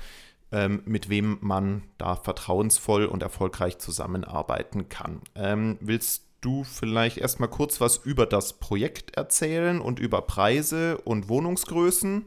ähm, 0.53 0.83
mit 0.87 1.11
wem 1.11 1.37
man 1.43 1.83
da 1.99 2.17
vertrauensvoll 2.17 3.05
und 3.05 3.23
erfolgreich 3.23 3.77
zusammenarbeiten 3.77 4.89
kann. 4.89 5.21
Ähm, 5.35 5.77
willst 5.83 6.25
du 6.41 6.65
vielleicht 6.65 7.19
erstmal 7.19 7.51
kurz 7.51 7.83
was 7.83 7.99
über 7.99 8.25
das 8.25 8.55
Projekt 8.55 9.19
erzählen 9.19 9.83
und 9.83 10.01
über 10.01 10.23
Preise 10.23 10.97
und 10.97 11.29
Wohnungsgrößen? 11.29 12.25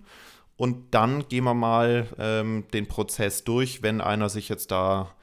Und 0.57 0.93
dann 0.93 1.27
gehen 1.27 1.43
wir 1.43 1.53
mal 1.53 2.63
den 2.73 2.87
Prozess 2.87 3.43
durch, 3.43 3.83
wenn 3.83 4.01
einer 4.01 4.27
sich 4.27 4.49
jetzt 4.49 4.71
da 4.71 5.13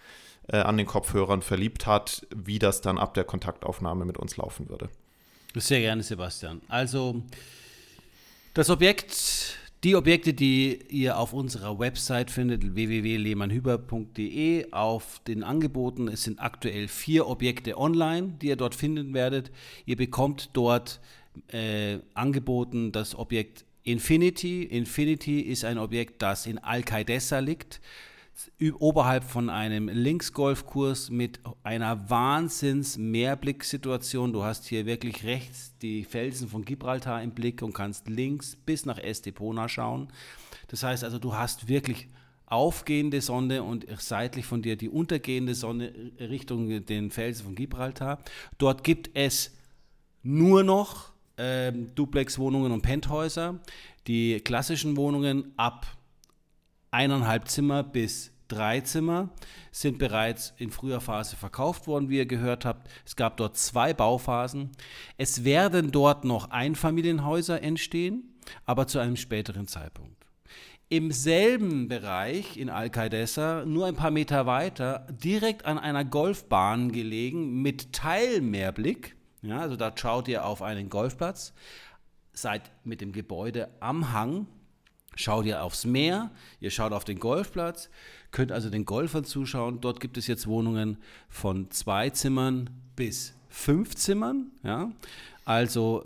äh, 0.48 0.58
an 0.58 0.76
den 0.76 0.86
Kopfhörern 0.86 1.42
verliebt 1.42 1.86
hat, 1.86 2.26
wie 2.34 2.58
das 2.58 2.80
dann 2.80 2.98
ab 2.98 3.14
der 3.14 3.24
Kontaktaufnahme 3.24 4.04
mit 4.04 4.18
uns 4.18 4.36
laufen 4.36 4.68
würde. 4.68 4.88
Sehr 5.54 5.80
gerne, 5.80 6.02
Sebastian. 6.02 6.60
Also 6.68 7.22
das 8.54 8.68
Objekt, 8.70 9.56
die 9.84 9.94
Objekte, 9.94 10.34
die 10.34 10.78
ihr 10.88 11.18
auf 11.18 11.32
unserer 11.32 11.78
Website 11.78 12.30
findet, 12.30 12.74
www.lehmannhüber.de, 12.74 14.72
auf 14.72 15.20
den 15.26 15.44
Angeboten, 15.44 16.08
es 16.08 16.24
sind 16.24 16.40
aktuell 16.40 16.88
vier 16.88 17.26
Objekte 17.28 17.78
online, 17.78 18.34
die 18.40 18.48
ihr 18.48 18.56
dort 18.56 18.74
finden 18.74 19.14
werdet. 19.14 19.50
Ihr 19.86 19.96
bekommt 19.96 20.50
dort 20.52 21.00
äh, 21.48 21.98
angeboten 22.14 22.92
das 22.92 23.14
Objekt 23.14 23.64
Infinity. 23.82 24.64
Infinity 24.64 25.40
ist 25.40 25.64
ein 25.64 25.78
Objekt, 25.78 26.22
das 26.22 26.46
in 26.46 26.58
Alcaidessa 26.58 27.38
liegt 27.38 27.80
oberhalb 28.78 29.24
von 29.24 29.50
einem 29.50 29.88
Linksgolfkurs 29.88 31.10
mit 31.10 31.40
einer 31.62 32.08
Wahnsinns-Mehrblicksituation. 32.10 34.32
Du 34.32 34.42
hast 34.42 34.66
hier 34.66 34.86
wirklich 34.86 35.24
rechts 35.24 35.74
die 35.82 36.04
Felsen 36.04 36.48
von 36.48 36.64
Gibraltar 36.64 37.22
im 37.22 37.32
Blick 37.32 37.60
und 37.62 37.74
kannst 37.74 38.08
links 38.08 38.56
bis 38.56 38.86
nach 38.86 38.98
Estepona 38.98 39.68
schauen. 39.68 40.08
Das 40.68 40.82
heißt 40.82 41.04
also, 41.04 41.18
du 41.18 41.34
hast 41.34 41.68
wirklich 41.68 42.08
aufgehende 42.46 43.20
Sonne 43.20 43.62
und 43.62 43.86
seitlich 43.98 44.46
von 44.46 44.62
dir 44.62 44.76
die 44.76 44.88
untergehende 44.88 45.54
Sonne 45.54 45.92
Richtung 46.18 46.84
den 46.84 47.10
Felsen 47.10 47.44
von 47.44 47.54
Gibraltar. 47.54 48.18
Dort 48.58 48.84
gibt 48.84 49.10
es 49.14 49.52
nur 50.22 50.62
noch 50.62 51.12
ähm, 51.36 51.94
Duplex-Wohnungen 51.94 52.72
und 52.72 52.82
Penthäuser. 52.82 53.60
Die 54.06 54.40
klassischen 54.40 54.96
Wohnungen 54.96 55.52
ab 55.56 55.86
eineinhalb 56.94 57.48
Zimmer 57.48 57.82
bis 57.82 58.30
drei 58.48 58.80
Zimmer 58.80 59.30
sind 59.72 59.98
bereits 59.98 60.54
in 60.58 60.70
früher 60.70 61.00
Phase 61.00 61.36
verkauft 61.36 61.86
worden, 61.86 62.08
wie 62.08 62.18
ihr 62.18 62.26
gehört 62.26 62.64
habt. 62.64 62.88
Es 63.04 63.16
gab 63.16 63.36
dort 63.36 63.56
zwei 63.56 63.92
Bauphasen. 63.92 64.70
Es 65.18 65.44
werden 65.44 65.90
dort 65.90 66.24
noch 66.24 66.50
Einfamilienhäuser 66.50 67.60
entstehen, 67.62 68.34
aber 68.64 68.86
zu 68.86 69.00
einem 69.00 69.16
späteren 69.16 69.66
Zeitpunkt. 69.66 70.24
Im 70.88 71.10
selben 71.10 71.88
Bereich 71.88 72.56
in 72.56 72.70
Alcaidesa, 72.70 73.64
nur 73.64 73.86
ein 73.86 73.96
paar 73.96 74.12
Meter 74.12 74.46
weiter, 74.46 75.06
direkt 75.10 75.64
an 75.64 75.78
einer 75.78 76.04
Golfbahn 76.04 76.92
gelegen 76.92 77.62
mit 77.62 77.92
Teilmeerblick, 77.92 79.16
ja, 79.42 79.58
also 79.58 79.76
da 79.76 79.92
schaut 79.96 80.28
ihr 80.28 80.44
auf 80.44 80.62
einen 80.62 80.90
Golfplatz, 80.90 81.54
seid 82.32 82.70
mit 82.84 83.00
dem 83.00 83.12
Gebäude 83.12 83.70
am 83.80 84.12
Hang, 84.12 84.46
schaut 85.16 85.46
ihr 85.46 85.62
aufs 85.62 85.84
Meer, 85.84 86.30
ihr 86.60 86.70
schaut 86.70 86.92
auf 86.92 87.04
den 87.04 87.18
Golfplatz, 87.18 87.90
könnt 88.30 88.52
also 88.52 88.70
den 88.70 88.84
Golfern 88.84 89.24
zuschauen. 89.24 89.80
Dort 89.80 90.00
gibt 90.00 90.16
es 90.16 90.26
jetzt 90.26 90.46
Wohnungen 90.46 90.98
von 91.28 91.70
zwei 91.70 92.10
Zimmern 92.10 92.70
bis 92.96 93.34
fünf 93.48 93.94
Zimmern, 93.94 94.50
ja, 94.62 94.90
also 95.44 96.04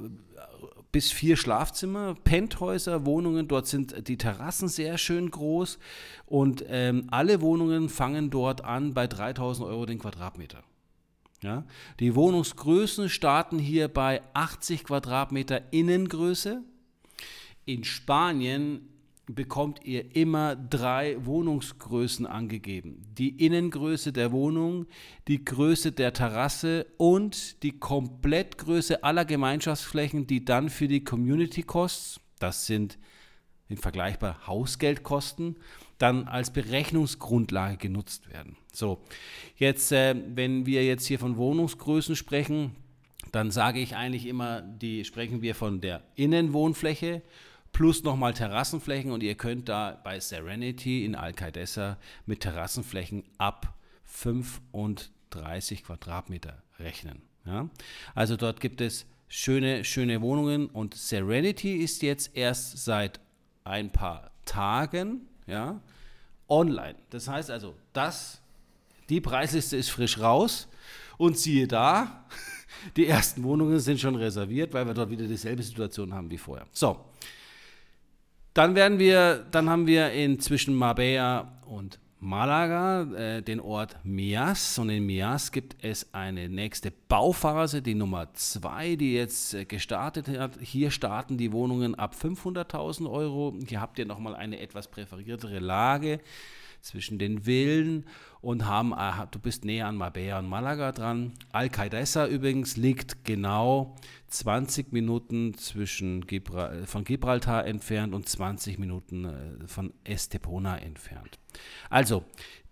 bis 0.93 1.13
vier 1.13 1.37
Schlafzimmer, 1.37 2.15
Penthäuser, 2.25 3.05
Wohnungen. 3.05 3.49
Dort 3.49 3.67
sind 3.67 4.09
die 4.09 4.17
Terrassen 4.17 4.69
sehr 4.69 4.99
schön 4.99 5.31
groß 5.31 5.79
und 6.27 6.65
ähm, 6.69 7.07
alle 7.11 7.41
Wohnungen 7.41 7.89
fangen 7.89 8.31
dort 8.31 8.65
an 8.65 8.95
bei 8.95 9.07
3000 9.07 9.69
Euro 9.69 9.87
den 9.87 9.99
Quadratmeter. 9.99 10.63
Ja? 11.43 11.65
Die 12.01 12.15
Wohnungsgrößen 12.15 13.09
starten 13.09 13.59
hier 13.59 13.89
bei 13.89 14.23
80 14.35 14.85
Quadratmeter 14.85 15.73
Innengröße. 15.73 16.63
In 17.65 17.85
Spanien 17.85 18.89
bekommt 19.29 19.85
ihr 19.85 20.17
immer 20.17 20.57
drei 20.57 21.17
Wohnungsgrößen 21.25 22.27
angegeben. 22.27 23.03
Die 23.19 23.45
Innengröße 23.45 24.13
der 24.13 24.33
Wohnung, 24.33 24.87
die 25.29 25.45
Größe 25.45 25.93
der 25.93 26.13
Terrasse 26.13 26.87
und 26.97 27.63
die 27.63 27.79
Komplettgröße 27.79 29.05
aller 29.05 29.25
Gemeinschaftsflächen, 29.25 30.27
die 30.27 30.45
dann 30.45 30.71
für 30.71 30.89
die 30.89 31.05
Community 31.05 31.63
Costs, 31.63 32.21
das 32.39 32.67
sind 32.67 32.99
in 33.69 33.77
vergleichbar 33.77 34.47
Hausgeldkosten, 34.47 35.57
dann 35.99 36.27
als 36.27 36.53
Berechnungsgrundlage 36.53 37.77
genutzt 37.77 38.31
werden. 38.33 38.57
So, 38.73 39.03
jetzt, 39.57 39.93
äh, 39.93 40.15
wenn 40.35 40.65
wir 40.65 40.85
jetzt 40.87 41.07
hier 41.07 41.19
von 41.19 41.37
Wohnungsgrößen 41.37 42.17
sprechen, 42.17 42.75
dann 43.33 43.51
sage 43.51 43.81
ich 43.81 43.95
eigentlich 43.95 44.25
immer, 44.27 44.63
die 44.63 45.05
sprechen 45.05 45.43
wir 45.43 45.55
von 45.55 45.83
der 45.83 46.03
Innenwohnfläche 46.15 47.21
plus 47.73 48.03
nochmal 48.03 48.35
Terrassenflächen 48.35 49.11
und 49.11 49.23
ihr 49.23 49.35
könnt 49.35 49.69
da 49.69 50.01
bei 50.03 50.21
Serenity 50.21 51.05
in 51.05 51.15
Alcaidesa 51.15 51.99
mit 52.27 52.41
Terrassenflächen 52.41 53.25
ab 53.39 53.75
35 54.05 55.85
Quadratmeter 55.85 56.63
rechnen. 56.79 57.23
Ja? 57.45 57.69
Also 58.15 58.37
dort 58.37 58.61
gibt 58.61 58.81
es 58.81 59.07
schöne, 59.29 59.85
schöne 59.85 60.21
Wohnungen 60.21 60.67
und 60.67 60.95
Serenity 60.95 61.77
ist 61.77 62.03
jetzt 62.03 62.37
erst 62.37 62.85
seit 62.85 63.21
ein 63.65 63.91
paar 63.91 64.31
Tagen 64.45 65.29
ja, 65.47 65.81
online. 66.49 66.97
Das 67.11 67.29
heißt 67.29 67.51
also, 67.51 67.77
das, 67.93 68.41
die 69.09 69.21
Preisliste 69.21 69.77
ist 69.77 69.91
frisch 69.91 70.19
raus 70.19 70.69
und 71.17 71.39
siehe 71.39 71.69
da, 71.69 72.25
die 72.97 73.07
ersten 73.07 73.43
Wohnungen 73.43 73.79
sind 73.81 74.01
schon 74.01 74.15
reserviert, 74.17 74.73
weil 74.73 74.87
wir 74.87 74.95
dort 74.95 75.11
wieder 75.11 75.27
dieselbe 75.27 75.63
Situation 75.63 76.15
haben 76.15 76.31
wie 76.31 76.39
vorher. 76.39 76.67
So, 76.73 77.05
dann 78.59 78.75
werden 78.75 78.99
wir, 78.99 79.47
dann 79.53 79.71
haben 79.71 79.87
wir 79.87 80.11
in 80.11 80.41
zwischen 80.41 80.75
Marbella 80.75 81.61
und 81.69 82.01
Malaga 82.19 83.03
äh, 83.15 83.41
den 83.41 83.61
Ort 83.61 83.97
Mias 84.03 84.77
und 84.81 84.91
in 84.91 85.07
Mias 85.07 85.53
gibt 85.53 85.77
es 85.81 86.13
eine 86.13 86.49
nächste 86.49 86.91
Bauphase, 86.91 87.83
die 87.83 87.95
Nummer 87.95 88.35
zwei, 88.35 88.97
die 88.97 89.15
jetzt 89.15 89.55
äh, 89.55 89.65
gestartet 89.65 90.27
hat. 90.27 90.59
Hier 90.61 90.91
starten 90.91 91.39
die 91.39 91.53
Wohnungen 91.53 91.95
ab 91.95 92.17
500.000 92.21 93.09
Euro. 93.09 93.55
Hier 93.65 93.81
habt 93.81 93.97
ihr 94.01 94.07
nochmal 94.07 94.35
eine 94.35 94.59
etwas 94.59 94.89
präferiertere 94.89 95.61
Lage 95.61 96.19
zwischen 96.81 97.21
den 97.21 97.43
Villen 97.45 98.07
und 98.41 98.67
haben, 98.67 98.93
äh, 98.93 99.27
du 99.31 99.39
bist 99.39 99.65
näher 99.65 99.87
an 99.87 99.97
Marbella 99.97 100.39
und 100.39 100.49
Malaga 100.49 100.93
dran. 100.93 101.33
Alcaidesa 101.53 102.27
übrigens 102.27 102.77
liegt 102.77 103.25
genau 103.25 103.97
20 104.29 104.93
Minuten 104.93 105.55
zwischen 105.55 106.27
Gibral 106.27 106.87
von 106.87 107.05
Gibraltar 107.05 107.67
entfernt 107.67 108.15
und 108.15 108.29
20 108.29 108.79
Minuten 108.79 109.25
äh, 109.25 109.67
von 109.67 109.93
Estepona 110.05 110.79
entfernt. 110.79 111.39
Also, 111.91 112.25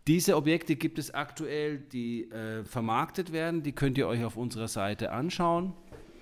diese 0.06 0.36
Objekte 0.36 0.76
gibt 0.76 1.00
es 1.00 1.12
aktuell, 1.12 1.78
die 1.78 2.30
äh, 2.30 2.64
vermarktet 2.64 3.32
werden. 3.32 3.64
Die 3.64 3.72
könnt 3.72 3.98
ihr 3.98 4.06
euch 4.06 4.24
auf 4.24 4.36
unserer 4.36 4.68
Seite 4.68 5.10
anschauen. 5.10 5.72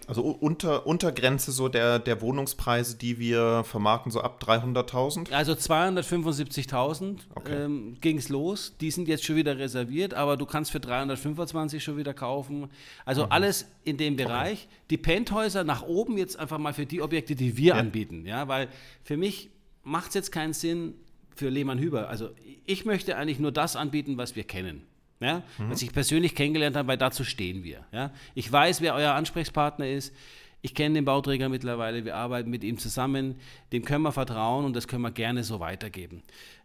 Also 0.07 0.23
unter, 0.23 0.87
Untergrenze 0.87 1.53
so 1.53 1.69
der, 1.69 1.99
der 1.99 2.21
Wohnungspreise, 2.21 2.97
die 2.97 3.19
wir 3.19 3.65
vermarkten, 3.65 4.13
so 4.13 4.21
ab 4.21 4.41
300.000? 4.45 5.33
Also 5.33 5.53
275.000 5.53 7.19
okay. 7.35 7.65
ähm, 7.65 7.97
ging 8.01 8.19
es 8.19 8.29
los. 8.29 8.77
Die 8.81 8.91
sind 8.91 9.09
jetzt 9.09 9.25
schon 9.25 9.37
wieder 9.37 9.59
reserviert, 9.59 10.15
aber 10.15 10.37
du 10.37 10.47
kannst 10.47 10.71
für 10.71 10.81
325 10.81 11.83
schon 11.83 11.97
wieder 11.97 12.15
kaufen. 12.15 12.69
Also 13.05 13.25
mhm. 13.27 13.33
alles 13.33 13.67
in 13.85 13.97
dem 13.97 14.17
Bereich. 14.17 14.67
Okay. 14.67 14.81
Die 14.91 14.99
Penthäuser 14.99 15.65
nach 15.65 15.83
oben 15.83 16.19
jetzt 16.19 16.39
einfach 16.39 16.59
mal 16.59 16.73
für 16.73 16.87
die 16.87 17.03
Objekte, 17.03 17.35
die 17.35 17.57
wir 17.57 17.69
ja. 17.69 17.75
anbieten. 17.75 18.27
Ja, 18.27 18.49
weil 18.49 18.69
für 19.03 19.17
mich 19.17 19.51
macht 19.83 20.09
es 20.09 20.15
jetzt 20.15 20.33
keinen 20.33 20.53
Sinn 20.53 20.95
für 21.35 21.49
Lehmann 21.49 21.79
Hüber. 21.79 22.09
Also 22.09 22.31
ich 22.67 22.85
möchte 22.85 23.17
eigentlich 23.17 23.39
nur 23.39 23.53
das 23.53 23.77
anbieten, 23.77 24.17
was 24.19 24.37
wir 24.37 24.45
kennen 24.45 24.87
ja, 25.25 25.43
mhm. 25.59 25.71
was 25.71 25.83
ich 25.83 25.93
persönlich 25.93 26.35
kennengelernt 26.35 26.77
habe, 26.77 26.89
weil 26.89 26.99
dazu 26.99 27.25
stehen 27.25 27.65
wir. 27.65 27.85
Ja. 27.93 28.11
Ich 28.35 28.51
weiß, 28.51 28.81
wer 28.81 28.95
euer 28.95 29.15
Ansprechpartner 29.15 29.89
ist. 29.89 30.15
Ich 30.63 30.75
kenne 30.75 30.95
den 30.95 31.05
Bauträger 31.05 31.51
mittlerweile, 31.51 32.05
wir 32.05 32.17
arbeiten 32.17 32.49
mit 32.49 32.65
ihm 32.65 32.79
zusammen, 32.79 33.37
dem 33.73 33.85
können 33.85 34.03
wir 34.03 34.13
vertrauen 34.13 34.65
und 34.65 34.75
das 34.75 34.89
können 34.89 35.03
wir 35.03 35.11
gerne 35.11 35.45
so 35.45 35.61
weitergeben. 35.61 36.23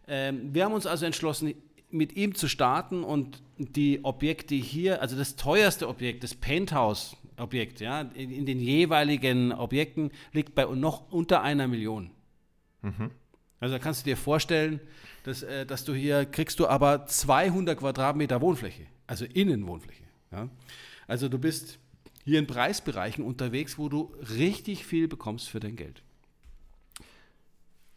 Ähm, 0.08 0.54
wir 0.54 0.64
haben 0.64 0.72
uns 0.72 0.86
also 0.86 1.04
entschlossen, 1.04 1.54
mit 1.90 2.16
ihm 2.16 2.34
zu 2.34 2.48
starten 2.48 3.04
und 3.04 3.42
die 3.58 4.00
Objekte 4.02 4.54
hier, 4.54 5.02
also 5.02 5.16
das 5.16 5.36
teuerste 5.36 5.88
Objekt, 5.88 6.22
das 6.24 6.34
Penthouse-Objekt, 6.34 7.80
ja, 7.80 8.02
in, 8.14 8.30
in, 8.30 8.46
den 8.46 8.60
jeweiligen 8.60 9.52
Objekten 9.52 10.10
liegt 10.32 10.54
bei 10.54 10.64
noch 10.64 11.10
unter 11.10 11.42
einer 11.42 11.68
Million. 11.68 12.10
Mhm. 12.82 13.10
Also 13.60 13.74
da 13.74 13.78
kannst 13.78 14.00
du 14.00 14.10
dir 14.10 14.16
vorstellen, 14.16 14.80
dass, 15.22 15.42
äh, 15.42 15.66
dass 15.66 15.84
du 15.84 15.94
hier 15.94 16.24
kriegst 16.24 16.58
du 16.58 16.66
aber 16.66 17.06
200 17.06 17.78
Quadratmeter 17.78 18.40
Wohnfläche, 18.40 18.86
also 19.06 19.26
Innenwohnfläche. 19.26 20.04
Ja? 20.32 20.48
Also 21.06 21.28
du 21.28 21.38
bist 21.38 21.78
hier 22.24 22.38
in 22.38 22.46
Preisbereichen 22.46 23.24
unterwegs, 23.24 23.78
wo 23.78 23.88
du 23.88 24.14
richtig 24.38 24.86
viel 24.86 25.08
bekommst 25.08 25.48
für 25.48 25.60
dein 25.60 25.76
Geld. 25.76 26.02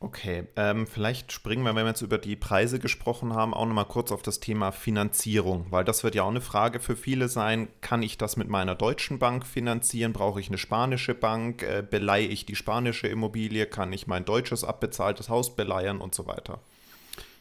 Okay, 0.04 0.44
ähm, 0.58 0.86
vielleicht 0.86 1.32
springen 1.32 1.64
wir, 1.64 1.76
wenn 1.76 1.86
wir 1.86 1.92
jetzt 1.92 2.02
über 2.02 2.18
die 2.18 2.36
Preise 2.36 2.78
gesprochen 2.78 3.34
haben, 3.34 3.54
auch 3.54 3.66
nochmal 3.66 3.86
kurz 3.86 4.12
auf 4.12 4.22
das 4.22 4.42
Thema 4.42 4.74
Finanzierung, 4.74 5.68
weil 5.70 5.86
das 5.86 6.04
wird 6.04 6.14
ja 6.14 6.24
auch 6.24 6.30
eine 6.30 6.42
Frage 6.42 6.82
für 6.82 6.98
viele 6.98 7.30
sein. 7.30 7.70
Kann 7.80 8.04
ich 8.04 8.18
das 8.18 8.36
mit 8.36 8.50
meiner 8.50 8.76
deutschen 8.76 9.18
Bank 9.18 9.48
finanzieren? 9.48 10.12
Brauche 10.12 10.42
ich 10.42 10.50
eine 10.50 10.58
spanische 10.58 11.16
Bank? 11.16 11.64
Äh, 11.64 11.86
beleihe 11.90 12.28
ich 12.28 12.46
die 12.46 12.58
spanische 12.58 13.08
Immobilie? 13.08 13.66
Kann 13.66 13.94
ich 13.94 14.06
mein 14.06 14.26
deutsches 14.26 14.66
abbezahltes 14.66 15.30
Haus 15.30 15.56
beleihen 15.56 16.02
und 16.02 16.14
so 16.14 16.28
weiter? 16.28 16.60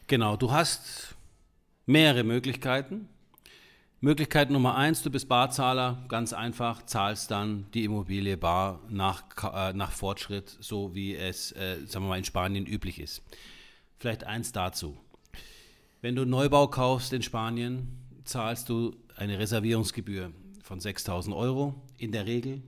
Genau, 0.07 0.37
du 0.37 0.53
hast 0.53 1.15
mehrere 1.85 2.23
Möglichkeiten. 2.23 3.09
Möglichkeit 4.03 4.51
Nummer 4.51 4.75
eins, 4.75 5.01
du 5.01 5.09
bist 5.09 5.29
Barzahler, 5.29 6.03
ganz 6.09 6.33
einfach, 6.33 6.85
zahlst 6.85 7.31
dann 7.31 7.67
die 7.73 7.85
Immobilie 7.85 8.35
bar 8.35 8.81
nach, 8.89 9.23
äh, 9.53 9.71
nach 9.71 9.93
Fortschritt, 9.93 10.57
so 10.59 10.93
wie 10.93 11.15
es, 11.15 11.53
äh, 11.53 11.77
sagen 11.85 12.03
wir 12.03 12.09
mal, 12.09 12.17
in 12.17 12.25
Spanien 12.25 12.65
üblich 12.65 12.99
ist. 12.99 13.23
Vielleicht 13.99 14.25
eins 14.25 14.51
dazu. 14.51 14.97
Wenn 16.01 16.17
du 16.17 16.25
Neubau 16.25 16.67
kaufst 16.67 17.13
in 17.13 17.21
Spanien, 17.21 17.97
zahlst 18.25 18.67
du 18.67 18.93
eine 19.15 19.39
Reservierungsgebühr 19.39 20.33
von 20.61 20.81
6000 20.81 21.33
Euro 21.33 21.73
in 21.97 22.11
der 22.11 22.25
Regel. 22.25 22.61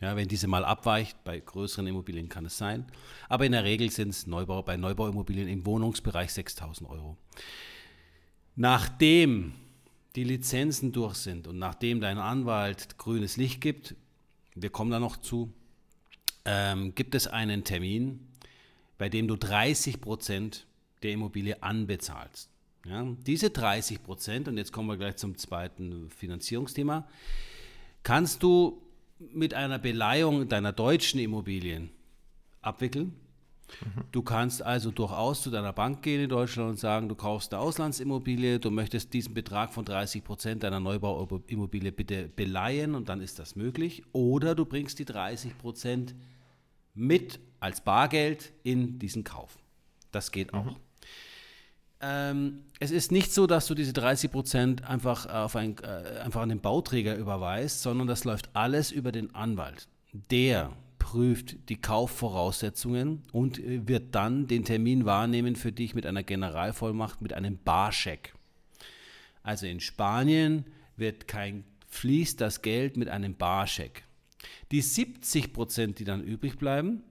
Ja, 0.00 0.16
wenn 0.16 0.26
diese 0.26 0.48
mal 0.48 0.64
abweicht, 0.64 1.22
bei 1.22 1.38
größeren 1.38 1.86
Immobilien 1.86 2.28
kann 2.28 2.46
es 2.46 2.58
sein. 2.58 2.84
Aber 3.28 3.46
in 3.46 3.52
der 3.52 3.62
Regel 3.62 3.90
sind 3.90 4.08
es 4.08 4.26
Neubau, 4.26 4.62
bei 4.62 4.76
Neubauimmobilien 4.76 5.46
im 5.46 5.64
Wohnungsbereich 5.66 6.32
6000 6.32 6.90
Euro. 6.90 7.16
Nachdem 8.56 9.54
die 10.16 10.24
Lizenzen 10.24 10.92
durch 10.92 11.16
sind 11.16 11.46
und 11.46 11.58
nachdem 11.58 12.00
dein 12.00 12.18
Anwalt 12.18 12.98
grünes 12.98 13.36
Licht 13.36 13.60
gibt, 13.60 13.94
wir 14.54 14.70
kommen 14.70 14.90
da 14.90 15.00
noch 15.00 15.16
zu, 15.16 15.52
ähm, 16.44 16.94
gibt 16.94 17.14
es 17.14 17.26
einen 17.26 17.64
Termin, 17.64 18.20
bei 18.98 19.08
dem 19.08 19.26
du 19.26 19.36
30 19.36 20.00
Prozent 20.00 20.66
der 21.02 21.12
Immobilie 21.12 21.62
anbezahlst. 21.62 22.48
Ja, 22.86 23.06
diese 23.26 23.50
30 23.50 24.02
Prozent, 24.02 24.46
und 24.46 24.58
jetzt 24.58 24.72
kommen 24.72 24.88
wir 24.88 24.96
gleich 24.96 25.16
zum 25.16 25.38
zweiten 25.38 26.10
Finanzierungsthema, 26.10 27.08
kannst 28.02 28.42
du 28.42 28.82
mit 29.18 29.54
einer 29.54 29.78
Beleihung 29.78 30.48
deiner 30.48 30.72
deutschen 30.72 31.18
Immobilien 31.18 31.90
abwickeln. 32.60 33.14
Du 34.12 34.22
kannst 34.22 34.62
also 34.62 34.90
durchaus 34.90 35.42
zu 35.42 35.50
deiner 35.50 35.72
Bank 35.72 36.02
gehen 36.02 36.22
in 36.22 36.28
Deutschland 36.28 36.70
und 36.70 36.78
sagen, 36.78 37.08
du 37.08 37.14
kaufst 37.14 37.52
eine 37.52 37.62
Auslandsimmobilie, 37.62 38.58
du 38.58 38.70
möchtest 38.70 39.12
diesen 39.12 39.34
Betrag 39.34 39.72
von 39.72 39.84
30 39.84 40.24
Prozent 40.24 40.62
deiner 40.62 40.80
Neubauimmobilie 40.80 41.92
bitte 41.92 42.28
beleihen 42.28 42.94
und 42.94 43.08
dann 43.08 43.20
ist 43.20 43.38
das 43.38 43.56
möglich. 43.56 44.02
Oder 44.12 44.54
du 44.54 44.64
bringst 44.64 44.98
die 44.98 45.04
30 45.04 45.58
Prozent 45.58 46.14
mit 46.94 47.40
als 47.60 47.80
Bargeld 47.80 48.52
in 48.62 48.98
diesen 48.98 49.24
Kauf. 49.24 49.58
Das 50.12 50.30
geht 50.30 50.54
auch. 50.54 50.64
Mhm. 50.64 50.76
Ähm, 52.00 52.64
es 52.80 52.90
ist 52.90 53.12
nicht 53.12 53.32
so, 53.32 53.46
dass 53.46 53.66
du 53.66 53.74
diese 53.74 53.92
30 53.92 54.30
Prozent 54.30 54.84
einfach, 54.84 55.26
auf 55.26 55.56
ein, 55.56 55.76
äh, 55.78 56.20
einfach 56.20 56.42
an 56.42 56.50
den 56.50 56.60
Bauträger 56.60 57.16
überweist, 57.16 57.82
sondern 57.82 58.06
das 58.06 58.24
läuft 58.24 58.50
alles 58.52 58.92
über 58.92 59.10
den 59.10 59.34
Anwalt. 59.34 59.88
Der 60.30 60.70
prüft 61.04 61.68
die 61.68 61.76
Kaufvoraussetzungen 61.76 63.24
und 63.30 63.58
äh, 63.58 63.86
wird 63.86 64.14
dann 64.14 64.46
den 64.46 64.64
Termin 64.64 65.04
wahrnehmen 65.04 65.54
für 65.54 65.70
dich 65.70 65.94
mit 65.94 66.06
einer 66.06 66.22
Generalvollmacht, 66.22 67.20
mit 67.20 67.34
einem 67.34 67.58
Barscheck. 67.58 68.32
Also 69.42 69.66
in 69.66 69.80
Spanien 69.80 70.64
wird 70.96 71.28
kein, 71.28 71.64
fließt 71.88 72.40
das 72.40 72.62
Geld 72.62 72.96
mit 72.96 73.10
einem 73.10 73.34
Barscheck. 73.34 74.04
Die 74.72 74.80
70 74.80 75.52
Prozent, 75.52 75.98
die 75.98 76.04
dann 76.04 76.24
übrig 76.24 76.56
bleiben, 76.56 77.02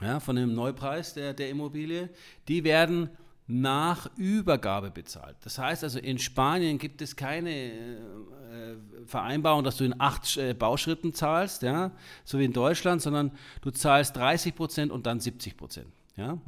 ja, 0.00 0.18
von 0.18 0.36
dem 0.36 0.54
Neupreis 0.54 1.12
der, 1.12 1.34
der 1.34 1.50
Immobilie, 1.50 2.08
die 2.48 2.64
werden 2.64 3.10
nach 3.46 4.10
Übergabe 4.16 4.90
bezahlt. 4.90 5.36
Das 5.42 5.58
heißt 5.58 5.82
also, 5.84 5.98
in 5.98 6.18
Spanien 6.18 6.78
gibt 6.78 7.02
es 7.02 7.16
keine 7.16 7.50
äh, 7.50 9.06
Vereinbarung, 9.06 9.64
dass 9.64 9.76
du 9.76 9.84
in 9.84 10.00
acht 10.00 10.36
äh, 10.36 10.54
Bauschritten 10.54 11.12
zahlst, 11.12 11.62
ja, 11.62 11.92
so 12.24 12.38
wie 12.38 12.44
in 12.44 12.52
Deutschland, 12.52 13.02
sondern 13.02 13.32
du 13.60 13.70
zahlst 13.70 14.16
30 14.16 14.54
Prozent 14.54 14.92
und 14.92 15.06
dann 15.06 15.20
70 15.20 15.56
Prozent. 15.56 15.88
Ja. 16.16 16.34
Mhm. 16.34 16.40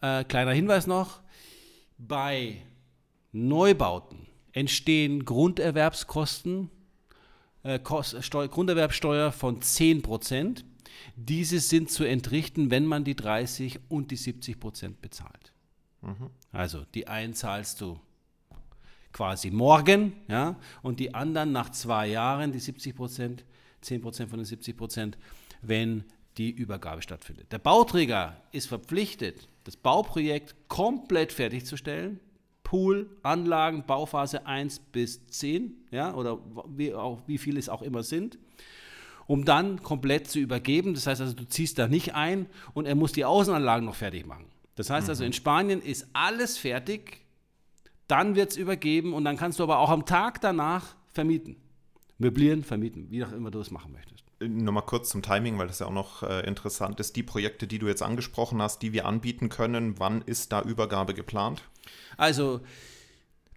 Äh, 0.00 0.24
kleiner 0.24 0.52
Hinweis 0.52 0.86
noch: 0.86 1.20
Bei 1.98 2.56
Neubauten 3.30 4.26
entstehen 4.52 5.24
Grunderwerbskosten, 5.24 6.70
äh, 7.62 7.78
Steu 8.20 8.48
Grunderwerbsteuer 8.48 9.32
von 9.32 9.62
10 9.62 10.02
Prozent. 10.02 10.64
Diese 11.16 11.58
sind 11.60 11.90
zu 11.90 12.04
entrichten, 12.04 12.70
wenn 12.70 12.86
man 12.86 13.04
die 13.04 13.16
30 13.16 13.80
und 13.88 14.10
die 14.10 14.16
70 14.16 14.60
Prozent 14.60 15.00
bezahlt. 15.00 15.41
Mhm. 16.02 16.30
Also 16.52 16.84
die 16.94 17.08
einen 17.08 17.34
zahlst 17.34 17.80
du 17.80 17.98
quasi 19.12 19.50
morgen, 19.50 20.12
ja, 20.28 20.56
und 20.82 21.00
die 21.00 21.14
anderen 21.14 21.52
nach 21.52 21.70
zwei 21.70 22.08
Jahren, 22.08 22.52
die 22.52 22.58
70 22.58 22.94
Prozent, 22.94 23.44
10 23.82 24.00
Prozent 24.00 24.30
von 24.30 24.38
den 24.38 24.46
70 24.46 24.76
Prozent, 24.76 25.18
wenn 25.60 26.04
die 26.38 26.50
Übergabe 26.50 27.02
stattfindet. 27.02 27.52
Der 27.52 27.58
Bauträger 27.58 28.36
ist 28.52 28.66
verpflichtet, 28.66 29.48
das 29.64 29.76
Bauprojekt 29.76 30.54
komplett 30.68 31.32
fertigzustellen. 31.32 32.20
Pool, 32.62 33.10
Anlagen, 33.22 33.84
Bauphase 33.84 34.46
1 34.46 34.78
bis 34.92 35.26
10, 35.26 35.74
ja, 35.90 36.14
oder 36.14 36.38
wie, 36.68 36.94
auch, 36.94 37.20
wie 37.26 37.36
viele 37.36 37.58
es 37.58 37.68
auch 37.68 37.82
immer 37.82 38.02
sind, 38.02 38.38
um 39.26 39.44
dann 39.44 39.82
komplett 39.82 40.30
zu 40.30 40.38
übergeben. 40.38 40.94
Das 40.94 41.06
heißt 41.06 41.20
also, 41.20 41.34
du 41.34 41.46
ziehst 41.46 41.78
da 41.78 41.86
nicht 41.86 42.14
ein 42.14 42.46
und 42.72 42.86
er 42.86 42.94
muss 42.94 43.12
die 43.12 43.26
Außenanlagen 43.26 43.84
noch 43.84 43.94
fertig 43.94 44.24
machen. 44.26 44.46
Das 44.74 44.90
heißt 44.90 45.08
also, 45.08 45.22
mhm. 45.22 45.28
in 45.28 45.32
Spanien 45.32 45.82
ist 45.82 46.06
alles 46.12 46.58
fertig, 46.58 47.22
dann 48.08 48.34
wird 48.34 48.52
es 48.52 48.56
übergeben 48.56 49.14
und 49.14 49.24
dann 49.24 49.36
kannst 49.36 49.58
du 49.58 49.62
aber 49.62 49.78
auch 49.78 49.90
am 49.90 50.06
Tag 50.06 50.40
danach 50.40 50.96
vermieten. 51.12 51.56
Möblieren, 52.18 52.62
vermieten, 52.62 53.06
wie 53.10 53.24
auch 53.24 53.32
immer 53.32 53.50
du 53.50 53.58
es 53.60 53.70
machen 53.70 53.92
möchtest. 53.92 54.24
Äh, 54.40 54.48
Nochmal 54.48 54.84
kurz 54.84 55.10
zum 55.10 55.22
Timing, 55.22 55.58
weil 55.58 55.66
das 55.66 55.80
ja 55.80 55.86
auch 55.86 55.92
noch 55.92 56.22
äh, 56.22 56.46
interessant 56.46 57.00
ist. 57.00 57.16
Die 57.16 57.22
Projekte, 57.22 57.66
die 57.66 57.78
du 57.78 57.88
jetzt 57.88 58.02
angesprochen 58.02 58.62
hast, 58.62 58.82
die 58.82 58.92
wir 58.92 59.06
anbieten 59.06 59.48
können, 59.48 59.98
wann 59.98 60.22
ist 60.22 60.52
da 60.52 60.62
Übergabe 60.62 61.14
geplant? 61.14 61.62
Also 62.16 62.60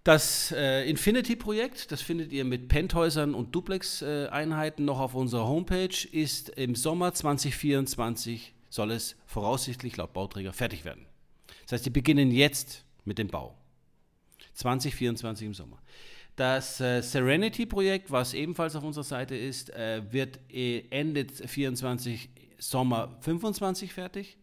das 0.04 0.52
äh, 0.52 0.88
Infinity-Projekt, 0.88 1.90
das 1.90 2.00
findet 2.00 2.32
ihr 2.32 2.44
mit 2.44 2.68
Penthäusern 2.68 3.34
und 3.34 3.54
Duplex-Einheiten 3.54 4.84
noch 4.84 5.00
auf 5.00 5.14
unserer 5.14 5.46
Homepage, 5.48 6.06
ist 6.12 6.48
im 6.50 6.74
Sommer 6.74 7.12
2024 7.12 8.54
soll 8.76 8.92
es 8.92 9.16
voraussichtlich 9.26 9.96
laut 9.96 10.12
Bauträger 10.12 10.52
fertig 10.52 10.84
werden. 10.84 11.06
Das 11.62 11.72
heißt, 11.72 11.86
die 11.86 11.90
beginnen 11.90 12.30
jetzt 12.30 12.84
mit 13.04 13.18
dem 13.18 13.28
Bau. 13.28 13.56
2024 14.54 15.46
im 15.46 15.54
Sommer. 15.54 15.82
Das 16.36 16.80
äh, 16.80 17.00
Serenity-Projekt, 17.00 18.10
was 18.10 18.34
ebenfalls 18.34 18.76
auf 18.76 18.84
unserer 18.84 19.04
Seite 19.04 19.34
ist, 19.34 19.70
äh, 19.70 20.02
wird 20.10 20.38
äh, 20.52 20.84
Ende 20.90 21.26
24, 21.26 22.28
Sommer 22.58 23.16
25 23.20 23.92
fertig. 23.92 24.36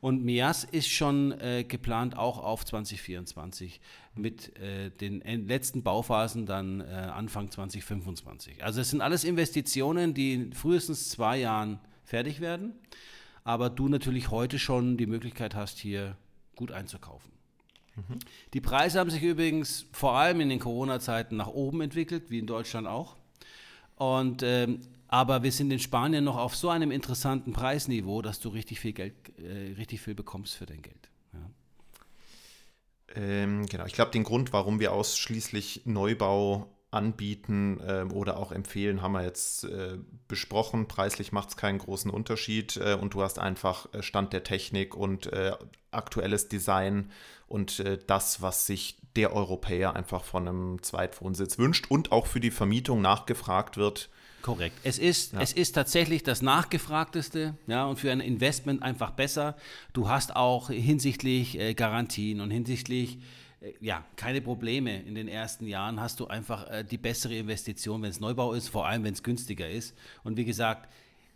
Und 0.00 0.24
Mias 0.24 0.64
ist 0.64 0.88
schon 0.88 1.32
äh, 1.40 1.64
geplant 1.64 2.16
auch 2.16 2.38
auf 2.38 2.64
2024 2.64 3.80
mit 4.14 4.56
äh, 4.58 4.90
den 4.90 5.20
letzten 5.46 5.82
Bauphasen 5.82 6.46
dann 6.46 6.80
äh, 6.80 6.84
Anfang 6.84 7.50
2025. 7.50 8.64
Also 8.64 8.80
es 8.80 8.90
sind 8.90 9.00
alles 9.00 9.24
Investitionen, 9.24 10.14
die 10.14 10.34
in 10.34 10.52
frühestens 10.52 11.08
zwei 11.08 11.38
Jahren 11.38 11.78
fertig 12.04 12.40
werden 12.40 12.74
aber 13.44 13.70
du 13.70 13.88
natürlich 13.88 14.30
heute 14.30 14.58
schon 14.58 14.96
die 14.96 15.06
Möglichkeit 15.06 15.54
hast, 15.54 15.78
hier 15.78 16.16
gut 16.56 16.72
einzukaufen. 16.72 17.32
Mhm. 17.96 18.18
Die 18.54 18.60
Preise 18.60 19.00
haben 19.00 19.10
sich 19.10 19.22
übrigens 19.22 19.86
vor 19.92 20.14
allem 20.14 20.40
in 20.40 20.48
den 20.48 20.58
Corona-Zeiten 20.58 21.36
nach 21.36 21.48
oben 21.48 21.80
entwickelt, 21.80 22.30
wie 22.30 22.38
in 22.38 22.46
Deutschland 22.46 22.86
auch. 22.86 23.16
Und, 23.96 24.42
ähm, 24.42 24.80
aber 25.08 25.42
wir 25.42 25.52
sind 25.52 25.70
in 25.70 25.78
Spanien 25.78 26.24
noch 26.24 26.36
auf 26.36 26.56
so 26.56 26.70
einem 26.70 26.90
interessanten 26.90 27.52
Preisniveau, 27.52 28.22
dass 28.22 28.40
du 28.40 28.48
richtig 28.48 28.80
viel 28.80 28.92
Geld, 28.92 29.14
äh, 29.38 29.74
richtig 29.76 30.00
viel 30.00 30.14
bekommst 30.14 30.54
für 30.54 30.64
dein 30.64 30.80
Geld. 30.80 31.10
Ja. 31.34 31.50
Ähm, 33.14 33.66
genau, 33.66 33.84
ich 33.84 33.92
glaube, 33.92 34.10
den 34.10 34.24
Grund, 34.24 34.54
warum 34.54 34.80
wir 34.80 34.92
ausschließlich 34.92 35.82
Neubau 35.84 36.71
anbieten 36.92 37.80
äh, 37.80 38.04
oder 38.12 38.36
auch 38.36 38.52
empfehlen, 38.52 39.02
haben 39.02 39.12
wir 39.12 39.24
jetzt 39.24 39.64
äh, 39.64 39.98
besprochen. 40.28 40.86
Preislich 40.86 41.32
macht 41.32 41.48
es 41.48 41.56
keinen 41.56 41.78
großen 41.78 42.10
Unterschied 42.10 42.76
äh, 42.76 42.94
und 43.00 43.14
du 43.14 43.22
hast 43.22 43.38
einfach 43.38 43.92
äh, 43.92 44.02
Stand 44.02 44.32
der 44.32 44.44
Technik 44.44 44.94
und 44.94 45.26
äh, 45.32 45.52
aktuelles 45.90 46.48
Design 46.48 47.10
und 47.48 47.80
äh, 47.80 47.98
das, 48.06 48.42
was 48.42 48.66
sich 48.66 48.98
der 49.16 49.32
Europäer 49.34 49.96
einfach 49.96 50.22
von 50.22 50.46
einem 50.46 50.82
Zweitwohnsitz 50.82 51.58
wünscht 51.58 51.90
und 51.90 52.12
auch 52.12 52.26
für 52.26 52.40
die 52.40 52.50
Vermietung 52.50 53.00
nachgefragt 53.00 53.78
wird. 53.78 54.10
Korrekt. 54.42 54.76
Es 54.84 54.98
ist, 54.98 55.32
ja. 55.32 55.40
es 55.40 55.52
ist 55.52 55.72
tatsächlich 55.72 56.24
das 56.24 56.42
Nachgefragteste 56.42 57.56
ja, 57.68 57.86
und 57.86 57.98
für 57.98 58.10
ein 58.10 58.20
Investment 58.20 58.82
einfach 58.82 59.12
besser. 59.12 59.56
Du 59.92 60.08
hast 60.08 60.34
auch 60.36 60.68
hinsichtlich 60.68 61.58
Garantien 61.76 62.40
und 62.40 62.50
hinsichtlich 62.50 63.18
ja, 63.80 64.04
keine 64.16 64.40
Probleme. 64.40 65.02
In 65.02 65.14
den 65.14 65.28
ersten 65.28 65.66
Jahren 65.66 66.00
hast 66.00 66.20
du 66.20 66.26
einfach 66.26 66.68
äh, 66.70 66.84
die 66.84 66.98
bessere 66.98 67.36
Investition, 67.36 68.02
wenn 68.02 68.10
es 68.10 68.20
Neubau 68.20 68.52
ist, 68.52 68.68
vor 68.68 68.86
allem 68.86 69.04
wenn 69.04 69.14
es 69.14 69.22
günstiger 69.22 69.68
ist. 69.68 69.96
Und 70.24 70.36
wie 70.36 70.44
gesagt, 70.44 70.88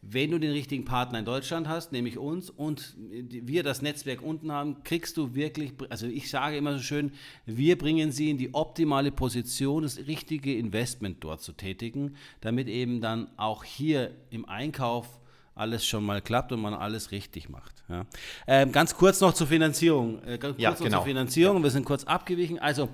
wenn 0.03 0.31
du 0.31 0.39
den 0.39 0.53
richtigen 0.53 0.85
Partner 0.85 1.19
in 1.19 1.25
Deutschland 1.25 1.69
hast, 1.69 1.91
nämlich 1.91 2.19
uns, 2.19 2.51
und 2.51 2.95
wir 2.97 3.62
das 3.62 3.83
Netzwerk 3.83 4.23
unten 4.23 4.53
haben, 4.53 4.83
kriegst 4.85 5.17
du 5.17 5.35
wirklich, 5.35 5.73
also 5.89 6.07
ich 6.07 6.31
sage 6.31 6.57
immer 6.57 6.75
so 6.75 6.83
schön, 6.83 7.12
wir 7.45 7.77
bringen 7.77 8.12
sie 8.12 8.31
in 8.31 8.39
die 8.39 8.55
optimale 8.55 9.11
Position, 9.11 9.83
das 9.83 9.99
richtige 10.07 10.57
Investment 10.57 11.25
dort 11.25 11.41
zu 11.41 11.53
tätigen, 11.53 12.15
damit 12.41 12.69
eben 12.69 13.01
dann 13.01 13.29
auch 13.37 13.65
hier 13.65 14.15
im 14.31 14.45
Einkauf 14.45 15.21
alles 15.57 15.87
schon 15.87 16.05
mal 16.05 16.21
klappt 16.21 16.53
und 16.53 16.61
man 16.61 16.75
alles 16.75 17.11
richtig 17.11 17.49
macht. 17.49 17.83
Ja. 17.88 18.07
Ähm, 18.47 18.71
ganz 18.71 18.95
kurz 18.95 19.21
noch 19.21 19.33
zur 19.33 19.47
Finanzierung. 19.47 20.23
Äh, 20.23 20.38
ganz 20.38 20.55
kurz 20.55 20.62
ja, 20.62 20.71
noch 20.71 20.79
genau. 20.79 20.99
zur 20.99 21.07
Finanzierung. 21.07 21.62
Wir 21.62 21.71
sind 21.71 21.85
kurz 21.85 22.05
abgewichen. 22.05 22.59
Also, 22.59 22.90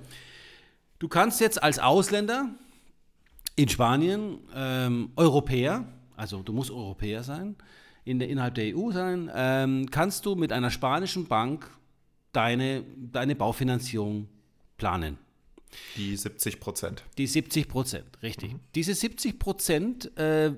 du 0.99 1.09
kannst 1.09 1.41
jetzt 1.41 1.63
als 1.63 1.79
Ausländer 1.79 2.49
in 3.57 3.69
Spanien 3.69 4.39
ähm, 4.55 5.11
Europäer, 5.17 5.85
also 6.17 6.43
du 6.43 6.53
musst 6.53 6.71
Europäer 6.71 7.25
sein, 7.25 7.57
in 8.05 8.19
der, 8.19 8.29
innerhalb 8.29 8.55
der 8.55 8.77
EU 8.77 8.93
sein, 8.93 9.31
ähm, 9.35 9.91
kannst 9.91 10.25
du 10.25 10.37
mit 10.37 10.53
einer 10.53 10.71
spanischen 10.71 11.27
Bank 11.27 11.69
deine, 12.33 12.85
deine 12.97 13.35
Baufinanzierung 13.35 14.29
planen. 14.77 15.19
Die 15.97 16.17
70 16.17 16.61
Prozent. 16.61 17.03
Die 17.19 17.27
70 17.27 17.69
Prozent, 17.69 18.23
richtig. 18.23 18.53
Mhm. 18.53 18.61
Diese 18.75 18.95
70 18.95 19.39
Prozent 19.39 20.17
äh, 20.19 20.53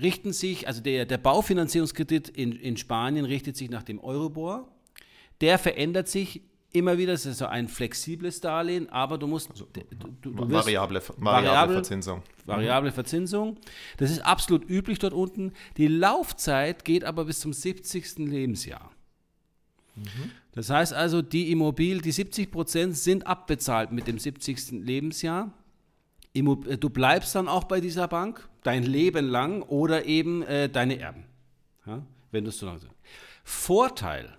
richten 0.00 0.32
sich, 0.32 0.66
also 0.68 0.80
der, 0.80 1.06
der 1.06 1.18
Baufinanzierungskredit 1.18 2.28
in, 2.28 2.52
in 2.52 2.76
Spanien 2.76 3.24
richtet 3.24 3.56
sich 3.56 3.70
nach 3.70 3.82
dem 3.82 4.00
Euribor. 4.00 4.68
Der 5.40 5.58
verändert 5.58 6.08
sich 6.08 6.42
immer 6.74 6.98
wieder, 6.98 7.12
das 7.12 7.24
ist 7.24 7.38
so 7.38 7.46
ein 7.46 7.68
flexibles 7.68 8.40
Darlehen, 8.40 8.88
aber 8.90 9.16
du 9.16 9.26
musst. 9.26 9.50
Also, 9.50 9.66
du, 9.72 10.30
du 10.30 10.50
variable, 10.50 11.00
variable 11.16 11.74
Verzinsung. 11.74 12.22
Variable 12.44 12.92
Verzinsung. 12.92 13.56
Das 13.96 14.10
ist 14.10 14.20
absolut 14.20 14.68
üblich 14.68 14.98
dort 14.98 15.14
unten. 15.14 15.52
Die 15.76 15.86
Laufzeit 15.86 16.84
geht 16.84 17.04
aber 17.04 17.24
bis 17.26 17.40
zum 17.40 17.52
70. 17.52 18.18
Lebensjahr. 18.18 18.90
Mhm. 19.94 20.30
Das 20.52 20.70
heißt 20.70 20.92
also, 20.92 21.22
die 21.22 21.52
Immobilie, 21.52 22.02
die 22.02 22.12
70 22.12 22.50
Prozent 22.50 22.96
sind 22.96 23.26
abbezahlt 23.26 23.92
mit 23.92 24.08
dem 24.08 24.18
70. 24.18 24.72
Lebensjahr. 24.72 25.52
Äh, 26.34 26.42
du 26.42 26.90
bleibst 26.90 27.34
dann 27.34 27.48
auch 27.48 27.64
bei 27.64 27.80
dieser 27.80 28.08
Bank 28.08 28.48
dein 28.62 28.82
Leben 28.82 29.26
lang 29.26 29.62
oder 29.62 30.04
eben 30.04 30.42
äh, 30.42 30.68
deine 30.68 30.98
Erben, 30.98 31.24
ja, 31.86 32.02
wenn 32.30 32.44
du 32.44 32.50
es 32.50 32.58
so 32.58 32.66
lange 32.66 32.80
Vorteil, 33.44 34.36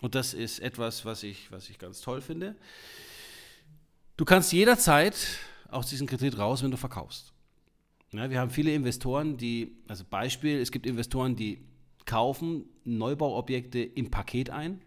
und 0.00 0.14
das 0.14 0.34
ist 0.34 0.60
etwas, 0.60 1.04
was 1.04 1.22
ich, 1.22 1.50
was 1.52 1.68
ich 1.68 1.78
ganz 1.78 2.00
toll 2.00 2.20
finde, 2.20 2.56
du 4.16 4.24
kannst 4.24 4.52
jederzeit 4.52 5.14
aus 5.70 5.88
diesem 5.88 6.06
Kredit 6.06 6.38
raus, 6.38 6.62
wenn 6.62 6.70
du 6.70 6.76
verkaufst. 6.76 7.32
Ja, 8.12 8.30
wir 8.30 8.40
haben 8.40 8.50
viele 8.50 8.74
Investoren, 8.74 9.36
die, 9.36 9.76
also 9.86 10.04
Beispiel, 10.08 10.60
es 10.60 10.72
gibt 10.72 10.86
Investoren, 10.86 11.36
die 11.36 11.62
kaufen 12.06 12.64
Neubauobjekte 12.84 13.80
im 13.80 14.10
Paket 14.10 14.48
ein 14.48 14.80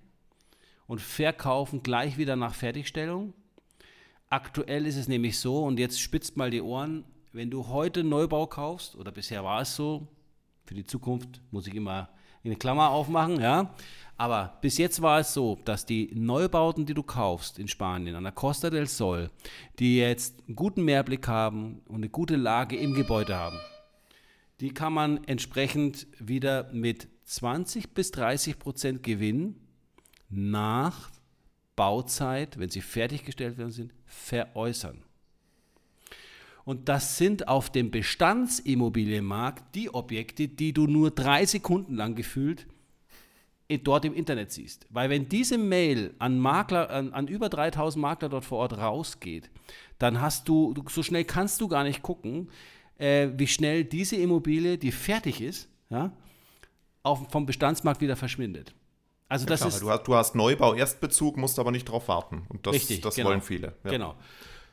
und 0.87 0.99
verkaufen 0.99 1.83
gleich 1.83 2.17
wieder 2.17 2.35
nach 2.35 2.55
Fertigstellung. 2.55 3.35
Aktuell 4.31 4.85
ist 4.85 4.95
es 4.95 5.09
nämlich 5.09 5.37
so, 5.37 5.65
und 5.65 5.77
jetzt 5.77 5.99
spitzt 5.99 6.37
mal 6.37 6.49
die 6.49 6.61
Ohren, 6.61 7.03
wenn 7.33 7.51
du 7.51 7.67
heute 7.67 8.01
Neubau 8.01 8.47
kaufst, 8.47 8.95
oder 8.95 9.11
bisher 9.11 9.43
war 9.43 9.59
es 9.59 9.75
so, 9.75 10.07
für 10.63 10.73
die 10.73 10.85
Zukunft 10.85 11.41
muss 11.51 11.67
ich 11.67 11.75
immer 11.75 12.07
eine 12.41 12.55
Klammer 12.55 12.91
aufmachen, 12.91 13.41
ja, 13.41 13.75
aber 14.15 14.57
bis 14.61 14.77
jetzt 14.77 15.01
war 15.01 15.19
es 15.19 15.33
so, 15.33 15.59
dass 15.65 15.85
die 15.85 16.11
Neubauten, 16.15 16.85
die 16.85 16.93
du 16.93 17.03
kaufst 17.03 17.59
in 17.59 17.67
Spanien 17.67 18.15
an 18.15 18.23
der 18.23 18.31
Costa 18.31 18.69
del 18.69 18.87
Sol, 18.87 19.29
die 19.79 19.97
jetzt 19.97 20.41
einen 20.47 20.55
guten 20.55 20.85
Mehrblick 20.85 21.27
haben 21.27 21.81
und 21.89 21.95
eine 21.95 22.09
gute 22.09 22.37
Lage 22.37 22.77
im 22.77 22.93
Gebäude 22.93 23.35
haben, 23.35 23.59
die 24.61 24.73
kann 24.73 24.93
man 24.93 25.25
entsprechend 25.25 26.07
wieder 26.19 26.71
mit 26.71 27.09
20 27.25 27.93
bis 27.93 28.11
30 28.11 28.59
Prozent 28.59 29.03
Gewinn 29.03 29.57
nach 30.29 31.11
Bauzeit, 31.75 32.59
wenn 32.59 32.69
sie 32.69 32.81
fertiggestellt 32.81 33.57
werden 33.57 33.71
sind, 33.71 33.93
veräußern. 34.05 35.03
Und 36.63 36.89
das 36.89 37.17
sind 37.17 37.47
auf 37.47 37.71
dem 37.71 37.89
Bestandsimmobilienmarkt 37.91 39.75
die 39.75 39.93
Objekte, 39.93 40.47
die 40.47 40.73
du 40.73 40.85
nur 40.85 41.11
drei 41.11 41.45
Sekunden 41.45 41.95
lang 41.95 42.15
gefühlt 42.15 42.67
dort 43.77 44.05
im 44.05 44.13
Internet 44.13 44.51
siehst. 44.51 44.85
Weil 44.89 45.09
wenn 45.09 45.29
diese 45.29 45.57
Mail 45.57 46.13
an 46.19 46.39
Makler, 46.39 46.89
an, 46.89 47.13
an, 47.13 47.27
über 47.27 47.49
3000 47.49 48.01
Makler 48.01 48.29
dort 48.29 48.45
vor 48.45 48.59
Ort 48.59 48.77
rausgeht, 48.77 49.49
dann 49.97 50.19
hast 50.21 50.47
du, 50.49 50.73
so 50.89 51.03
schnell 51.03 51.23
kannst 51.23 51.61
du 51.61 51.67
gar 51.67 51.83
nicht 51.83 52.01
gucken, 52.01 52.49
äh, 52.97 53.29
wie 53.35 53.47
schnell 53.47 53.83
diese 53.83 54.17
Immobilie, 54.17 54.77
die 54.77 54.91
fertig 54.91 55.41
ist, 55.41 55.69
ja, 55.89 56.11
auf, 57.03 57.31
vom 57.31 57.45
Bestandsmarkt 57.45 58.01
wieder 58.01 58.15
verschwindet. 58.15 58.75
Also 59.31 59.45
ja, 59.45 59.49
das 59.51 59.59
klar, 59.61 59.69
ist. 59.69 59.81
Du 59.81 59.89
hast, 59.89 60.03
du 60.03 60.15
hast, 60.15 60.35
Neubau, 60.35 60.73
Erstbezug, 60.73 61.37
musst 61.37 61.57
aber 61.57 61.71
nicht 61.71 61.85
drauf 61.85 62.09
warten. 62.09 62.43
Und 62.49 62.67
das, 62.67 62.73
richtig, 62.73 62.99
das 62.99 63.15
genau, 63.15 63.29
wollen 63.29 63.41
viele. 63.41 63.75
Ja. 63.85 63.91
Genau. 63.91 64.15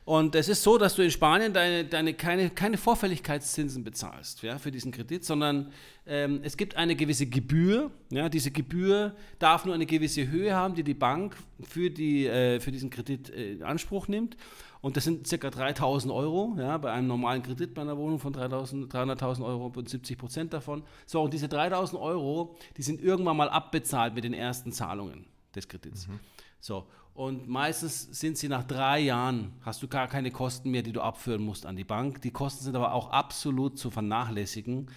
Und 0.09 0.33
es 0.33 0.49
ist 0.49 0.63
so, 0.63 0.79
dass 0.79 0.95
du 0.95 1.03
in 1.03 1.11
Spanien 1.11 1.53
deine, 1.53 1.85
deine 1.85 2.15
keine, 2.15 2.49
keine 2.49 2.77
Vorfälligkeitszinsen 2.77 3.83
bezahlst 3.83 4.41
ja, 4.41 4.57
für 4.57 4.71
diesen 4.71 4.91
Kredit, 4.91 5.23
sondern 5.23 5.71
ähm, 6.07 6.39
es 6.41 6.57
gibt 6.57 6.75
eine 6.77 6.95
gewisse 6.95 7.27
Gebühr. 7.27 7.91
Ja, 8.09 8.27
diese 8.27 8.49
Gebühr 8.49 9.15
darf 9.37 9.65
nur 9.65 9.75
eine 9.75 9.85
gewisse 9.85 10.27
Höhe 10.27 10.55
haben, 10.55 10.73
die 10.73 10.81
die 10.81 10.95
Bank 10.95 11.37
für, 11.61 11.91
die, 11.91 12.25
äh, 12.25 12.59
für 12.59 12.71
diesen 12.71 12.89
Kredit 12.89 13.29
äh, 13.29 13.51
in 13.51 13.61
Anspruch 13.61 14.07
nimmt. 14.07 14.35
Und 14.81 14.97
das 14.97 15.03
sind 15.03 15.29
ca. 15.29 15.47
3000 15.51 16.11
Euro, 16.11 16.55
ja, 16.57 16.75
bei 16.79 16.91
einem 16.91 17.05
normalen 17.05 17.43
Kredit 17.43 17.75
bei 17.75 17.83
einer 17.83 17.95
Wohnung 17.95 18.17
von 18.17 18.33
300.000 18.33 19.45
Euro 19.45 19.71
und 19.75 19.89
70 19.89 20.17
Prozent 20.17 20.53
davon. 20.53 20.81
So, 21.05 21.21
und 21.21 21.35
diese 21.35 21.47
3000 21.47 22.01
Euro, 22.01 22.55
die 22.77 22.81
sind 22.81 22.99
irgendwann 22.99 23.37
mal 23.37 23.49
abbezahlt 23.49 24.15
mit 24.15 24.23
den 24.23 24.33
ersten 24.33 24.71
Zahlungen 24.71 25.27
des 25.53 25.67
Kredits. 25.67 26.07
Mhm. 26.07 26.19
So, 26.59 26.87
und 27.19 27.49
meistens 27.49 28.03
sind 28.17 28.37
sie 28.37 28.47
nach 28.47 28.63
drei 28.63 29.01
Jahren, 29.01 29.51
hast 29.61 29.83
du 29.83 29.89
gar 29.89 30.07
keine 30.07 30.31
Kosten 30.31 30.71
mehr, 30.71 30.83
die 30.83 30.93
du 30.93 31.01
abführen 31.01 31.41
musst 31.41 31.65
an 31.65 31.75
die 31.75 31.83
Bank. 31.83 32.21
Die 32.21 32.31
Kosten 32.31 32.63
sind 32.63 32.77
aber 32.77 32.93
auch 32.93 33.11
absolut 33.11 33.77
zu 33.77 33.91
vernachlässigen, 33.91 34.89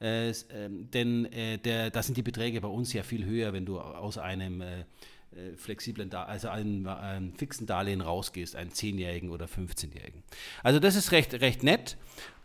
äh, 0.00 0.30
äh, 0.30 0.34
denn 0.68 1.26
äh, 1.26 1.58
der, 1.58 1.90
da 1.90 2.02
sind 2.02 2.16
die 2.16 2.24
Beträge 2.24 2.60
bei 2.60 2.66
uns 2.66 2.92
ja 2.92 3.04
viel 3.04 3.24
höher, 3.24 3.52
wenn 3.52 3.64
du 3.64 3.78
aus 3.78 4.18
einem 4.18 4.60
äh, 4.60 4.80
äh 4.80 5.56
flexiblen, 5.56 6.12
also 6.12 6.48
einem, 6.48 6.88
einem, 6.88 7.32
fixen 7.34 7.68
Darlehen 7.68 8.00
rausgehst, 8.00 8.56
einen 8.56 8.70
10-Jährigen 8.70 9.30
oder 9.30 9.46
15-Jährigen. 9.46 10.24
Also 10.64 10.80
das 10.80 10.96
ist 10.96 11.12
recht, 11.12 11.32
recht 11.34 11.62
nett 11.62 11.96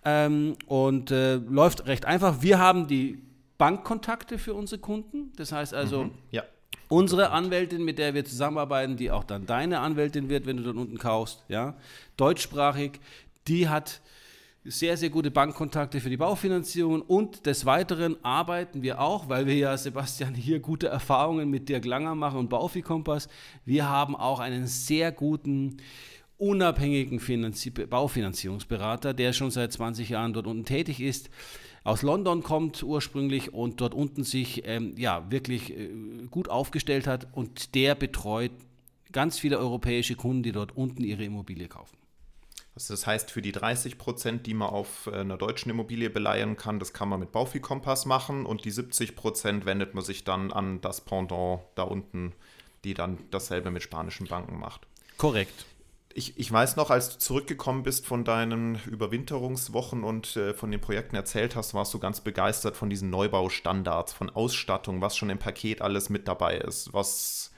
ähm, 0.06 0.58
und 0.68 1.10
äh, 1.10 1.38
läuft 1.38 1.88
recht 1.88 2.06
einfach. 2.06 2.44
Wir 2.44 2.60
haben 2.60 2.88
die 2.88 3.20
Bankkontakte 3.58 4.38
für 4.38 4.54
unsere 4.54 4.80
Kunden, 4.80 5.32
das 5.38 5.52
heißt 5.52 5.74
also, 5.74 6.04
mhm, 6.04 6.12
ja 6.30 6.44
Unsere 6.94 7.32
Anwältin, 7.32 7.84
mit 7.84 7.98
der 7.98 8.14
wir 8.14 8.24
zusammenarbeiten, 8.24 8.98
die 8.98 9.10
auch 9.10 9.24
dann 9.24 9.48
deine 9.48 9.80
Anwältin 9.80 10.30
wird, 10.30 10.46
wenn 10.46 10.58
du 10.58 10.64
dort 10.64 10.78
unten 10.78 11.00
kaufst, 11.00 11.44
ja, 11.48 11.76
deutschsprachig, 12.18 13.00
die 13.48 13.68
hat 13.68 14.00
sehr, 14.64 14.96
sehr 14.96 15.10
gute 15.10 15.32
Bankkontakte 15.32 16.00
für 16.00 16.12
die 16.12 16.18
Baufinanzierung 16.18 17.02
und 17.02 17.48
des 17.48 17.66
Weiteren 17.66 18.24
arbeiten 18.24 18.84
wir 18.84 19.02
auch, 19.02 19.28
weil 19.28 19.48
wir 19.48 19.56
ja, 19.56 19.76
Sebastian, 19.76 20.36
hier 20.36 20.60
gute 20.60 20.88
Erfahrungen 20.88 21.50
mit 21.50 21.68
Dirk 21.68 21.86
Langer 21.86 22.14
machen 22.14 22.38
und 22.38 22.50
Baufi-Kompass. 22.50 23.28
Wir 23.66 23.90
haben 23.90 24.16
auch 24.16 24.40
einen 24.40 24.68
sehr 24.68 25.12
guten 25.12 25.78
unabhängigen 26.38 27.20
Finanzi 27.20 27.72
Baufinanzierungsberater, 27.72 29.16
der 29.16 29.34
schon 29.34 29.50
seit 29.50 29.74
20 29.74 30.10
Jahren 30.10 30.34
dort 30.34 30.46
unten 30.46 30.66
tätig 30.66 31.00
ist 31.00 31.32
aus 31.84 32.02
London 32.02 32.44
kommt 32.44 32.82
ursprünglich 32.82 33.54
und 33.54 33.82
dort 33.82 33.94
unten 33.94 34.24
sich 34.24 34.66
ähm, 34.66 34.94
ja, 34.98 35.30
wirklich 35.30 35.78
äh, 35.78 35.90
gut 36.32 36.50
aufgestellt 36.50 37.08
hat 37.08 37.28
und 37.34 37.76
der 37.76 37.96
betreut 37.96 38.52
ganz 39.12 39.38
viele 39.38 39.60
europäische 39.60 40.16
Kunden, 40.16 40.44
die 40.44 40.52
dort 40.52 40.76
unten 40.76 41.04
ihre 41.04 41.24
Immobilie 41.24 41.68
kaufen. 41.68 41.98
Also 42.76 42.94
das 42.94 43.06
heißt, 43.06 43.30
für 43.30 43.42
die 43.42 43.52
30 43.52 43.98
Prozent, 43.98 44.48
die 44.48 44.54
man 44.54 44.70
auf 44.70 45.08
äh, 45.08 45.18
einer 45.18 45.38
deutschen 45.38 45.70
Immobilie 45.70 46.10
beleihen 46.10 46.58
kann, 46.58 46.80
das 46.80 46.94
kann 46.94 47.10
man 47.10 47.20
mit 47.20 47.32
Baufi-Kompass 47.32 48.06
machen 48.06 48.46
und 48.46 48.66
die 48.66 48.72
70 48.72 49.16
Prozent 49.16 49.66
wendet 49.66 49.94
man 49.94 50.04
sich 50.04 50.24
dann 50.24 50.52
an 50.52 50.82
das 50.82 51.02
Pendant 51.02 51.62
da 51.76 51.84
unten, 51.84 52.34
die 52.84 52.94
dann 52.94 53.20
dasselbe 53.30 53.72
mit 53.72 53.84
spanischen 53.84 54.28
Banken 54.28 54.58
macht. 54.58 54.88
Korrekt. 55.18 55.66
Ich, 56.16 56.38
ich 56.38 56.52
weiß 56.52 56.76
noch, 56.76 56.92
als 56.92 57.10
du 57.10 57.18
zurückgekommen 57.18 57.82
bist 57.82 58.06
von 58.06 58.24
deinen 58.24 58.80
Überwinterungswochen 58.86 60.04
und 60.04 60.36
äh, 60.36 60.54
von 60.54 60.70
den 60.70 60.80
Projekten 60.80 61.16
erzählt 61.16 61.56
hast, 61.56 61.74
warst 61.74 61.94
du 61.94 62.00
ganz 62.00 62.22
begeistert 62.22 62.78
von 62.78 62.90
diesen 62.90 63.10
Neubaustandards, 63.10 64.14
von 64.14 64.30
Ausstattung, 64.30 65.02
was 65.02 65.18
schon 65.18 65.32
im 65.32 65.40
Paket 65.40 65.82
alles 65.82 66.10
mit 66.10 66.28
dabei 66.28 66.58
ist, 66.58 66.94
was 66.94 67.53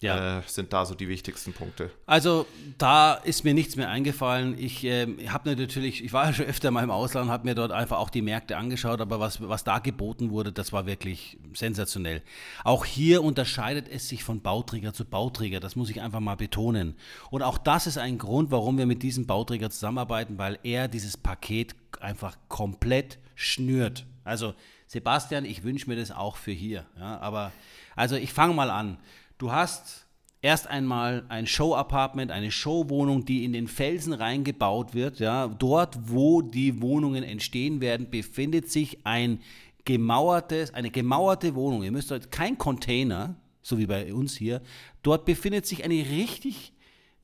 ja. 0.00 0.38
äh, 0.38 0.42
sind 0.46 0.72
da 0.72 0.84
so 0.84 0.94
die 0.94 1.08
wichtigsten 1.08 1.52
Punkte? 1.52 1.90
Also 2.04 2.46
da 2.76 3.14
ist 3.14 3.44
mir 3.44 3.54
nichts 3.54 3.76
mehr 3.76 3.88
eingefallen. 3.88 4.56
Ich 4.58 4.84
äh, 4.84 5.06
habe 5.28 5.54
natürlich, 5.56 6.04
ich 6.04 6.12
war 6.12 6.26
ja 6.26 6.32
schon 6.34 6.46
öfter 6.46 6.70
mal 6.70 6.84
im 6.84 6.90
Ausland, 6.90 7.30
habe 7.30 7.48
mir 7.48 7.54
dort 7.54 7.72
einfach 7.72 7.98
auch 7.98 8.10
die 8.10 8.22
Märkte 8.22 8.56
angeschaut, 8.56 9.00
aber 9.00 9.20
was, 9.20 9.46
was 9.46 9.64
da 9.64 9.78
geboten 9.78 10.30
wurde, 10.30 10.52
das 10.52 10.72
war 10.72 10.86
wirklich 10.86 11.38
sensationell. 11.54 12.22
Auch 12.64 12.84
hier 12.84 13.22
unterscheidet 13.22 13.88
es 13.88 14.08
sich 14.08 14.22
von 14.22 14.42
Bauträger 14.42 14.92
zu 14.92 15.04
Bauträger, 15.04 15.60
das 15.60 15.76
muss 15.76 15.90
ich 15.90 16.02
einfach 16.02 16.20
mal 16.20 16.36
betonen. 16.36 16.96
Und 17.30 17.42
auch 17.42 17.58
das 17.58 17.86
ist 17.86 17.98
ein 17.98 18.18
Grund, 18.18 18.50
warum 18.50 18.76
wir 18.78 18.86
mit 18.86 19.02
diesem 19.02 19.26
Bauträger 19.26 19.70
zusammenarbeiten, 19.70 20.36
weil 20.38 20.58
er 20.62 20.88
dieses 20.88 21.16
Paket 21.16 21.74
einfach 22.00 22.36
komplett 22.48 23.18
schnürt. 23.34 24.04
Also 24.24 24.54
Sebastian, 24.86 25.44
ich 25.44 25.64
wünsche 25.64 25.88
mir 25.88 25.96
das 25.96 26.10
auch 26.10 26.36
für 26.36 26.52
hier. 26.52 26.86
Ja, 26.98 27.18
aber 27.18 27.52
also 27.96 28.16
ich 28.16 28.32
fange 28.32 28.54
mal 28.54 28.70
an. 28.70 28.98
Du 29.38 29.52
hast 29.52 30.06
erst 30.40 30.68
einmal 30.68 31.24
ein 31.28 31.46
Show-Apartment, 31.46 32.30
eine 32.30 32.50
Showwohnung, 32.50 33.24
die 33.24 33.44
in 33.44 33.52
den 33.52 33.68
Felsen 33.68 34.12
reingebaut 34.12 34.94
wird. 34.94 35.18
Ja. 35.18 35.48
Dort, 35.48 35.98
wo 36.10 36.40
die 36.40 36.80
Wohnungen 36.80 37.22
entstehen 37.22 37.80
werden, 37.80 38.08
befindet 38.08 38.70
sich 38.70 39.04
ein 39.04 39.40
gemauertes, 39.84 40.72
eine 40.72 40.90
gemauerte 40.90 41.54
Wohnung. 41.54 41.82
Ihr 41.82 41.92
müsst 41.92 42.10
dort 42.10 42.30
kein 42.30 42.56
Container, 42.56 43.36
so 43.62 43.78
wie 43.78 43.86
bei 43.86 44.12
uns 44.14 44.36
hier. 44.36 44.62
Dort 45.02 45.24
befindet 45.26 45.66
sich 45.66 45.84
eine 45.84 45.94
richtig, 45.94 46.72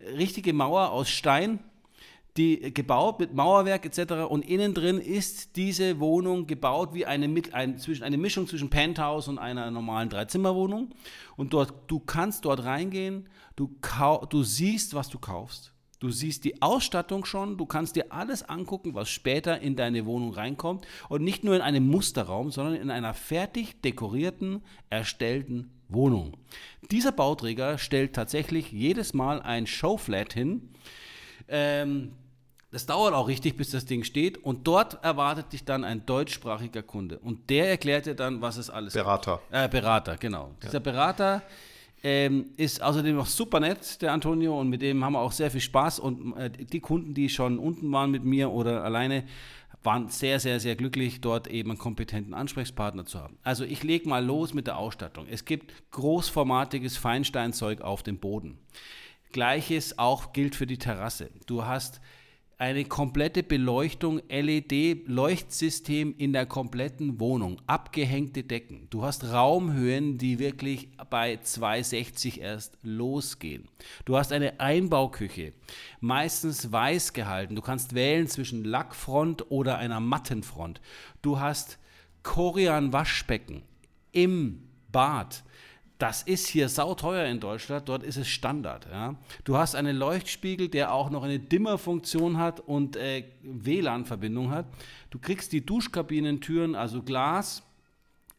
richtige 0.00 0.52
Mauer 0.52 0.90
aus 0.90 1.08
Stein 1.08 1.60
die 2.36 2.72
gebaut 2.72 3.20
mit 3.20 3.34
Mauerwerk 3.34 3.84
etc. 3.84 4.12
Und 4.28 4.48
innen 4.48 4.72
drin 4.74 4.98
ist 4.98 5.56
diese 5.56 6.00
Wohnung 6.00 6.46
gebaut 6.46 6.94
wie 6.94 7.04
eine, 7.04 7.42
ein, 7.52 7.78
zwischen, 7.78 8.04
eine 8.04 8.16
Mischung 8.16 8.46
zwischen 8.46 8.70
Penthouse 8.70 9.28
und 9.28 9.38
einer 9.38 9.70
normalen 9.70 10.08
Dreizimmerwohnung. 10.08 10.90
Und 11.36 11.52
dort, 11.52 11.74
du 11.88 12.00
kannst 12.00 12.44
dort 12.44 12.64
reingehen, 12.64 13.28
du, 13.56 13.76
du 14.30 14.42
siehst, 14.42 14.94
was 14.94 15.08
du 15.08 15.18
kaufst. 15.18 15.72
Du 16.00 16.10
siehst 16.10 16.42
die 16.44 16.60
Ausstattung 16.60 17.24
schon, 17.24 17.56
du 17.56 17.64
kannst 17.64 17.94
dir 17.94 18.06
alles 18.10 18.42
angucken, 18.42 18.94
was 18.94 19.08
später 19.08 19.60
in 19.60 19.76
deine 19.76 20.04
Wohnung 20.04 20.32
reinkommt. 20.32 20.84
Und 21.08 21.22
nicht 21.22 21.44
nur 21.44 21.54
in 21.54 21.60
einem 21.60 21.86
Musterraum, 21.86 22.50
sondern 22.50 22.74
in 22.74 22.90
einer 22.90 23.14
fertig 23.14 23.80
dekorierten, 23.82 24.62
erstellten 24.90 25.70
Wohnung. 25.88 26.36
Dieser 26.90 27.12
Bauträger 27.12 27.78
stellt 27.78 28.14
tatsächlich 28.14 28.72
jedes 28.72 29.14
Mal 29.14 29.42
ein 29.42 29.68
Showflat 29.68 30.32
hin. 30.32 30.70
Ähm, 31.46 32.12
das 32.72 32.86
dauert 32.86 33.12
auch 33.12 33.28
richtig, 33.28 33.56
bis 33.58 33.70
das 33.70 33.84
Ding 33.84 34.02
steht. 34.02 34.38
Und 34.38 34.66
dort 34.66 35.04
erwartet 35.04 35.52
dich 35.52 35.64
dann 35.64 35.84
ein 35.84 36.06
deutschsprachiger 36.06 36.82
Kunde. 36.82 37.18
Und 37.18 37.50
der 37.50 37.68
erklärt 37.68 38.06
dir 38.06 38.14
dann, 38.14 38.40
was 38.40 38.56
es 38.56 38.70
alles 38.70 38.94
Berater. 38.94 39.40
Gibt. 39.50 39.62
Äh, 39.62 39.68
Berater, 39.68 40.16
genau. 40.16 40.52
Ja. 40.62 40.68
Dieser 40.68 40.80
Berater 40.80 41.42
ähm, 42.02 42.46
ist 42.56 42.82
außerdem 42.82 43.14
noch 43.14 43.26
super 43.26 43.60
nett, 43.60 44.00
der 44.00 44.12
Antonio. 44.12 44.58
Und 44.58 44.70
mit 44.70 44.80
dem 44.80 45.04
haben 45.04 45.12
wir 45.12 45.20
auch 45.20 45.32
sehr 45.32 45.50
viel 45.50 45.60
Spaß. 45.60 45.98
Und 45.98 46.34
äh, 46.38 46.50
die 46.50 46.80
Kunden, 46.80 47.12
die 47.12 47.28
schon 47.28 47.58
unten 47.58 47.92
waren 47.92 48.10
mit 48.10 48.24
mir 48.24 48.50
oder 48.50 48.82
alleine, 48.82 49.24
waren 49.82 50.08
sehr, 50.08 50.40
sehr, 50.40 50.58
sehr 50.58 50.74
glücklich, 50.74 51.20
dort 51.20 51.48
eben 51.48 51.70
einen 51.70 51.78
kompetenten 51.78 52.32
Ansprechpartner 52.32 53.04
zu 53.04 53.18
haben. 53.18 53.36
Also 53.42 53.64
ich 53.64 53.82
lege 53.82 54.08
mal 54.08 54.24
los 54.24 54.54
mit 54.54 54.66
der 54.66 54.78
Ausstattung. 54.78 55.26
Es 55.28 55.44
gibt 55.44 55.74
großformatiges 55.90 56.96
Feinsteinzeug 56.96 57.82
auf 57.82 58.02
dem 58.02 58.18
Boden. 58.18 58.58
Gleiches 59.32 59.98
auch 59.98 60.32
gilt 60.32 60.54
für 60.54 60.66
die 60.66 60.78
Terrasse. 60.78 61.30
Du 61.46 61.64
hast 61.64 62.00
eine 62.62 62.84
komplette 62.84 63.42
Beleuchtung, 63.42 64.20
LED-Leuchtsystem 64.28 66.14
in 66.16 66.32
der 66.32 66.46
kompletten 66.46 67.18
Wohnung, 67.18 67.60
abgehängte 67.66 68.44
Decken. 68.44 68.86
Du 68.88 69.02
hast 69.02 69.24
Raumhöhen, 69.24 70.16
die 70.16 70.38
wirklich 70.38 70.88
bei 71.10 71.38
260 71.42 72.40
erst 72.40 72.78
losgehen. 72.84 73.66
Du 74.04 74.16
hast 74.16 74.32
eine 74.32 74.60
Einbauküche, 74.60 75.54
meistens 75.98 76.70
weiß 76.70 77.14
gehalten. 77.14 77.56
Du 77.56 77.62
kannst 77.62 77.96
wählen 77.96 78.28
zwischen 78.28 78.62
Lackfront 78.62 79.50
oder 79.50 79.78
einer 79.78 79.98
Mattenfront. 79.98 80.80
Du 81.20 81.40
hast 81.40 81.80
Korian-Waschbecken 82.22 83.62
im 84.12 84.68
Bad 84.92 85.42
das 86.02 86.22
ist 86.22 86.48
hier 86.48 86.68
sauteuer 86.68 87.26
in 87.26 87.38
Deutschland, 87.38 87.88
dort 87.88 88.02
ist 88.02 88.16
es 88.16 88.26
Standard. 88.26 88.88
Ja. 88.90 89.14
Du 89.44 89.56
hast 89.56 89.76
einen 89.76 89.96
Leuchtspiegel, 89.96 90.68
der 90.68 90.92
auch 90.92 91.10
noch 91.10 91.22
eine 91.22 91.38
Dimmerfunktion 91.38 92.38
hat 92.38 92.58
und 92.58 92.96
äh, 92.96 93.22
WLAN-Verbindung 93.42 94.50
hat. 94.50 94.66
Du 95.10 95.20
kriegst 95.20 95.52
die 95.52 95.64
Duschkabinentüren, 95.64 96.74
also 96.74 97.02
Glas. 97.02 97.62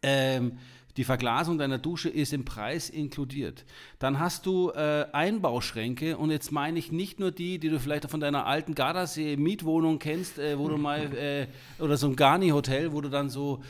Ähm, 0.01 0.57
die 0.97 1.05
Verglasung 1.05 1.57
deiner 1.57 1.78
Dusche 1.78 2.09
ist 2.09 2.34
im 2.34 2.43
Preis 2.43 2.89
inkludiert. 2.89 3.64
Dann 3.97 4.20
hast 4.20 4.45
du 4.45 4.72
äh, 4.72 5.05
Einbauschränke 5.14 6.18
und 6.18 6.32
jetzt 6.32 6.51
meine 6.51 6.78
ich 6.78 6.91
nicht 6.91 7.22
nur 7.22 7.32
die, 7.32 7.59
die 7.59 7.70
du 7.70 7.80
vielleicht 7.80 8.11
von 8.11 8.20
deiner 8.20 8.45
alten 8.45 8.76
Gardasee-Mietwohnung 8.76 9.99
kennst, 9.99 10.38
äh, 10.38 10.59
wo 10.59 10.68
du 10.68 10.78
mal, 10.78 11.16
äh, 11.16 11.47
oder 11.80 11.95
so 11.95 12.07
ein 12.07 12.18
Garni-Hotel, 12.18 12.91
wo 12.91 12.99
du 12.99 13.07
dann 13.07 13.30
so 13.30 13.64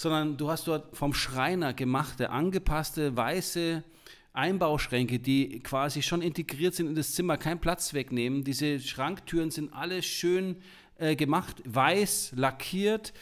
sondern 0.00 0.38
du 0.38 0.48
hast 0.48 0.66
dort 0.66 0.96
vom 0.96 1.12
Schreiner 1.12 1.74
gemachte, 1.74 2.30
angepasste, 2.30 3.14
weiße 3.18 3.84
Einbauschränke, 4.32 5.18
die 5.18 5.60
quasi 5.60 6.00
schon 6.00 6.22
integriert 6.22 6.74
sind 6.74 6.86
in 6.86 6.94
das 6.94 7.12
Zimmer, 7.12 7.36
keinen 7.36 7.60
Platz 7.60 7.92
wegnehmen. 7.92 8.42
Diese 8.42 8.80
Schranktüren 8.80 9.50
sind 9.50 9.74
alle 9.74 10.02
schön 10.02 10.56
äh, 10.96 11.16
gemacht, 11.16 11.62
weiß, 11.66 12.32
lackiert, 12.34 13.12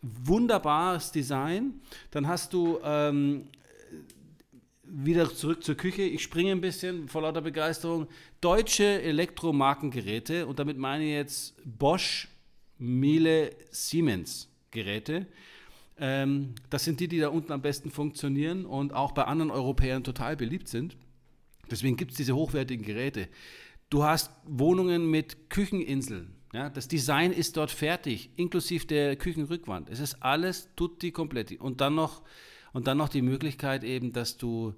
wunderbares 0.00 1.10
Design. 1.10 1.80
Dann 2.12 2.28
hast 2.28 2.52
du 2.52 2.78
ähm, 2.84 3.48
wieder 4.84 5.34
zurück 5.34 5.64
zur 5.64 5.74
Küche. 5.74 6.02
Ich 6.02 6.22
springe 6.22 6.52
ein 6.52 6.60
bisschen 6.60 7.08
vor 7.08 7.22
lauter 7.22 7.40
Begeisterung. 7.40 8.06
Deutsche 8.40 9.02
Elektromarkengeräte 9.02 10.46
und 10.46 10.60
damit 10.60 10.78
meine 10.78 11.02
ich 11.02 11.10
jetzt 11.10 11.56
Bosch, 11.64 12.28
Miele, 12.78 13.50
Siemens 13.72 14.48
Geräte 14.70 15.26
ähm, 16.00 16.54
das 16.70 16.84
sind 16.84 17.00
die, 17.00 17.08
die 17.08 17.18
da 17.18 17.28
unten 17.28 17.52
am 17.52 17.62
besten 17.62 17.90
funktionieren 17.90 18.64
und 18.64 18.92
auch 18.92 19.12
bei 19.12 19.24
anderen 19.24 19.50
Europäern 19.50 20.04
total 20.04 20.36
beliebt 20.36 20.68
sind. 20.68 20.96
Deswegen 21.70 21.96
gibt 21.96 22.12
es 22.12 22.16
diese 22.16 22.34
hochwertigen 22.34 22.84
Geräte. 22.84 23.28
Du 23.90 24.04
hast 24.04 24.30
Wohnungen 24.44 25.10
mit 25.10 25.50
Kücheninseln. 25.50 26.34
Ja, 26.52 26.70
das 26.70 26.88
Design 26.88 27.32
ist 27.32 27.56
dort 27.58 27.70
fertig, 27.70 28.30
inklusive 28.36 28.86
der 28.86 29.16
Küchenrückwand. 29.16 29.90
Es 29.90 30.00
ist 30.00 30.22
alles 30.22 30.70
tutti 30.76 31.12
completi. 31.12 31.58
Und 31.58 31.82
dann 31.82 31.94
noch, 31.94 32.22
und 32.72 32.86
dann 32.86 32.96
noch 32.96 33.10
die 33.10 33.22
Möglichkeit 33.22 33.84
eben, 33.84 34.12
dass 34.12 34.38
du 34.38 34.74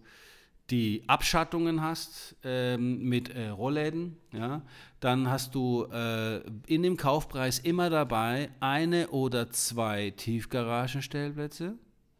die 0.70 1.02
Abschattungen 1.06 1.82
hast 1.82 2.36
ähm, 2.44 3.02
mit 3.02 3.30
äh, 3.30 3.48
Rollläden, 3.48 4.16
ja, 4.32 4.62
dann 5.00 5.28
hast 5.28 5.54
du 5.54 5.84
äh, 5.92 6.40
in 6.66 6.82
dem 6.82 6.96
Kaufpreis 6.96 7.58
immer 7.58 7.90
dabei 7.90 8.50
eine 8.60 9.08
oder 9.08 9.50
zwei 9.50 10.10
Tiefgaragenstellplätze 10.10 11.74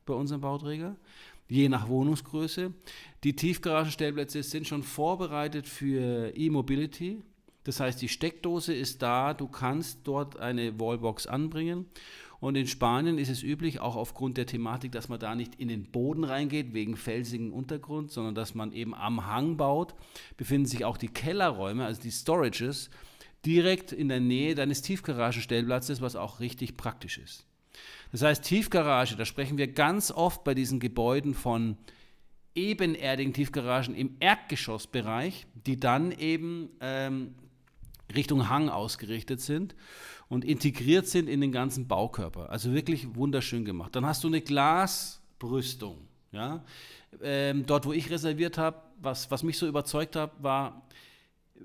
bei 0.05 0.15
unserem 0.15 0.41
Bauträger, 0.41 0.97
je 1.49 1.69
nach 1.69 1.89
Wohnungsgröße. 1.89 2.73
Die 3.23 3.37
Tiefgaragenstellplätze 3.37 4.43
sind 4.43 4.67
schon 4.67 4.83
vorbereitet 4.83 5.69
für 5.69 6.35
E-Mobility. 6.35 7.23
Das 7.65 7.79
heißt, 7.79 8.01
die 8.01 8.09
Steckdose 8.09 8.73
ist 8.73 9.03
da, 9.03 9.35
du 9.35 9.47
kannst 9.47 10.01
dort 10.05 10.39
eine 10.39 10.81
Wallbox 10.81 11.27
anbringen 11.27 11.87
und 12.41 12.57
in 12.57 12.67
Spanien 12.67 13.19
ist 13.19 13.29
es 13.29 13.43
üblich, 13.43 13.81
auch 13.81 13.97
aufgrund 13.97 14.39
der 14.39 14.47
Thematik, 14.47 14.93
dass 14.93 15.11
man 15.11 15.21
da 15.21 15.35
nicht 15.35 15.57
in 15.57 15.69
den 15.69 15.85
Boden 15.85 16.25
reingeht, 16.25 16.73
wegen 16.73 16.97
felsigen 16.97 17.53
Untergrund, 17.53 18.11
sondern 18.11 18.35
dass 18.35 18.55
man 18.55 18.73
eben 18.73 18.95
am 18.95 19.27
Hang 19.27 19.59
baut, 19.59 19.95
befinden 20.39 20.67
sich 20.67 20.87
auch 20.87 20.97
die 20.97 21.09
Kellerräume, 21.09 21.85
also 21.85 22.01
die 22.01 22.11
Storages, 22.11 22.89
direkt 23.45 23.93
in 23.93 24.09
der 24.09 24.21
Nähe 24.21 24.55
deines 24.55 24.81
Tiefgaragenstellplatzes, 24.83 26.01
was 26.01 26.17
auch 26.17 26.41
richtig 26.41 26.77
praktisch 26.79 27.19
ist. 27.19 27.47
Das 28.11 28.23
heißt, 28.23 28.43
Tiefgarage, 28.43 29.17
da 29.17 29.25
sprechen 29.25 29.59
wir 29.59 29.69
ganz 29.69 30.11
oft 30.11 30.43
bei 30.43 30.55
diesen 30.55 30.81
Gebäuden 30.81 31.35
von 31.35 31.77
ebenerdigen 32.55 33.33
Tiefgaragen 33.33 33.95
im 33.95 34.17
Erdgeschossbereich, 34.19 35.47
die 35.67 35.79
dann 35.79 36.11
eben 36.11 36.71
ähm, 36.81 37.35
Richtung 38.15 38.49
Hang 38.49 38.69
ausgerichtet 38.69 39.41
sind 39.41 39.75
und 40.29 40.45
integriert 40.45 41.07
sind 41.07 41.29
in 41.29 41.41
den 41.41 41.53
ganzen 41.53 41.89
Baukörper. 41.89 42.51
Also 42.51 42.73
wirklich 42.73 43.15
wunderschön 43.15 43.65
gemacht. 43.65 43.95
Dann 43.97 44.07
hast 44.07 44.25
du 44.25 44.29
eine 44.29 44.41
Glasbrüstung. 44.41 45.99
Ja? 46.33 46.65
Ähm, 47.23 47.67
dort, 47.67 47.87
wo 47.87 47.93
ich 47.93 48.11
reserviert 48.11 48.59
habe, 48.59 48.81
was, 49.01 49.31
was 49.31 49.43
mich 49.43 49.59
so 49.59 49.67
überzeugt 49.67 50.17
hat, 50.17 50.43
war, 50.43 50.87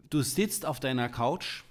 du 0.09 0.21
sitzt 0.21 0.65
auf 0.65 0.79
deiner 0.79 1.09
Couch, 1.09 1.63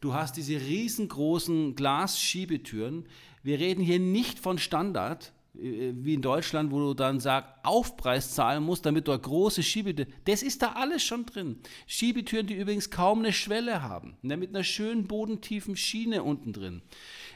du 0.00 0.14
hast 0.14 0.36
diese 0.36 0.60
riesengroßen 0.60 1.74
Glasschiebetüren. 1.74 3.06
Wir 3.42 3.58
reden 3.58 3.82
hier 3.82 4.00
nicht 4.00 4.38
von 4.38 4.58
Standard, 4.58 5.32
wie 5.58 6.14
in 6.14 6.22
Deutschland, 6.22 6.70
wo 6.70 6.78
du 6.78 6.94
dann 6.94 7.20
sagst, 7.20 7.50
Aufpreis 7.62 8.34
zahlen 8.34 8.62
musst, 8.62 8.86
damit 8.86 9.08
du 9.08 9.12
eine 9.12 9.20
große 9.20 9.62
Schiebetür. 9.62 10.06
Das 10.24 10.42
ist 10.42 10.62
da 10.62 10.72
alles 10.72 11.02
schon 11.02 11.26
drin. 11.26 11.58
Schiebetüren, 11.86 12.46
die 12.46 12.54
übrigens 12.54 12.90
kaum 12.90 13.20
eine 13.20 13.32
Schwelle 13.32 13.82
haben, 13.82 14.16
ne, 14.22 14.36
mit 14.36 14.50
einer 14.50 14.64
schönen 14.64 15.06
bodentiefen 15.06 15.76
Schiene 15.76 16.22
unten 16.22 16.52
drin. 16.52 16.82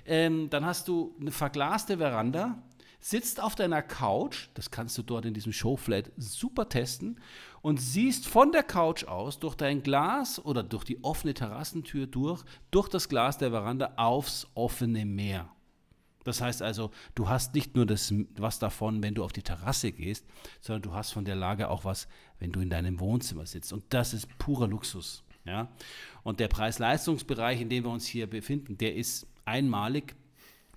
Ähm, 0.06 0.50
dann 0.50 0.64
hast 0.64 0.88
du 0.88 1.14
eine 1.20 1.30
verglaste 1.30 1.98
Veranda, 1.98 2.62
sitzt 3.00 3.42
auf 3.42 3.54
deiner 3.54 3.82
Couch, 3.82 4.48
das 4.54 4.70
kannst 4.70 4.96
du 4.98 5.02
dort 5.02 5.24
in 5.24 5.34
diesem 5.34 5.52
Showflat 5.52 6.12
super 6.16 6.68
testen, 6.68 7.18
und 7.62 7.80
siehst 7.80 8.26
von 8.26 8.52
der 8.52 8.62
Couch 8.62 9.04
aus 9.04 9.38
durch 9.38 9.54
dein 9.54 9.82
Glas 9.82 10.42
oder 10.44 10.62
durch 10.62 10.84
die 10.84 11.02
offene 11.04 11.34
Terrassentür 11.34 12.06
durch, 12.06 12.42
durch 12.70 12.88
das 12.88 13.08
Glas 13.08 13.38
der 13.38 13.50
Veranda 13.50 13.92
aufs 13.96 14.46
offene 14.54 15.04
Meer. 15.04 15.50
Das 16.24 16.40
heißt 16.40 16.62
also, 16.62 16.90
du 17.14 17.28
hast 17.28 17.54
nicht 17.54 17.74
nur 17.74 17.86
das, 17.86 18.12
was 18.36 18.58
davon, 18.58 19.02
wenn 19.02 19.14
du 19.14 19.24
auf 19.24 19.32
die 19.32 19.42
Terrasse 19.42 19.92
gehst, 19.92 20.26
sondern 20.60 20.82
du 20.82 20.92
hast 20.94 21.12
von 21.12 21.24
der 21.24 21.36
Lage 21.36 21.68
auch 21.68 21.84
was, 21.84 22.08
wenn 22.38 22.52
du 22.52 22.60
in 22.60 22.70
deinem 22.70 23.00
Wohnzimmer 23.00 23.46
sitzt. 23.46 23.72
Und 23.72 23.84
das 23.90 24.12
ist 24.12 24.38
purer 24.38 24.68
Luxus. 24.68 25.24
Ja? 25.44 25.68
Und 26.22 26.40
der 26.40 26.48
Preis-Leistungsbereich, 26.48 27.60
in 27.60 27.68
dem 27.68 27.84
wir 27.84 27.90
uns 27.90 28.06
hier 28.06 28.28
befinden, 28.28 28.76
der 28.76 28.94
ist 28.96 29.26
einmalig. 29.44 30.14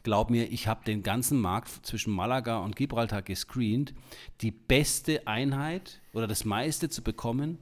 Glaub 0.04 0.30
mir, 0.30 0.52
ich 0.52 0.68
habe 0.68 0.84
den 0.84 1.02
ganzen 1.02 1.40
Markt 1.40 1.86
zwischen 1.86 2.14
Malaga 2.14 2.58
und 2.58 2.76
Gibraltar 2.76 3.22
gescreent. 3.22 3.94
Die 4.42 4.52
beste 4.52 5.28
Einheit 5.28 6.02
oder 6.14 6.28
das 6.28 6.44
meiste 6.44 6.90
zu 6.90 7.02
bekommen 7.02 7.60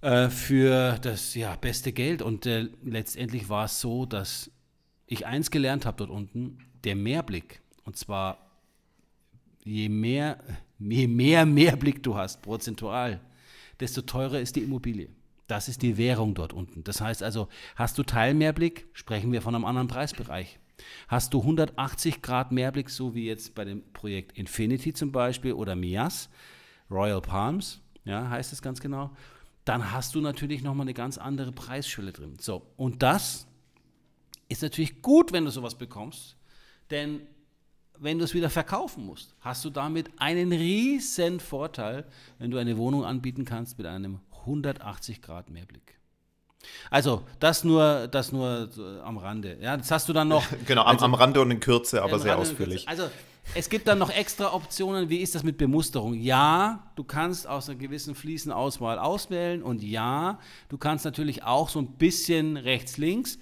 äh, 0.00 0.28
für 0.28 0.98
das 0.98 1.34
ja, 1.34 1.56
beste 1.56 1.92
Geld. 1.92 2.22
Und 2.22 2.46
äh, 2.46 2.68
letztendlich 2.84 3.48
war 3.48 3.64
es 3.64 3.80
so, 3.80 4.06
dass 4.06 4.50
ich 5.08 5.26
eins 5.26 5.50
gelernt 5.50 5.86
habe 5.86 5.96
dort 5.96 6.10
unten, 6.10 6.58
der 6.84 6.94
Mehrblick, 6.94 7.60
und 7.84 7.96
zwar 7.96 8.38
je 9.64 9.88
mehr, 9.88 10.38
je 10.78 11.08
mehr 11.08 11.46
Mehrblick 11.46 12.02
du 12.02 12.16
hast, 12.16 12.42
prozentual, 12.42 13.20
desto 13.80 14.02
teurer 14.02 14.40
ist 14.40 14.56
die 14.56 14.62
Immobilie. 14.62 15.08
Das 15.46 15.68
ist 15.68 15.80
die 15.80 15.96
Währung 15.96 16.34
dort 16.34 16.52
unten. 16.52 16.84
Das 16.84 17.00
heißt 17.00 17.22
also, 17.22 17.48
hast 17.74 17.96
du 17.96 18.02
Teilmehrblick, 18.02 18.86
sprechen 18.92 19.32
wir 19.32 19.40
von 19.40 19.54
einem 19.54 19.64
anderen 19.64 19.88
Preisbereich. 19.88 20.58
Hast 21.08 21.32
du 21.32 21.40
180 21.40 22.20
Grad 22.20 22.52
Mehrblick, 22.52 22.90
so 22.90 23.14
wie 23.14 23.26
jetzt 23.26 23.54
bei 23.54 23.64
dem 23.64 23.82
Projekt 23.94 24.36
Infinity 24.36 24.92
zum 24.92 25.10
Beispiel 25.10 25.54
oder 25.54 25.74
Mias, 25.74 26.28
Royal 26.90 27.22
Palms, 27.22 27.80
ja, 28.04 28.28
heißt 28.28 28.52
es 28.52 28.60
ganz 28.60 28.80
genau, 28.80 29.10
dann 29.64 29.90
hast 29.92 30.14
du 30.14 30.20
natürlich 30.20 30.62
nochmal 30.62 30.84
eine 30.84 30.94
ganz 30.94 31.18
andere 31.18 31.52
Preisschwelle 31.52 32.12
drin. 32.12 32.36
So, 32.38 32.66
und 32.76 33.02
das 33.02 33.46
ist 34.48 34.62
natürlich 34.62 35.02
gut, 35.02 35.32
wenn 35.32 35.44
du 35.44 35.50
sowas 35.50 35.74
bekommst, 35.74 36.36
denn 36.90 37.20
wenn 38.00 38.18
du 38.18 38.24
es 38.24 38.34
wieder 38.34 38.50
verkaufen 38.50 39.04
musst, 39.04 39.34
hast 39.40 39.64
du 39.64 39.70
damit 39.70 40.10
einen 40.18 40.52
riesen 40.52 41.40
Vorteil, 41.40 42.06
wenn 42.38 42.50
du 42.50 42.58
eine 42.58 42.76
Wohnung 42.78 43.04
anbieten 43.04 43.44
kannst 43.44 43.76
mit 43.78 43.86
einem 43.86 44.20
180 44.40 45.20
Grad 45.20 45.50
Mehrblick. 45.50 45.98
Also, 46.90 47.22
das 47.38 47.64
nur, 47.64 48.08
das 48.08 48.32
nur 48.32 48.68
am 49.04 49.18
Rande. 49.18 49.58
Ja, 49.60 49.76
das 49.76 49.90
hast 49.90 50.08
du 50.08 50.12
dann 50.12 50.28
noch. 50.28 50.44
Genau, 50.66 50.82
am, 50.82 50.88
also, 50.88 51.04
am 51.04 51.14
Rande 51.14 51.40
und 51.40 51.50
in 51.50 51.60
Kürze, 51.60 52.02
aber 52.02 52.18
sehr 52.18 52.36
ausführlich. 52.36 52.88
Also, 52.88 53.08
es 53.54 53.68
gibt 53.68 53.88
dann 53.88 53.98
noch 53.98 54.10
extra 54.10 54.52
Optionen. 54.52 55.08
Wie 55.08 55.18
ist 55.18 55.34
das 55.34 55.42
mit 55.42 55.56
Bemusterung? 55.56 56.14
Ja, 56.14 56.90
du 56.96 57.04
kannst 57.04 57.46
aus 57.46 57.68
einer 57.68 57.78
gewissen 57.78 58.14
Fliesenauswahl 58.14 58.98
auswählen 58.98 59.62
und 59.62 59.82
ja, 59.82 60.38
du 60.68 60.76
kannst 60.76 61.04
natürlich 61.04 61.44
auch 61.44 61.68
so 61.68 61.78
ein 61.78 61.92
bisschen 61.92 62.56
rechts-links. 62.56 63.38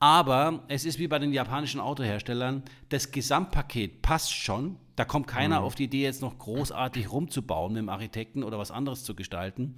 Aber 0.00 0.62
es 0.68 0.84
ist 0.84 0.98
wie 0.98 1.08
bei 1.08 1.18
den 1.18 1.32
japanischen 1.32 1.80
Autoherstellern, 1.80 2.62
das 2.88 3.10
Gesamtpaket 3.10 4.00
passt 4.00 4.32
schon. 4.32 4.76
Da 4.94 5.04
kommt 5.04 5.26
keiner 5.26 5.60
mhm. 5.60 5.66
auf 5.66 5.74
die 5.74 5.84
Idee, 5.84 6.04
jetzt 6.04 6.22
noch 6.22 6.38
großartig 6.38 7.10
rumzubauen 7.10 7.72
mit 7.72 7.82
dem 7.82 7.88
Architekten 7.88 8.44
oder 8.44 8.58
was 8.58 8.70
anderes 8.70 9.04
zu 9.04 9.14
gestalten. 9.14 9.76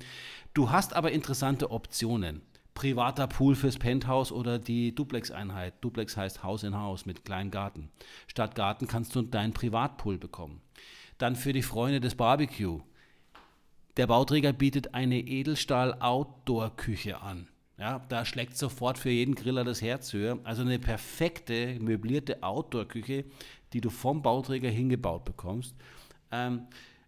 Du 0.55 0.71
hast 0.71 0.95
aber 0.95 1.13
interessante 1.13 1.71
Optionen. 1.71 2.43
Privater 2.75 3.27
Pool 3.27 3.57
fürs 3.57 3.79
Penthouse 3.79 4.33
oder 4.33 4.59
die 4.59 4.95
Duplex-Einheit. 4.95 5.75
Duplex 5.83 6.17
heißt 6.17 6.43
Haus 6.43 6.63
in 6.63 6.77
Haus 6.77 7.05
mit 7.05 7.25
kleinem 7.25 7.51
Garten. 7.51 7.91
Statt 8.27 8.55
Garten 8.55 8.87
kannst 8.87 9.15
du 9.15 9.23
deinen 9.23 9.53
Privatpool 9.53 10.19
bekommen. 10.19 10.63
Dann 11.19 11.37
für 11.37 11.53
die 11.53 11.63
Freunde 11.63 12.01
des 12.01 12.15
Barbecue. 12.15 12.81
Der 13.97 14.07
Bauträger 14.07 14.53
bietet 14.53 14.95
eine 14.95 15.19
Edelstahl-Outdoor-Küche 15.19 17.21
an. 17.21 17.49
Ja, 17.81 18.03
da 18.11 18.27
schlägt 18.27 18.59
sofort 18.59 18.99
für 18.99 19.09
jeden 19.09 19.35
Griller 19.35 19.65
das 19.65 19.81
Herz 19.81 20.13
höher. 20.13 20.39
Also 20.45 20.61
eine 20.61 20.79
perfekte, 20.79 21.79
möblierte 21.81 22.43
Outdoor-Küche, 22.43 23.25
die 23.73 23.81
du 23.81 23.89
vom 23.89 24.21
Bauträger 24.21 24.69
hingebaut 24.69 25.25
bekommst. 25.25 25.75
Ähm, 26.31 26.67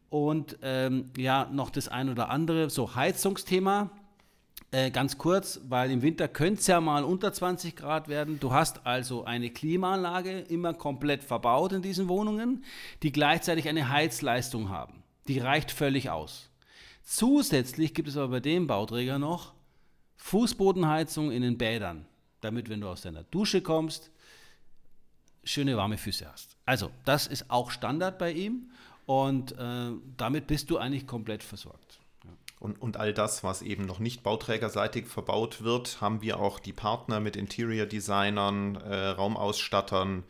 und 0.09 0.57
ähm, 0.63 1.11
ja, 1.19 1.47
noch 1.53 1.69
das 1.69 1.89
ein 1.89 2.09
oder 2.09 2.31
andere. 2.31 2.71
So, 2.71 2.95
Heizungsthema. 2.95 3.91
Äh, 4.71 4.91
ganz 4.91 5.19
kurz, 5.19 5.61
weil 5.69 5.91
im 5.91 6.01
Winter 6.01 6.27
könnte 6.27 6.63
es 6.63 6.67
ja 6.67 6.81
mal 6.81 7.05
unter 7.05 7.35
20 7.35 7.77
Grad 7.77 8.09
werden. 8.09 8.41
Du 8.41 8.55
hast 8.55 8.87
also 8.87 9.27
eine 9.27 9.51
Klimaanlage 9.51 10.39
immer 10.39 10.73
komplett 10.73 11.23
verbaut 11.23 11.73
in 11.73 11.83
diesen 11.83 12.09
Wohnungen, 12.09 12.65
die 13.03 13.13
gleichzeitig 13.13 13.69
eine 13.69 13.91
Heizleistung 13.91 14.71
haben. 14.71 15.03
Die 15.29 15.39
reicht 15.39 15.71
völlig 15.71 16.09
aus. 16.09 16.49
Zusätzlich 17.03 17.93
gibt 17.93 18.09
es 18.09 18.17
aber 18.17 18.29
bei 18.29 18.41
dem 18.41 18.67
Bauträger 18.67 19.19
noch 19.19 19.53
Fußbodenheizung 20.23 21.33
in 21.33 21.43
den 21.43 21.59
Bädern, 21.59 22.07
damit, 22.41 22.69
wenn 22.69 22.81
du 22.81 22.89
aus 22.89 23.03
deiner 23.03 23.25
Dusche 23.25 23.61
kommst, 23.61 24.11
schöne 25.43 25.77
warme 25.77 25.99
Füße 25.99 26.31
hast. 26.31 26.57
Also, 26.65 26.91
das 27.05 27.27
ist 27.27 27.51
auch 27.51 27.73
Standard 27.73 28.19
bei 28.19 28.33
ihm 28.33 28.71
und 29.05 29.53
äh, 29.59 29.91
damit 30.17 30.47
bist 30.47 30.71
du 30.71 30.79
eigentlich 30.79 31.09
komplett 31.09 31.43
versorgt. 31.43 31.99
Und, 32.61 32.81
und 32.81 32.97
all 32.97 33.13
das, 33.13 33.43
was 33.43 33.63
eben 33.63 33.85
noch 33.85 33.99
nicht 33.99 34.23
bauträgerseitig 34.23 35.07
verbaut 35.07 35.65
wird, 35.65 36.01
haben 36.01 36.23
wir 36.23 36.39
auch 36.39 36.61
die 36.61 36.73
Partner 36.73 37.19
mit 37.19 37.35
Interior-Designern, 37.35 38.77
äh, 38.77 39.09
Raumausstattern, 39.09 40.23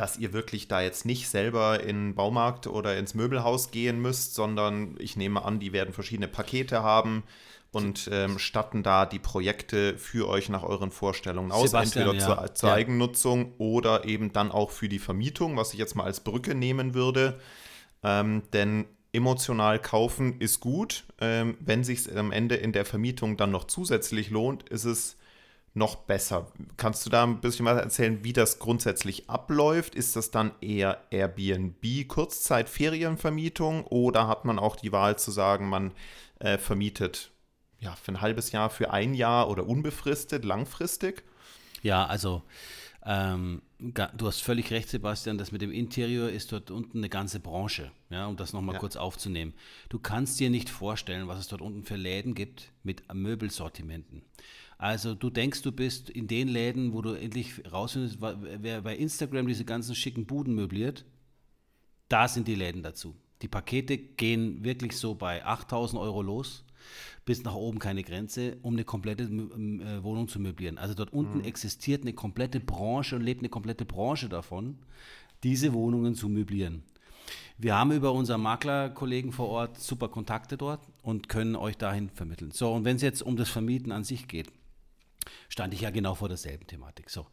dass 0.00 0.16
ihr 0.16 0.32
wirklich 0.32 0.66
da 0.66 0.80
jetzt 0.80 1.04
nicht 1.04 1.28
selber 1.28 1.80
in 1.80 2.08
den 2.08 2.14
Baumarkt 2.14 2.66
oder 2.66 2.96
ins 2.96 3.12
Möbelhaus 3.12 3.70
gehen 3.70 4.00
müsst, 4.00 4.34
sondern 4.34 4.96
ich 4.98 5.14
nehme 5.14 5.44
an, 5.44 5.60
die 5.60 5.74
werden 5.74 5.92
verschiedene 5.92 6.26
Pakete 6.26 6.82
haben 6.82 7.22
und 7.70 8.08
ähm, 8.10 8.38
statten 8.38 8.82
da 8.82 9.04
die 9.04 9.18
Projekte 9.18 9.98
für 9.98 10.26
euch 10.26 10.48
nach 10.48 10.62
euren 10.62 10.90
Vorstellungen 10.90 11.52
aus, 11.52 11.72
Sebastian, 11.72 12.08
entweder 12.08 12.30
ja. 12.30 12.36
zur, 12.46 12.54
zur 12.54 12.68
ja. 12.70 12.74
Eigennutzung 12.76 13.52
oder 13.58 14.06
eben 14.06 14.32
dann 14.32 14.50
auch 14.50 14.70
für 14.70 14.88
die 14.88 14.98
Vermietung, 14.98 15.58
was 15.58 15.74
ich 15.74 15.78
jetzt 15.78 15.94
mal 15.94 16.04
als 16.04 16.20
Brücke 16.20 16.54
nehmen 16.54 16.94
würde. 16.94 17.38
Ähm, 18.02 18.44
denn 18.54 18.86
emotional 19.12 19.78
kaufen 19.78 20.40
ist 20.40 20.60
gut. 20.60 21.04
Ähm, 21.20 21.58
wenn 21.60 21.84
sich 21.84 22.16
am 22.16 22.32
Ende 22.32 22.54
in 22.54 22.72
der 22.72 22.86
Vermietung 22.86 23.36
dann 23.36 23.50
noch 23.50 23.64
zusätzlich 23.64 24.30
lohnt, 24.30 24.66
ist 24.70 24.86
es 24.86 25.16
noch 25.72 25.96
besser. 25.96 26.48
Kannst 26.76 27.06
du 27.06 27.10
da 27.10 27.22
ein 27.22 27.40
bisschen 27.40 27.64
was 27.64 27.80
erzählen, 27.80 28.24
wie 28.24 28.32
das 28.32 28.58
grundsätzlich 28.58 29.30
abläuft? 29.30 29.94
Ist 29.94 30.16
das 30.16 30.30
dann 30.30 30.52
eher 30.60 31.04
Airbnb, 31.10 32.08
Kurzzeit, 32.08 32.68
Ferienvermietung 32.68 33.84
oder 33.86 34.26
hat 34.26 34.44
man 34.44 34.58
auch 34.58 34.76
die 34.76 34.92
Wahl 34.92 35.18
zu 35.18 35.30
sagen, 35.30 35.68
man 35.68 35.92
äh, 36.40 36.58
vermietet 36.58 37.30
ja, 37.78 37.94
für 37.94 38.12
ein 38.12 38.20
halbes 38.20 38.52
Jahr, 38.52 38.70
für 38.70 38.90
ein 38.90 39.14
Jahr 39.14 39.48
oder 39.48 39.66
unbefristet, 39.66 40.44
langfristig? 40.44 41.22
Ja, 41.82 42.04
also 42.04 42.42
ähm, 43.04 43.62
du 43.78 44.26
hast 44.26 44.42
völlig 44.42 44.70
recht, 44.70 44.88
Sebastian, 44.90 45.38
das 45.38 45.52
mit 45.52 45.62
dem 45.62 45.72
Interieur 45.72 46.30
ist 46.30 46.52
dort 46.52 46.70
unten 46.70 46.98
eine 46.98 47.08
ganze 47.08 47.40
Branche, 47.40 47.90
ja, 48.10 48.26
um 48.26 48.36
das 48.36 48.52
nochmal 48.52 48.74
ja. 48.74 48.80
kurz 48.80 48.96
aufzunehmen. 48.96 49.54
Du 49.88 49.98
kannst 49.98 50.38
dir 50.38 50.50
nicht 50.50 50.68
vorstellen, 50.68 51.26
was 51.26 51.38
es 51.38 51.48
dort 51.48 51.62
unten 51.62 51.84
für 51.84 51.96
Läden 51.96 52.34
gibt 52.34 52.72
mit 52.82 53.02
Möbelsortimenten. 53.12 54.22
Also 54.80 55.14
du 55.14 55.28
denkst, 55.28 55.60
du 55.60 55.72
bist 55.72 56.08
in 56.08 56.26
den 56.26 56.48
Läden, 56.48 56.94
wo 56.94 57.02
du 57.02 57.12
endlich 57.12 57.70
rausfindest, 57.70 58.16
wer 58.18 58.80
bei 58.80 58.96
Instagram 58.96 59.46
diese 59.46 59.66
ganzen 59.66 59.94
schicken 59.94 60.24
Buden 60.24 60.54
möbliert, 60.54 61.04
da 62.08 62.26
sind 62.28 62.48
die 62.48 62.54
Läden 62.54 62.82
dazu. 62.82 63.14
Die 63.42 63.48
Pakete 63.48 63.98
gehen 63.98 64.64
wirklich 64.64 64.96
so 64.96 65.14
bei 65.14 65.44
8000 65.44 66.00
Euro 66.00 66.22
los 66.22 66.64
bis 67.26 67.44
nach 67.44 67.54
oben 67.54 67.78
keine 67.78 68.02
Grenze, 68.02 68.56
um 68.62 68.72
eine 68.72 68.84
komplette 68.84 69.24
äh, 69.24 70.02
Wohnung 70.02 70.28
zu 70.28 70.40
möblieren. 70.40 70.78
Also 70.78 70.94
dort 70.94 71.12
unten 71.12 71.40
mhm. 71.40 71.44
existiert 71.44 72.00
eine 72.00 72.14
komplette 72.14 72.58
Branche 72.58 73.16
und 73.16 73.22
lebt 73.22 73.42
eine 73.42 73.50
komplette 73.50 73.84
Branche 73.84 74.30
davon, 74.30 74.78
diese 75.42 75.74
Wohnungen 75.74 76.14
zu 76.14 76.30
möblieren. 76.30 76.84
Wir 77.58 77.76
haben 77.76 77.92
über 77.92 78.12
unseren 78.12 78.40
Maklerkollegen 78.40 79.30
vor 79.32 79.50
Ort 79.50 79.78
super 79.78 80.08
Kontakte 80.08 80.56
dort 80.56 80.80
und 81.02 81.28
können 81.28 81.54
euch 81.54 81.76
dahin 81.76 82.08
vermitteln. 82.08 82.50
So, 82.50 82.72
und 82.72 82.86
wenn 82.86 82.96
es 82.96 83.02
jetzt 83.02 83.20
um 83.20 83.36
das 83.36 83.50
Vermieten 83.50 83.92
an 83.92 84.04
sich 84.04 84.26
geht, 84.26 84.50
stand 85.48 85.74
ich 85.74 85.82
ja 85.82 85.90
genau 85.90 86.14
vor 86.14 86.28
derselben 86.28 86.66
Thematik. 86.66 87.10
So, 87.10 87.26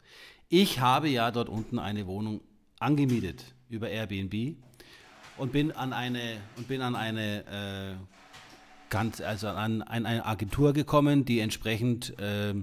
ich 0.48 0.80
habe 0.80 1.08
ja 1.08 1.30
dort 1.30 1.48
unten 1.48 1.78
eine 1.78 2.06
Wohnung 2.06 2.40
angemietet 2.80 3.44
über 3.68 3.88
Airbnb 3.88 4.56
und 5.36 5.52
bin 5.52 5.72
an 5.72 5.92
eine 5.92 6.40
und 6.56 6.68
bin 6.68 6.80
an 6.80 6.96
eine 6.96 7.44
äh, 7.46 7.94
ganz, 8.90 9.20
also 9.20 9.48
an, 9.48 9.82
an, 9.82 10.06
eine 10.06 10.24
Agentur 10.24 10.72
gekommen, 10.72 11.24
die 11.24 11.40
entsprechend 11.40 12.18
äh, 12.18 12.54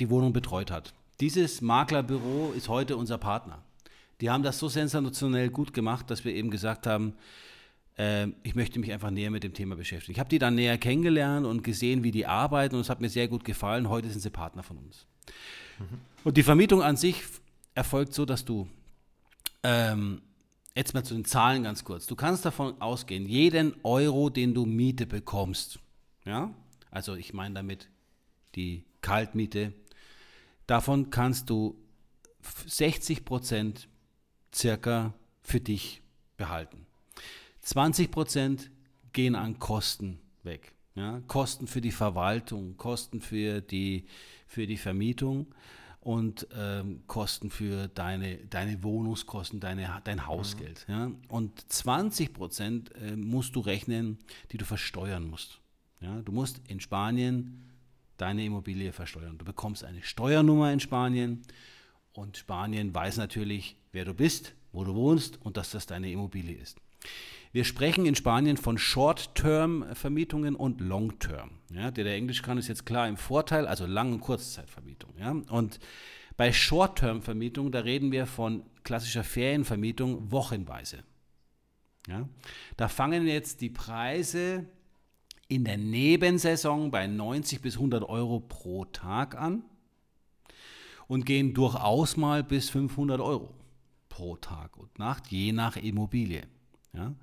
die 0.00 0.10
Wohnung 0.10 0.32
betreut 0.32 0.70
hat. 0.70 0.94
Dieses 1.20 1.60
Maklerbüro 1.60 2.52
ist 2.56 2.68
heute 2.68 2.96
unser 2.96 3.18
Partner. 3.18 3.62
Die 4.20 4.30
haben 4.30 4.42
das 4.42 4.58
so 4.58 4.68
sensationell 4.68 5.50
gut 5.50 5.72
gemacht, 5.72 6.10
dass 6.10 6.24
wir 6.24 6.34
eben 6.34 6.50
gesagt 6.50 6.86
haben, 6.86 7.14
ich 8.44 8.54
möchte 8.54 8.78
mich 8.78 8.92
einfach 8.92 9.10
näher 9.10 9.30
mit 9.30 9.42
dem 9.42 9.54
Thema 9.54 9.74
beschäftigen. 9.74 10.12
Ich 10.12 10.20
habe 10.20 10.28
die 10.28 10.38
dann 10.38 10.54
näher 10.54 10.78
kennengelernt 10.78 11.44
und 11.44 11.64
gesehen, 11.64 12.04
wie 12.04 12.12
die 12.12 12.26
arbeiten 12.26 12.76
und 12.76 12.82
es 12.82 12.90
hat 12.90 13.00
mir 13.00 13.08
sehr 13.08 13.26
gut 13.26 13.44
gefallen. 13.44 13.88
Heute 13.88 14.08
sind 14.08 14.20
sie 14.20 14.30
Partner 14.30 14.62
von 14.62 14.78
uns. 14.78 15.06
Mhm. 15.80 15.98
Und 16.22 16.36
die 16.36 16.44
Vermietung 16.44 16.80
an 16.80 16.96
sich 16.96 17.24
erfolgt 17.74 18.14
so, 18.14 18.24
dass 18.24 18.44
du 18.44 18.68
ähm, 19.64 20.22
Jetzt 20.78 20.94
mal 20.94 21.02
zu 21.02 21.14
den 21.14 21.24
Zahlen 21.24 21.64
ganz 21.64 21.82
kurz. 21.82 22.06
Du 22.06 22.14
kannst 22.14 22.44
davon 22.44 22.80
ausgehen, 22.80 23.26
jeden 23.26 23.74
Euro, 23.82 24.30
den 24.30 24.54
du 24.54 24.64
Miete 24.64 25.08
bekommst, 25.08 25.80
ja, 26.24 26.54
also 26.92 27.16
ich 27.16 27.34
meine 27.34 27.56
damit 27.56 27.88
die 28.54 28.84
Kaltmiete, 29.00 29.72
davon 30.68 31.10
kannst 31.10 31.50
du 31.50 31.76
60 32.64 33.24
Prozent 33.24 33.88
circa 34.54 35.14
für 35.42 35.58
dich 35.58 36.00
behalten. 36.36 36.86
20 37.68 38.10
Prozent 38.10 38.70
gehen 39.12 39.34
an 39.34 39.58
Kosten 39.58 40.20
weg. 40.42 40.72
Ja? 40.94 41.20
Kosten 41.26 41.66
für 41.66 41.82
die 41.82 41.92
Verwaltung, 41.92 42.78
Kosten 42.78 43.20
für 43.20 43.60
die, 43.60 44.06
für 44.46 44.66
die 44.66 44.78
Vermietung 44.78 45.54
und 46.00 46.48
ähm, 46.56 47.02
Kosten 47.06 47.50
für 47.50 47.88
deine, 47.88 48.38
deine 48.38 48.82
Wohnungskosten, 48.82 49.60
deine, 49.60 50.00
dein 50.04 50.26
Hausgeld. 50.26 50.86
Mhm. 50.88 50.94
Ja? 50.94 51.10
Und 51.28 51.70
20 51.70 52.32
Prozent 52.32 52.90
äh, 53.02 53.16
musst 53.16 53.54
du 53.54 53.60
rechnen, 53.60 54.16
die 54.50 54.56
du 54.56 54.64
versteuern 54.64 55.28
musst. 55.28 55.60
Ja? 56.00 56.22
Du 56.22 56.32
musst 56.32 56.62
in 56.68 56.80
Spanien 56.80 57.68
deine 58.16 58.46
Immobilie 58.46 58.94
versteuern. 58.94 59.36
Du 59.36 59.44
bekommst 59.44 59.84
eine 59.84 60.02
Steuernummer 60.02 60.72
in 60.72 60.80
Spanien 60.80 61.42
und 62.14 62.38
Spanien 62.38 62.94
weiß 62.94 63.18
natürlich, 63.18 63.76
wer 63.92 64.06
du 64.06 64.14
bist, 64.14 64.54
wo 64.72 64.84
du 64.84 64.94
wohnst 64.94 65.38
und 65.42 65.58
dass 65.58 65.70
das 65.70 65.84
deine 65.84 66.10
Immobilie 66.10 66.56
ist. 66.56 66.80
Wir 67.58 67.64
sprechen 67.64 68.06
in 68.06 68.14
Spanien 68.14 68.56
von 68.56 68.78
Short-Term-Vermietungen 68.78 70.54
und 70.54 70.80
Long-Term. 70.80 71.50
Ja, 71.72 71.90
der, 71.90 72.04
der 72.04 72.14
Englisch 72.14 72.40
kann, 72.40 72.56
ist 72.56 72.68
jetzt 72.68 72.86
klar 72.86 73.08
im 73.08 73.16
Vorteil, 73.16 73.66
also 73.66 73.84
Lang- 73.84 74.12
und 74.12 74.20
Kurzzeitvermietung. 74.20 75.10
Ja? 75.18 75.32
Und 75.50 75.80
bei 76.36 76.52
Short-Term-Vermietung, 76.52 77.72
da 77.72 77.80
reden 77.80 78.12
wir 78.12 78.26
von 78.26 78.62
klassischer 78.84 79.24
Ferienvermietung 79.24 80.30
wochenweise. 80.30 81.02
Ja? 82.06 82.28
Da 82.76 82.86
fangen 82.86 83.26
jetzt 83.26 83.60
die 83.60 83.70
Preise 83.70 84.64
in 85.48 85.64
der 85.64 85.78
Nebensaison 85.78 86.92
bei 86.92 87.08
90 87.08 87.60
bis 87.60 87.74
100 87.74 88.04
Euro 88.04 88.38
pro 88.38 88.84
Tag 88.84 89.36
an 89.36 89.64
und 91.08 91.26
gehen 91.26 91.54
durchaus 91.54 92.16
mal 92.16 92.44
bis 92.44 92.70
500 92.70 93.20
Euro 93.20 93.52
pro 94.08 94.36
Tag 94.36 94.76
und 94.76 94.96
Nacht, 95.00 95.26
je 95.26 95.50
nach 95.50 95.76
Immobilie. 95.76 96.46
Ja? 96.92 97.14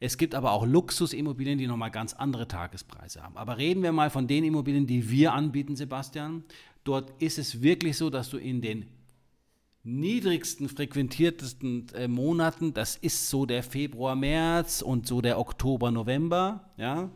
Es 0.00 0.16
gibt 0.16 0.34
aber 0.34 0.52
auch 0.52 0.64
Luxusimmobilien, 0.64 1.58
die 1.58 1.66
nochmal 1.66 1.90
ganz 1.90 2.14
andere 2.14 2.46
Tagespreise 2.46 3.22
haben. 3.22 3.36
Aber 3.36 3.58
reden 3.58 3.82
wir 3.82 3.92
mal 3.92 4.10
von 4.10 4.28
den 4.28 4.44
Immobilien, 4.44 4.86
die 4.86 5.10
wir 5.10 5.32
anbieten, 5.32 5.74
Sebastian. 5.74 6.44
Dort 6.84 7.20
ist 7.20 7.38
es 7.38 7.62
wirklich 7.62 7.96
so, 7.96 8.08
dass 8.08 8.30
du 8.30 8.38
in 8.38 8.60
den 8.60 8.86
niedrigsten, 9.82 10.68
frequentiertesten 10.68 11.88
äh, 11.94 12.08
Monaten, 12.08 12.74
das 12.74 12.96
ist 12.96 13.28
so 13.28 13.46
der 13.46 13.62
Februar, 13.62 14.14
März 14.14 14.82
und 14.82 15.06
so 15.06 15.20
der 15.20 15.38
Oktober, 15.38 15.90
November, 15.90 16.70
ja, 16.76 17.10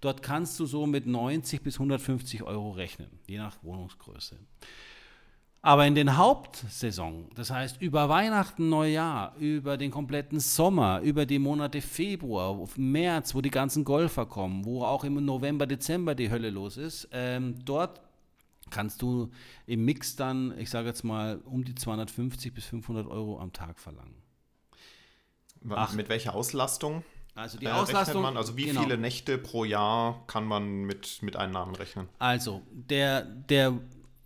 dort 0.00 0.22
kannst 0.22 0.60
du 0.60 0.66
so 0.66 0.86
mit 0.86 1.06
90 1.06 1.62
bis 1.62 1.74
150 1.76 2.42
Euro 2.42 2.72
rechnen, 2.72 3.08
je 3.26 3.38
nach 3.38 3.62
Wohnungsgröße. 3.62 4.36
Aber 5.68 5.86
in 5.86 5.94
den 5.94 6.16
Hauptsaison, 6.16 7.28
das 7.34 7.50
heißt 7.50 7.82
über 7.82 8.08
Weihnachten, 8.08 8.70
Neujahr, 8.70 9.36
über 9.36 9.76
den 9.76 9.90
kompletten 9.90 10.40
Sommer, 10.40 11.00
über 11.00 11.26
die 11.26 11.38
Monate 11.38 11.82
Februar, 11.82 12.66
März, 12.76 13.34
wo 13.34 13.42
die 13.42 13.50
ganzen 13.50 13.84
Golfer 13.84 14.24
kommen, 14.24 14.64
wo 14.64 14.82
auch 14.82 15.04
im 15.04 15.22
November, 15.22 15.66
Dezember 15.66 16.14
die 16.14 16.30
Hölle 16.30 16.48
los 16.48 16.78
ist, 16.78 17.10
ähm, 17.12 17.62
dort 17.66 18.00
kannst 18.70 19.02
du 19.02 19.30
im 19.66 19.84
Mix 19.84 20.16
dann, 20.16 20.58
ich 20.58 20.70
sage 20.70 20.88
jetzt 20.88 21.04
mal, 21.04 21.42
um 21.44 21.62
die 21.66 21.74
250 21.74 22.54
bis 22.54 22.64
500 22.64 23.06
Euro 23.06 23.38
am 23.38 23.52
Tag 23.52 23.78
verlangen. 23.78 24.22
Ach. 25.68 25.92
Mit 25.92 26.08
welcher 26.08 26.34
Auslastung? 26.34 27.04
Also 27.34 27.58
die 27.58 27.66
äh, 27.66 27.72
Auslastung. 27.72 28.22
Man, 28.22 28.38
also 28.38 28.56
wie 28.56 28.64
genau. 28.64 28.84
viele 28.84 28.96
Nächte 28.96 29.36
pro 29.36 29.66
Jahr 29.66 30.24
kann 30.28 30.46
man 30.46 30.84
mit, 30.84 31.22
mit 31.22 31.36
Einnahmen 31.36 31.74
rechnen? 31.74 32.08
Also 32.18 32.62
der, 32.72 33.20
der 33.20 33.78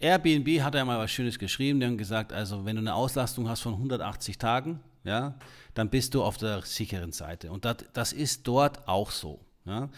Airbnb 0.03 0.61
hat 0.63 0.75
ja 0.75 0.85
mal 0.85 0.99
was 0.99 1.11
Schönes 1.11 1.39
geschrieben. 1.39 1.81
Die 1.81 1.87
haben 1.87 1.97
gesagt, 1.97 2.33
also 2.33 2.65
wenn 2.65 2.77
du 2.77 2.81
eine 2.81 2.95
Auslastung 2.95 3.49
hast 3.49 3.61
von 3.63 3.75
180 3.75 4.37
Tagen, 4.37 4.81
ja, 5.05 5.35
dann 5.75 5.91
bist 5.91 6.15
du 6.15 6.23
auf 6.23 6.37
der 6.37 6.63
sicheren 6.63 7.13
Seite. 7.13 7.51
Und 7.53 7.65
das, 7.65 7.77
das 7.93 8.13
ist 8.13 8.47
dort 8.47 8.89
auch 8.89 9.11
so. 9.11 9.41
Ja. 9.65 9.91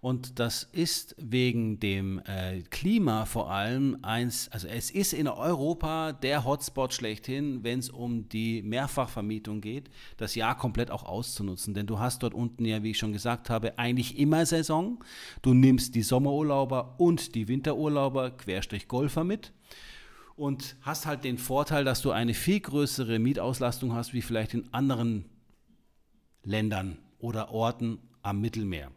Und 0.00 0.38
das 0.38 0.62
ist 0.72 1.14
wegen 1.18 1.78
dem 1.78 2.20
äh, 2.20 2.62
Klima 2.70 3.26
vor 3.26 3.50
allem 3.50 3.98
eins, 4.00 4.48
also 4.48 4.66
es 4.66 4.90
ist 4.90 5.12
in 5.12 5.28
Europa 5.28 6.12
der 6.12 6.46
Hotspot 6.46 6.94
schlechthin, 6.94 7.62
wenn 7.62 7.80
es 7.80 7.90
um 7.90 8.30
die 8.30 8.62
Mehrfachvermietung 8.62 9.60
geht, 9.60 9.90
das 10.16 10.34
Jahr 10.34 10.56
komplett 10.56 10.90
auch 10.90 11.04
auszunutzen. 11.04 11.74
Denn 11.74 11.86
du 11.86 11.98
hast 11.98 12.22
dort 12.22 12.32
unten 12.32 12.64
ja, 12.64 12.82
wie 12.82 12.92
ich 12.92 12.98
schon 12.98 13.12
gesagt 13.12 13.50
habe, 13.50 13.78
eigentlich 13.78 14.18
immer 14.18 14.46
Saison. 14.46 15.04
Du 15.42 15.52
nimmst 15.52 15.94
die 15.94 16.02
Sommerurlauber 16.02 16.94
und 16.98 17.34
die 17.34 17.46
Winterurlauber, 17.46 18.30
Querstrich 18.30 18.88
Golfer 18.88 19.24
mit 19.24 19.52
und 20.34 20.76
hast 20.80 21.04
halt 21.04 21.24
den 21.24 21.36
Vorteil, 21.36 21.84
dass 21.84 22.00
du 22.00 22.10
eine 22.10 22.32
viel 22.32 22.60
größere 22.60 23.18
Mietauslastung 23.18 23.92
hast, 23.92 24.14
wie 24.14 24.22
vielleicht 24.22 24.54
in 24.54 24.72
anderen 24.72 25.26
Ländern 26.42 26.96
oder 27.18 27.50
Orten 27.50 27.98
am 28.22 28.40
Mittelmeer. 28.40 28.90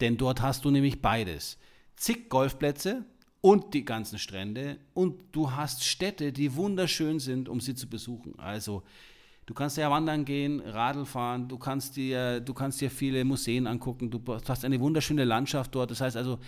Denn 0.00 0.16
dort 0.16 0.42
hast 0.42 0.64
du 0.64 0.70
nämlich 0.70 1.02
beides. 1.02 1.58
Zig 1.96 2.28
Golfplätze 2.28 3.04
und 3.40 3.74
die 3.74 3.84
ganzen 3.84 4.18
Strände 4.18 4.78
und 4.94 5.14
du 5.32 5.52
hast 5.52 5.84
Städte, 5.84 6.32
die 6.32 6.54
wunderschön 6.54 7.20
sind, 7.20 7.48
um 7.48 7.60
sie 7.60 7.74
zu 7.74 7.88
besuchen. 7.88 8.38
Also 8.38 8.82
du 9.46 9.54
kannst 9.54 9.76
ja 9.76 9.90
wandern 9.90 10.24
gehen, 10.24 10.60
Radl 10.60 11.04
fahren, 11.04 11.48
du 11.48 11.58
kannst 11.58 11.96
dir, 11.96 12.40
du 12.40 12.52
kannst 12.54 12.80
dir 12.80 12.90
viele 12.90 13.24
Museen 13.24 13.66
angucken, 13.66 14.10
du 14.10 14.20
hast 14.46 14.64
eine 14.64 14.80
wunderschöne 14.80 15.24
Landschaft 15.24 15.74
dort. 15.74 15.90
Das 15.90 16.00
heißt 16.00 16.16
also, 16.16 16.38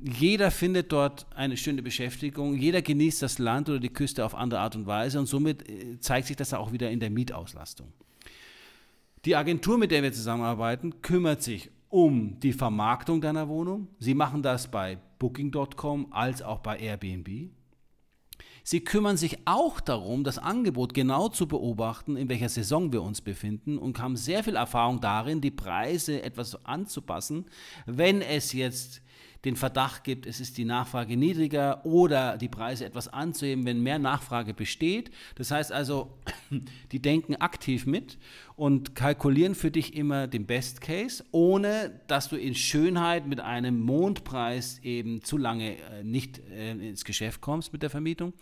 jeder 0.00 0.52
findet 0.52 0.92
dort 0.92 1.26
eine 1.34 1.56
schöne 1.56 1.82
Beschäftigung, 1.82 2.54
jeder 2.54 2.82
genießt 2.82 3.20
das 3.20 3.38
Land 3.38 3.68
oder 3.68 3.80
die 3.80 3.92
Küste 3.92 4.24
auf 4.24 4.34
andere 4.34 4.60
Art 4.60 4.76
und 4.76 4.86
Weise 4.86 5.18
und 5.18 5.26
somit 5.26 5.68
äh, 5.68 5.98
zeigt 5.98 6.28
sich 6.28 6.36
das 6.36 6.54
auch 6.54 6.70
wieder 6.70 6.88
in 6.90 7.00
der 7.00 7.10
Mietauslastung. 7.10 7.92
Die 9.24 9.34
Agentur, 9.34 9.76
mit 9.76 9.90
der 9.90 10.04
wir 10.04 10.12
zusammenarbeiten, 10.12 11.02
kümmert 11.02 11.42
sich 11.42 11.70
um 11.88 12.38
die 12.40 12.52
Vermarktung 12.52 13.20
deiner 13.20 13.48
Wohnung. 13.48 13.88
Sie 13.98 14.14
machen 14.14 14.42
das 14.42 14.70
bei 14.70 14.98
Booking.com 15.18 16.12
als 16.12 16.42
auch 16.42 16.58
bei 16.58 16.78
Airbnb. 16.78 17.50
Sie 18.62 18.84
kümmern 18.84 19.16
sich 19.16 19.38
auch 19.46 19.80
darum, 19.80 20.24
das 20.24 20.38
Angebot 20.38 20.92
genau 20.92 21.30
zu 21.30 21.48
beobachten, 21.48 22.16
in 22.16 22.28
welcher 22.28 22.50
Saison 22.50 22.92
wir 22.92 23.02
uns 23.02 23.22
befinden 23.22 23.78
und 23.78 23.98
haben 23.98 24.14
sehr 24.14 24.44
viel 24.44 24.56
Erfahrung 24.56 25.00
darin, 25.00 25.40
die 25.40 25.50
Preise 25.50 26.22
etwas 26.22 26.66
anzupassen, 26.66 27.46
wenn 27.86 28.20
es 28.20 28.52
jetzt 28.52 29.00
den 29.44 29.56
Verdacht 29.56 30.02
gibt, 30.02 30.26
es 30.26 30.40
ist 30.40 30.58
die 30.58 30.64
Nachfrage 30.64 31.16
niedriger 31.16 31.84
oder 31.84 32.36
die 32.36 32.48
Preise 32.48 32.84
etwas 32.84 33.08
anzuheben, 33.08 33.64
wenn 33.66 33.82
mehr 33.82 33.98
Nachfrage 33.98 34.52
besteht. 34.52 35.10
Das 35.36 35.50
heißt 35.50 35.70
also, 35.72 36.18
die 36.92 37.00
denken 37.00 37.36
aktiv 37.36 37.86
mit 37.86 38.18
und 38.56 38.96
kalkulieren 38.96 39.54
für 39.54 39.70
dich 39.70 39.94
immer 39.94 40.26
den 40.26 40.46
Best 40.46 40.80
Case, 40.80 41.24
ohne 41.30 42.00
dass 42.08 42.28
du 42.28 42.36
in 42.36 42.54
Schönheit 42.54 43.26
mit 43.26 43.40
einem 43.40 43.80
Mondpreis 43.80 44.80
eben 44.82 45.22
zu 45.22 45.36
lange 45.36 45.76
äh, 45.78 46.02
nicht 46.02 46.40
äh, 46.50 46.72
ins 46.72 47.04
Geschäft 47.04 47.40
kommst 47.40 47.72
mit 47.72 47.82
der 47.82 47.90
Vermietung. 47.90 48.32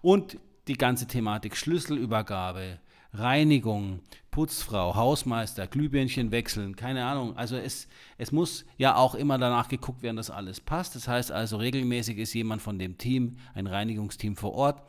Und 0.00 0.38
die 0.66 0.78
ganze 0.78 1.06
Thematik 1.06 1.56
Schlüsselübergabe, 1.56 2.78
Reinigung, 3.12 4.00
Putzfrau, 4.30 4.94
Hausmeister, 4.94 5.66
Glühbirnchen 5.66 6.30
wechseln, 6.30 6.76
keine 6.76 7.04
Ahnung. 7.04 7.36
Also 7.36 7.56
es, 7.56 7.88
es 8.18 8.30
muss 8.30 8.66
ja 8.76 8.94
auch 8.94 9.14
immer 9.14 9.38
danach 9.38 9.68
geguckt 9.68 10.02
werden, 10.02 10.16
dass 10.16 10.30
alles 10.30 10.60
passt. 10.60 10.94
Das 10.94 11.08
heißt 11.08 11.32
also, 11.32 11.56
regelmäßig 11.56 12.18
ist 12.18 12.34
jemand 12.34 12.62
von 12.62 12.78
dem 12.78 12.98
Team, 12.98 13.38
ein 13.54 13.66
Reinigungsteam 13.66 14.36
vor 14.36 14.52
Ort, 14.52 14.82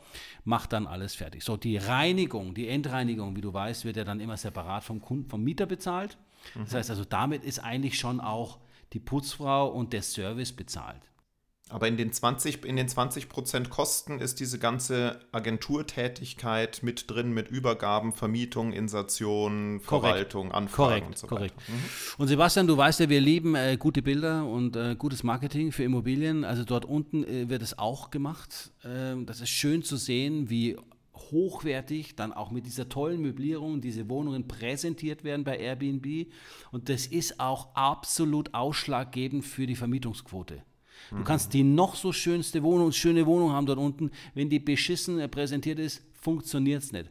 macht 0.44 0.72
dann 0.72 0.86
alles 0.86 1.14
fertig. 1.14 1.42
So, 1.42 1.56
die 1.56 1.78
Reinigung, 1.78 2.54
die 2.54 2.68
Endreinigung, 2.68 3.34
wie 3.34 3.40
du 3.40 3.52
weißt, 3.52 3.84
wird 3.84 3.96
ja 3.96 4.04
dann 4.04 4.20
immer 4.20 4.36
separat 4.36 4.84
vom 4.84 5.00
Kunden, 5.00 5.28
vom 5.28 5.42
Mieter 5.42 5.66
bezahlt. 5.66 6.18
Das 6.54 6.74
heißt 6.74 6.90
also, 6.90 7.04
damit 7.04 7.42
ist 7.42 7.58
eigentlich 7.58 7.98
schon 7.98 8.20
auch 8.20 8.58
die 8.92 9.00
Putzfrau 9.00 9.68
und 9.68 9.92
der 9.92 10.02
Service 10.02 10.52
bezahlt. 10.52 11.09
Aber 11.70 11.86
in 11.86 11.96
den 11.96 12.12
20, 12.12 12.64
in 12.64 12.76
den 12.76 12.88
20 12.88 13.28
Prozent 13.28 13.70
Kosten 13.70 14.18
ist 14.18 14.40
diese 14.40 14.58
ganze 14.58 15.20
Agenturtätigkeit 15.30 16.82
mit 16.82 17.08
drin, 17.08 17.32
mit 17.32 17.48
Übergaben, 17.48 18.12
Vermietung, 18.12 18.72
Insertion, 18.72 19.80
Verwaltung, 19.80 20.48
korrekt. 20.48 20.56
Anfragen 20.56 20.88
korrekt, 20.88 21.06
und 21.06 21.18
so 21.18 21.26
korrekt. 21.28 21.56
weiter. 21.56 21.72
Mhm. 21.72 21.82
Und 22.18 22.28
Sebastian, 22.28 22.66
du 22.66 22.76
weißt 22.76 23.00
ja, 23.00 23.08
wir 23.08 23.20
lieben 23.20 23.54
äh, 23.54 23.76
gute 23.78 24.02
Bilder 24.02 24.46
und 24.46 24.74
äh, 24.74 24.96
gutes 24.96 25.22
Marketing 25.22 25.70
für 25.70 25.84
Immobilien. 25.84 26.44
Also 26.44 26.64
dort 26.64 26.84
unten 26.84 27.24
äh, 27.24 27.48
wird 27.48 27.62
es 27.62 27.78
auch 27.78 28.10
gemacht. 28.10 28.72
Ähm, 28.84 29.26
das 29.26 29.40
ist 29.40 29.50
schön 29.50 29.82
zu 29.82 29.96
sehen, 29.96 30.50
wie 30.50 30.76
hochwertig 31.30 32.16
dann 32.16 32.32
auch 32.32 32.50
mit 32.50 32.66
dieser 32.66 32.88
tollen 32.88 33.20
Möblierung 33.20 33.80
diese 33.80 34.08
Wohnungen 34.08 34.48
präsentiert 34.48 35.22
werden 35.22 35.44
bei 35.44 35.58
Airbnb. 35.58 36.32
Und 36.72 36.88
das 36.88 37.06
ist 37.06 37.38
auch 37.38 37.74
absolut 37.74 38.54
ausschlaggebend 38.54 39.44
für 39.44 39.66
die 39.66 39.76
Vermietungsquote. 39.76 40.62
Du 41.10 41.24
kannst 41.24 41.52
die 41.54 41.64
noch 41.64 41.96
so 41.96 42.12
schönste 42.12 42.62
Wohnung, 42.62 42.92
schöne 42.92 43.26
Wohnung 43.26 43.52
haben 43.52 43.66
dort 43.66 43.78
unten, 43.78 44.10
wenn 44.34 44.48
die 44.48 44.60
beschissen 44.60 45.28
präsentiert 45.30 45.78
ist, 45.78 46.02
funktioniert 46.12 46.82
es 46.82 46.92
nicht. 46.92 47.10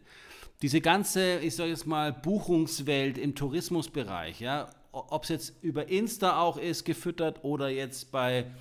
Diese 0.61 0.81
ganze, 0.81 1.39
ich 1.39 1.55
sage 1.55 1.69
jetzt 1.69 1.87
mal, 1.87 2.11
Buchungswelt 2.11 3.17
im 3.17 3.35
Tourismusbereich, 3.35 4.39
ja, 4.41 4.69
ob 4.91 5.23
es 5.23 5.29
jetzt 5.29 5.63
über 5.63 5.89
Insta 5.89 6.39
auch 6.39 6.57
ist, 6.57 6.83
gefüttert 6.85 7.43
oder 7.43 7.69
jetzt 7.69 8.11
bei 8.11 8.51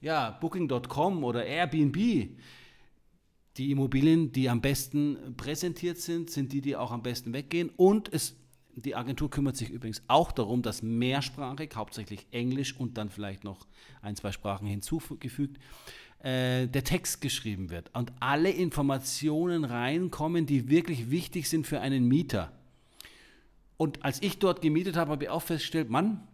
ja, 0.00 0.30
Booking.com 0.30 1.24
oder 1.24 1.44
Airbnb, 1.44 1.96
die 3.56 3.70
Immobilien, 3.70 4.32
die 4.32 4.48
am 4.48 4.60
besten 4.60 5.34
präsentiert 5.36 5.98
sind, 5.98 6.30
sind 6.30 6.52
die, 6.52 6.60
die 6.60 6.76
auch 6.76 6.90
am 6.90 7.02
besten 7.02 7.32
weggehen. 7.32 7.70
Und 7.76 8.12
es 8.12 8.36
die 8.74 8.94
Agentur 8.94 9.30
kümmert 9.30 9.56
sich 9.56 9.70
übrigens 9.70 10.02
auch 10.08 10.32
darum, 10.32 10.62
dass 10.62 10.82
mehrsprachig, 10.82 11.70
hauptsächlich 11.74 12.26
Englisch 12.30 12.74
und 12.76 12.96
dann 12.96 13.10
vielleicht 13.10 13.44
noch 13.44 13.66
ein, 14.00 14.16
zwei 14.16 14.32
Sprachen 14.32 14.66
hinzugefügt, 14.66 15.58
äh, 16.20 16.68
der 16.68 16.84
Text 16.84 17.20
geschrieben 17.20 17.70
wird 17.70 17.94
und 17.94 18.12
alle 18.20 18.50
Informationen 18.50 19.64
reinkommen, 19.64 20.46
die 20.46 20.68
wirklich 20.68 21.10
wichtig 21.10 21.48
sind 21.48 21.66
für 21.66 21.80
einen 21.80 22.08
Mieter. 22.08 22.52
Und 23.76 24.04
als 24.04 24.22
ich 24.22 24.38
dort 24.38 24.62
gemietet 24.62 24.96
habe, 24.96 25.10
habe 25.10 25.24
ich 25.24 25.30
auch 25.30 25.42
festgestellt, 25.42 25.90
Mann, 25.90 26.26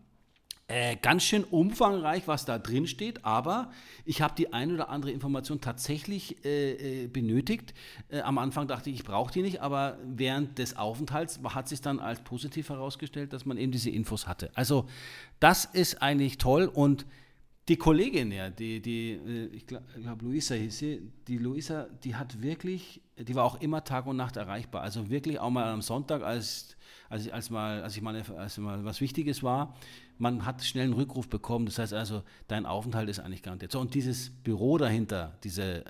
äh, 0.69 0.97
ganz 0.97 1.25
schön 1.25 1.45
umfangreich, 1.45 2.29
was 2.29 2.45
da 2.45 2.59
drin 2.59 2.87
steht, 2.87 3.25
aber 3.25 3.71
ich 4.05 4.21
habe 4.21 4.35
die 4.37 4.53
eine 4.53 4.75
oder 4.75 4.91
andere 4.91 5.11
Information 5.11 5.63
tatsächlich 5.63 6.45
äh, 6.45 7.05
äh, 7.05 7.07
benötigt. 7.07 7.73
Äh, 8.11 8.21
am 8.21 8.37
Anfang 8.37 8.69
dachte 8.69 8.91
ich, 8.91 8.97
ich 8.97 9.05
brauche 9.05 9.33
die 9.33 9.41
nicht, 9.41 9.63
aber 9.63 9.99
während 10.05 10.59
des 10.59 10.77
Aufenthalts 10.77 11.41
hat 11.43 11.69
sich 11.69 11.81
dann 11.81 12.01
als 12.01 12.21
positiv 12.21 12.69
herausgestellt, 12.69 13.33
dass 13.33 13.47
man 13.47 13.57
eben 13.57 13.73
diese 13.73 13.89
Infos 13.89 14.27
hatte. 14.27 14.51
Also 14.55 14.87
das 15.41 15.65
ist 15.65 16.03
eigentlich 16.03 16.37
toll 16.37 16.71
und 16.73 17.07
die 17.69 17.77
Kollegin, 17.77 18.33
ja, 18.33 18.49
die, 18.49 18.81
die 18.81 19.13
äh, 19.13 19.47
ich 19.53 19.67
glaube, 19.67 19.85
glaub, 20.01 20.23
Luisa 20.23 20.55
hieß 20.55 20.79
sie, 20.79 21.03
die 21.27 21.37
Luisa, 21.37 21.87
die 22.03 22.17
hat 22.17 22.41
wirklich, 22.43 23.03
die 23.19 23.35
war 23.35 23.45
auch 23.45 23.61
immer 23.61 23.85
Tag 23.85 24.07
und 24.07 24.17
Nacht 24.17 24.37
erreichbar. 24.37 24.83
Also 24.83 25.11
wirklich 25.11 25.39
auch 25.39 25.51
mal 25.51 25.67
am 25.67 25.83
Sonntag, 25.83 26.23
als, 26.23 26.77
als, 27.11 27.29
als, 27.29 27.51
mal, 27.51 27.83
als 27.83 27.97
ich 27.97 28.03
mal, 28.03 28.21
als 28.37 28.59
mal 28.59 28.85
was 28.85 29.01
Wichtiges 29.01 29.43
war, 29.43 29.77
man 30.17 30.47
hat 30.47 30.65
schnell 30.65 30.85
einen 30.85 30.95
Rückruf 30.95 31.29
bekommen. 31.29 31.67
Das 31.67 31.79
heißt 31.79 31.93
also, 31.93 32.23
dein 32.49 32.65
Aufenthalt 32.65 33.09
ist 33.11 33.21
eigentlich 33.21 33.43
garantiert. 33.43 33.73
So, 33.73 33.81
und 33.81 33.95
dieses 33.95 34.31
Büro 34.31 34.79
dahinter, 34.79 35.37
diese, 35.45 35.85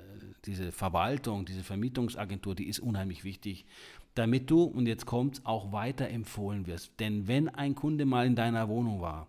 diese 0.44 0.72
Verwaltung, 0.72 1.44
diese 1.44 1.62
Vermietungsagentur, 1.62 2.56
die 2.56 2.68
ist 2.68 2.80
unheimlich 2.80 3.22
wichtig, 3.22 3.66
damit 4.14 4.50
du, 4.50 4.64
und 4.64 4.86
jetzt 4.86 5.06
kommt 5.06 5.46
auch 5.46 5.70
weiterempfohlen 5.70 6.66
wirst. 6.66 6.98
Denn 6.98 7.28
wenn 7.28 7.48
ein 7.48 7.76
Kunde 7.76 8.04
mal 8.04 8.26
in 8.26 8.34
deiner 8.34 8.68
Wohnung 8.68 9.00
war 9.00 9.28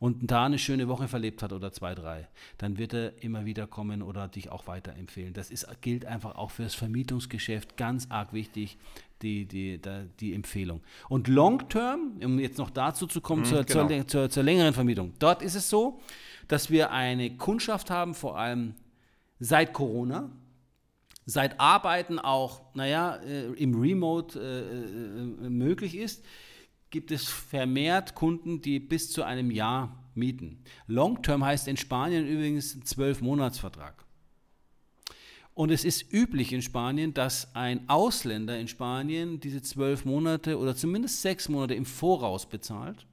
und 0.00 0.30
da 0.30 0.46
eine 0.46 0.58
schöne 0.58 0.88
Woche 0.88 1.06
verlebt 1.06 1.42
hat 1.42 1.52
oder 1.52 1.72
zwei, 1.72 1.94
drei, 1.94 2.26
dann 2.58 2.78
wird 2.78 2.94
er 2.94 3.22
immer 3.22 3.44
wieder 3.44 3.66
kommen 3.66 4.02
oder 4.02 4.26
dich 4.28 4.50
auch 4.50 4.66
weiterempfehlen. 4.66 5.34
Das 5.34 5.50
ist, 5.50 5.66
gilt 5.82 6.06
einfach 6.06 6.36
auch 6.36 6.50
für 6.50 6.62
das 6.62 6.74
Vermietungsgeschäft 6.74 7.76
ganz 7.76 8.06
arg 8.10 8.32
wichtig, 8.32 8.78
die, 9.20 9.44
die, 9.44 9.78
die, 9.78 10.08
die 10.18 10.34
Empfehlung. 10.34 10.80
Und 11.10 11.28
Long 11.28 11.68
Term, 11.68 12.18
um 12.24 12.38
jetzt 12.38 12.56
noch 12.56 12.70
dazu 12.70 13.06
zu 13.06 13.20
kommen, 13.20 13.42
mhm, 13.42 13.46
zur, 13.46 13.64
genau. 13.64 13.88
zur, 13.88 14.06
zur, 14.08 14.30
zur 14.30 14.42
längeren 14.42 14.72
Vermietung, 14.72 15.12
dort 15.18 15.42
ist 15.42 15.54
es 15.54 15.68
so, 15.68 16.00
dass 16.48 16.70
wir 16.70 16.90
eine 16.90 17.36
Kundschaft 17.36 17.90
haben, 17.90 18.14
vor 18.14 18.38
allem 18.38 18.74
seit 19.38 19.74
Corona, 19.74 20.30
seit 21.26 21.60
Arbeiten 21.60 22.18
auch, 22.18 22.62
naja, 22.74 23.16
äh, 23.16 23.52
im 23.52 23.78
Remote 23.78 24.40
äh, 24.40 25.44
äh, 25.44 25.50
möglich 25.50 25.94
ist, 25.94 26.24
gibt 26.90 27.10
es 27.10 27.28
vermehrt 27.28 28.14
Kunden, 28.14 28.60
die 28.60 28.80
bis 28.80 29.10
zu 29.10 29.22
einem 29.22 29.50
Jahr 29.50 30.04
mieten. 30.14 30.62
Long-Term 30.86 31.44
heißt 31.44 31.68
in 31.68 31.76
Spanien 31.76 32.26
übrigens 32.26 32.74
ein 32.74 32.82
12-Monats-Vertrag. 32.82 34.04
Und 35.54 35.70
es 35.70 35.84
ist 35.84 36.12
üblich 36.12 36.52
in 36.52 36.62
Spanien, 36.62 37.12
dass 37.12 37.54
ein 37.54 37.88
Ausländer 37.88 38.58
in 38.58 38.68
Spanien 38.68 39.40
diese 39.40 39.62
zwölf 39.62 40.04
Monate 40.04 40.58
oder 40.58 40.74
zumindest 40.74 41.22
sechs 41.22 41.48
Monate 41.48 41.74
im 41.74 41.84
Voraus 41.84 42.48
bezahlt. 42.48 43.06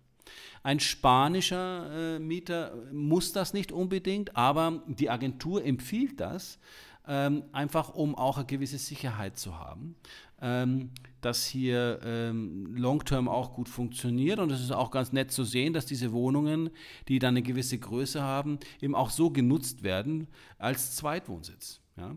Ein 0.63 0.80
spanischer 0.80 2.15
äh, 2.15 2.19
Mieter 2.19 2.73
muss 2.91 3.32
das 3.32 3.53
nicht 3.53 3.71
unbedingt, 3.71 4.36
aber 4.36 4.84
die 4.88 5.09
Agentur 5.09 5.63
empfiehlt 5.63 6.19
das, 6.19 6.59
ähm, 7.08 7.43
einfach 7.51 7.89
um 7.89 8.16
auch 8.16 8.38
eine 8.38 8.45
gewisse 8.45 8.78
Sicherheit 8.78 9.38
zu 9.38 9.58
haben, 9.58 9.95
ähm, 10.41 10.91
dass 11.22 11.45
hier 11.45 11.99
ähm, 12.03 12.76
Long-Term 12.76 13.28
auch 13.28 13.53
gut 13.53 13.70
funktioniert. 13.70 14.39
Und 14.39 14.51
es 14.51 14.62
ist 14.62 14.72
auch 14.72 14.91
ganz 14.91 15.12
nett 15.14 15.32
zu 15.32 15.43
sehen, 15.43 15.74
dass 15.74 15.86
diese 15.86 16.12
Wohnungen, 16.12 16.70
die 17.08 17.20
dann 17.20 17.30
eine 17.30 17.41
gewisse 17.41 17.78
Größe 17.78 18.22
haben, 18.22 18.60
eben 18.82 18.93
auch 18.93 19.10
so 19.10 19.30
genutzt 19.30 19.84
werden 19.84 20.28
als 20.58 20.95
Zweitwohnsitz. 20.95 21.80
Ja? 21.97 22.16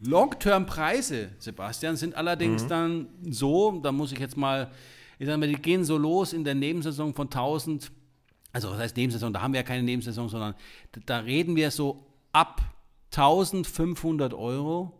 Long-Term-Preise, 0.00 1.30
Sebastian, 1.38 1.96
sind 1.96 2.14
allerdings 2.14 2.64
mhm. 2.64 2.68
dann 2.68 3.08
so, 3.30 3.80
da 3.80 3.92
muss 3.92 4.12
ich 4.12 4.18
jetzt 4.18 4.36
mal, 4.36 4.70
ich 5.18 5.26
sage 5.26 5.38
mal, 5.38 5.48
die 5.48 5.54
gehen 5.54 5.84
so 5.84 5.96
los 5.96 6.32
in 6.32 6.44
der 6.44 6.54
Nebensaison 6.54 7.14
von 7.14 7.26
1000, 7.26 7.90
also 8.52 8.70
was 8.70 8.78
heißt 8.78 8.96
Nebensaison, 8.96 9.32
da 9.32 9.40
haben 9.40 9.52
wir 9.52 9.60
ja 9.60 9.66
keine 9.66 9.82
Nebensaison, 9.82 10.28
sondern 10.28 10.54
da 11.06 11.18
reden 11.18 11.56
wir 11.56 11.70
so 11.70 12.06
ab 12.32 12.73
1500 13.16 14.34
Euro 14.34 14.92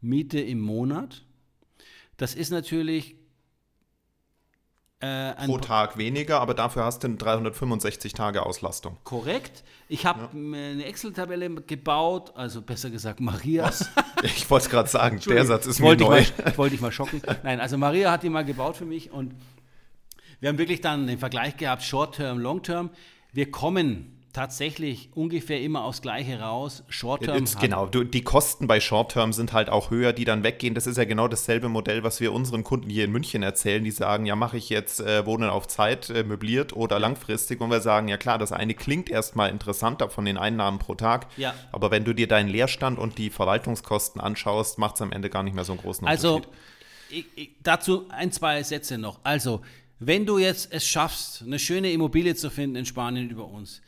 Miete 0.00 0.40
im 0.40 0.60
Monat. 0.60 1.24
Das 2.16 2.34
ist 2.34 2.50
natürlich 2.50 3.16
äh, 5.00 5.32
Pro 5.46 5.56
Tag 5.56 5.96
weniger, 5.96 6.40
aber 6.40 6.52
dafür 6.52 6.84
hast 6.84 7.02
du 7.02 7.16
365 7.16 8.12
Tage 8.12 8.44
Auslastung. 8.44 8.98
Korrekt. 9.04 9.64
Ich 9.88 10.04
habe 10.04 10.28
ja. 10.32 10.58
eine 10.70 10.84
Excel-Tabelle 10.84 11.48
gebaut, 11.62 12.32
also 12.36 12.60
besser 12.60 12.90
gesagt 12.90 13.20
Marias. 13.20 13.90
Ich 14.22 14.50
wollte 14.50 14.66
es 14.66 14.70
gerade 14.70 14.88
sagen, 14.90 15.18
der 15.26 15.46
Satz 15.46 15.64
ist 15.64 15.80
mir 15.80 15.96
neu. 15.96 16.08
Mal, 16.10 16.20
ich 16.20 16.58
wollte 16.58 16.72
dich 16.72 16.82
mal 16.82 16.92
schocken. 16.92 17.22
Nein, 17.42 17.58
also 17.58 17.78
Maria 17.78 18.10
hat 18.10 18.22
die 18.22 18.28
mal 18.28 18.44
gebaut 18.44 18.76
für 18.76 18.84
mich 18.84 19.10
und 19.10 19.34
wir 20.40 20.50
haben 20.50 20.58
wirklich 20.58 20.82
dann 20.82 21.06
den 21.06 21.18
Vergleich 21.18 21.56
gehabt, 21.56 21.82
Short-Term, 21.82 22.38
Long-Term. 22.38 22.90
Wir 23.32 23.50
kommen 23.50 24.19
tatsächlich 24.32 25.10
ungefähr 25.14 25.60
immer 25.60 25.84
aufs 25.84 26.02
Gleiche 26.02 26.40
raus. 26.40 26.84
Short-Term. 26.88 27.44
Genau, 27.60 27.86
du, 27.86 28.04
die 28.04 28.22
Kosten 28.22 28.66
bei 28.66 28.80
Short-Term 28.80 29.32
sind 29.32 29.52
halt 29.52 29.68
auch 29.68 29.90
höher, 29.90 30.12
die 30.12 30.24
dann 30.24 30.44
weggehen. 30.44 30.74
Das 30.74 30.86
ist 30.86 30.96
ja 30.96 31.04
genau 31.04 31.28
dasselbe 31.28 31.68
Modell, 31.68 32.04
was 32.04 32.20
wir 32.20 32.32
unseren 32.32 32.62
Kunden 32.62 32.90
hier 32.90 33.04
in 33.04 33.12
München 33.12 33.42
erzählen. 33.42 33.82
Die 33.82 33.90
sagen, 33.90 34.26
ja, 34.26 34.36
mache 34.36 34.56
ich 34.56 34.68
jetzt 34.68 35.00
äh, 35.00 35.26
Wohnen 35.26 35.50
auf 35.50 35.66
Zeit, 35.66 36.10
äh, 36.10 36.22
möbliert 36.22 36.74
oder 36.74 36.98
langfristig. 36.98 37.60
Und 37.60 37.70
wir 37.70 37.80
sagen, 37.80 38.08
ja 38.08 38.16
klar, 38.16 38.38
das 38.38 38.52
eine 38.52 38.74
klingt 38.74 39.10
erstmal 39.10 39.50
interessanter 39.50 40.08
von 40.10 40.24
den 40.24 40.36
Einnahmen 40.36 40.78
pro 40.78 40.94
Tag. 40.94 41.26
Ja. 41.36 41.54
Aber 41.72 41.90
wenn 41.90 42.04
du 42.04 42.14
dir 42.14 42.28
deinen 42.28 42.48
Leerstand 42.48 42.98
und 42.98 43.18
die 43.18 43.30
Verwaltungskosten 43.30 44.20
anschaust, 44.20 44.78
macht 44.78 44.94
es 44.96 45.02
am 45.02 45.12
Ende 45.12 45.30
gar 45.30 45.42
nicht 45.42 45.54
mehr 45.54 45.64
so 45.64 45.72
einen 45.72 45.80
großen 45.80 46.06
also, 46.06 46.36
Unterschied. 46.36 46.54
Also, 47.10 47.50
dazu 47.62 48.06
ein, 48.10 48.30
zwei 48.30 48.62
Sätze 48.62 48.96
noch. 48.96 49.18
Also, 49.24 49.62
wenn 49.98 50.24
du 50.24 50.38
jetzt 50.38 50.72
es 50.72 50.86
schaffst, 50.86 51.42
eine 51.42 51.58
schöne 51.58 51.92
Immobilie 51.92 52.34
zu 52.34 52.48
finden 52.48 52.76
in 52.76 52.86
Spanien 52.86 53.28
über 53.28 53.46
uns, 53.46 53.82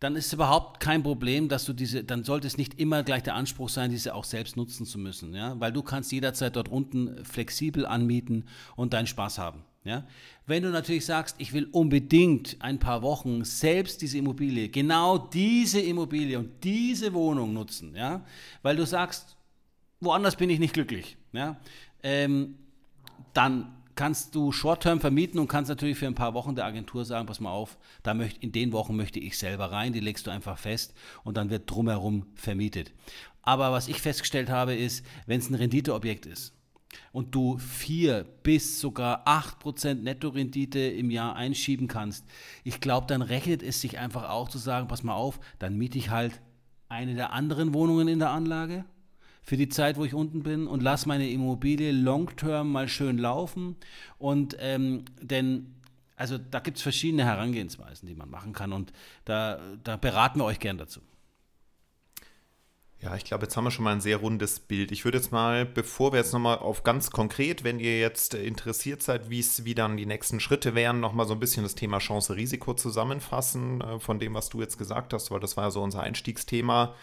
dann 0.00 0.14
ist 0.14 0.26
es 0.26 0.32
überhaupt 0.32 0.80
kein 0.80 1.02
Problem, 1.02 1.48
dass 1.48 1.64
du 1.64 1.72
diese, 1.72 2.04
dann 2.04 2.22
sollte 2.22 2.46
es 2.46 2.56
nicht 2.56 2.78
immer 2.78 3.02
gleich 3.02 3.22
der 3.24 3.34
Anspruch 3.34 3.68
sein, 3.68 3.90
diese 3.90 4.14
auch 4.14 4.24
selbst 4.24 4.56
nutzen 4.56 4.86
zu 4.86 4.98
müssen, 4.98 5.34
ja, 5.34 5.58
weil 5.58 5.72
du 5.72 5.82
kannst 5.82 6.12
jederzeit 6.12 6.54
dort 6.54 6.68
unten 6.68 7.24
flexibel 7.24 7.84
anmieten 7.84 8.44
und 8.76 8.92
deinen 8.92 9.08
Spaß 9.08 9.38
haben, 9.38 9.64
ja. 9.84 10.06
Wenn 10.46 10.62
du 10.62 10.70
natürlich 10.70 11.04
sagst, 11.04 11.36
ich 11.38 11.52
will 11.52 11.68
unbedingt 11.72 12.56
ein 12.60 12.78
paar 12.78 13.02
Wochen 13.02 13.44
selbst 13.44 14.00
diese 14.00 14.18
Immobilie, 14.18 14.68
genau 14.68 15.18
diese 15.18 15.80
Immobilie 15.80 16.38
und 16.38 16.62
diese 16.62 17.12
Wohnung 17.12 17.52
nutzen, 17.52 17.96
ja, 17.96 18.24
weil 18.62 18.76
du 18.76 18.86
sagst, 18.86 19.36
woanders 20.00 20.36
bin 20.36 20.48
ich 20.48 20.60
nicht 20.60 20.74
glücklich, 20.74 21.16
ja, 21.32 21.56
ähm, 22.04 22.54
dann 23.34 23.77
kannst 23.98 24.36
du 24.36 24.52
Short-Term 24.52 25.00
vermieten 25.00 25.40
und 25.40 25.48
kannst 25.48 25.68
natürlich 25.68 25.98
für 25.98 26.06
ein 26.06 26.14
paar 26.14 26.32
Wochen 26.32 26.54
der 26.54 26.66
Agentur 26.66 27.04
sagen, 27.04 27.26
pass 27.26 27.40
mal 27.40 27.50
auf, 27.50 27.76
da 28.04 28.14
möcht, 28.14 28.38
in 28.44 28.52
den 28.52 28.70
Wochen 28.70 28.94
möchte 28.94 29.18
ich 29.18 29.36
selber 29.36 29.72
rein, 29.72 29.92
die 29.92 29.98
legst 29.98 30.24
du 30.28 30.30
einfach 30.30 30.56
fest 30.56 30.94
und 31.24 31.36
dann 31.36 31.50
wird 31.50 31.68
drumherum 31.68 32.24
vermietet. 32.36 32.92
Aber 33.42 33.72
was 33.72 33.88
ich 33.88 34.00
festgestellt 34.00 34.50
habe, 34.50 34.76
ist, 34.76 35.04
wenn 35.26 35.40
es 35.40 35.50
ein 35.50 35.56
Renditeobjekt 35.56 36.26
ist 36.26 36.54
und 37.10 37.34
du 37.34 37.58
vier 37.58 38.24
bis 38.44 38.78
sogar 38.80 39.22
acht 39.24 39.58
Prozent 39.58 40.04
Nettorendite 40.04 40.78
im 40.78 41.10
Jahr 41.10 41.34
einschieben 41.34 41.88
kannst, 41.88 42.24
ich 42.62 42.80
glaube, 42.80 43.08
dann 43.08 43.20
rechnet 43.20 43.64
es 43.64 43.80
sich 43.80 43.98
einfach 43.98 44.30
auch 44.30 44.48
zu 44.48 44.58
sagen, 44.58 44.86
pass 44.86 45.02
mal 45.02 45.14
auf, 45.14 45.40
dann 45.58 45.76
miete 45.76 45.98
ich 45.98 46.10
halt 46.10 46.40
eine 46.88 47.16
der 47.16 47.32
anderen 47.32 47.74
Wohnungen 47.74 48.06
in 48.06 48.20
der 48.20 48.30
Anlage 48.30 48.84
für 49.48 49.56
die 49.56 49.70
Zeit, 49.70 49.96
wo 49.96 50.04
ich 50.04 50.12
unten 50.12 50.42
bin 50.42 50.66
und 50.66 50.82
lasse 50.82 51.08
meine 51.08 51.30
Immobilie 51.30 51.90
long-term 51.90 52.70
mal 52.70 52.86
schön 52.86 53.16
laufen. 53.16 53.76
Und 54.18 54.54
ähm, 54.60 55.06
denn, 55.22 55.74
also 56.16 56.36
da 56.36 56.60
gibt 56.60 56.76
es 56.76 56.82
verschiedene 56.82 57.24
Herangehensweisen, 57.24 58.06
die 58.06 58.14
man 58.14 58.28
machen 58.28 58.52
kann 58.52 58.74
und 58.74 58.92
da, 59.24 59.58
da 59.82 59.96
beraten 59.96 60.40
wir 60.40 60.44
euch 60.44 60.60
gern 60.60 60.76
dazu. 60.76 61.00
Ja, 63.00 63.16
ich 63.16 63.24
glaube, 63.24 63.44
jetzt 63.44 63.56
haben 63.56 63.64
wir 63.64 63.70
schon 63.70 63.84
mal 63.84 63.92
ein 63.92 64.02
sehr 64.02 64.18
rundes 64.18 64.60
Bild. 64.60 64.92
Ich 64.92 65.06
würde 65.06 65.16
jetzt 65.16 65.32
mal, 65.32 65.64
bevor 65.64 66.12
wir 66.12 66.18
jetzt 66.18 66.34
nochmal 66.34 66.58
auf 66.58 66.82
ganz 66.82 67.10
konkret, 67.10 67.64
wenn 67.64 67.80
ihr 67.80 67.98
jetzt 68.00 68.34
interessiert 68.34 69.02
seid, 69.02 69.30
wie 69.30 69.40
es 69.40 69.64
wie 69.64 69.74
dann 69.74 69.96
die 69.96 70.04
nächsten 70.04 70.40
Schritte 70.40 70.74
wären, 70.74 71.00
nochmal 71.00 71.26
so 71.26 71.32
ein 71.32 71.40
bisschen 71.40 71.62
das 71.62 71.74
Thema 71.74 72.00
Chance-Risiko 72.00 72.74
zusammenfassen 72.74 73.80
äh, 73.80 73.98
von 73.98 74.18
dem, 74.18 74.34
was 74.34 74.50
du 74.50 74.60
jetzt 74.60 74.76
gesagt 74.76 75.14
hast, 75.14 75.30
weil 75.30 75.40
das 75.40 75.56
war 75.56 75.64
ja 75.64 75.70
so 75.70 75.82
unser 75.82 76.02
Einstiegsthema. 76.02 76.94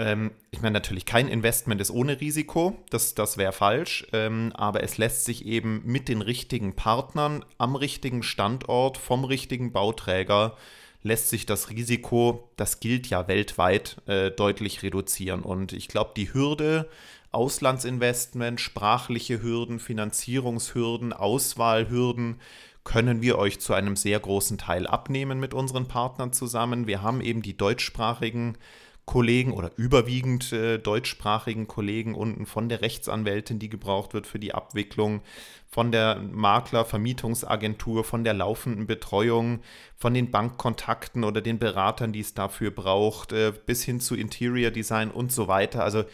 Ähm, 0.00 0.30
ich 0.50 0.62
meine, 0.62 0.72
natürlich 0.72 1.04
kein 1.04 1.28
Investment 1.28 1.78
ist 1.78 1.90
ohne 1.90 2.22
Risiko, 2.22 2.78
das, 2.88 3.14
das 3.14 3.36
wäre 3.36 3.52
falsch, 3.52 4.06
ähm, 4.14 4.50
aber 4.54 4.82
es 4.82 4.96
lässt 4.96 5.26
sich 5.26 5.44
eben 5.44 5.82
mit 5.84 6.08
den 6.08 6.22
richtigen 6.22 6.74
Partnern 6.74 7.44
am 7.58 7.76
richtigen 7.76 8.22
Standort 8.22 8.96
vom 8.96 9.24
richtigen 9.24 9.72
Bauträger 9.72 10.56
lässt 11.02 11.28
sich 11.28 11.44
das 11.44 11.68
Risiko, 11.70 12.50
das 12.56 12.80
gilt 12.80 13.08
ja 13.08 13.28
weltweit, 13.28 13.96
äh, 14.06 14.30
deutlich 14.30 14.82
reduzieren. 14.82 15.42
Und 15.42 15.72
ich 15.72 15.88
glaube, 15.88 16.12
die 16.16 16.32
Hürde, 16.32 16.88
Auslandsinvestment, 17.30 18.60
sprachliche 18.60 19.42
Hürden, 19.42 19.80
Finanzierungshürden, 19.80 21.12
Auswahlhürden, 21.12 22.40
können 22.84 23.20
wir 23.20 23.38
euch 23.38 23.60
zu 23.60 23.74
einem 23.74 23.96
sehr 23.96 24.18
großen 24.18 24.56
Teil 24.56 24.86
abnehmen 24.86 25.40
mit 25.40 25.52
unseren 25.52 25.88
Partnern 25.88 26.32
zusammen. 26.32 26.86
Wir 26.86 27.02
haben 27.02 27.20
eben 27.20 27.42
die 27.42 27.56
deutschsprachigen 27.56 28.56
Kollegen 29.04 29.52
oder 29.52 29.72
überwiegend 29.76 30.52
äh, 30.52 30.78
deutschsprachigen 30.78 31.66
Kollegen 31.66 32.14
unten 32.14 32.46
von 32.46 32.68
der 32.68 32.80
Rechtsanwältin, 32.80 33.58
die 33.58 33.68
gebraucht 33.68 34.14
wird 34.14 34.26
für 34.26 34.38
die 34.38 34.54
Abwicklung, 34.54 35.22
von 35.66 35.90
der 35.90 36.16
Makler, 36.16 36.84
Vermietungsagentur, 36.84 38.04
von 38.04 38.24
der 38.24 38.34
laufenden 38.34 38.86
Betreuung, 38.86 39.60
von 39.96 40.14
den 40.14 40.30
Bankkontakten 40.30 41.24
oder 41.24 41.40
den 41.40 41.58
Beratern, 41.58 42.12
die 42.12 42.20
es 42.20 42.34
dafür 42.34 42.70
braucht, 42.70 43.32
äh, 43.32 43.52
bis 43.66 43.82
hin 43.82 44.00
zu 44.00 44.14
Interior 44.14 44.70
Design 44.70 45.10
und 45.10 45.32
so 45.32 45.48
weiter. 45.48 45.82
Also 45.82 46.04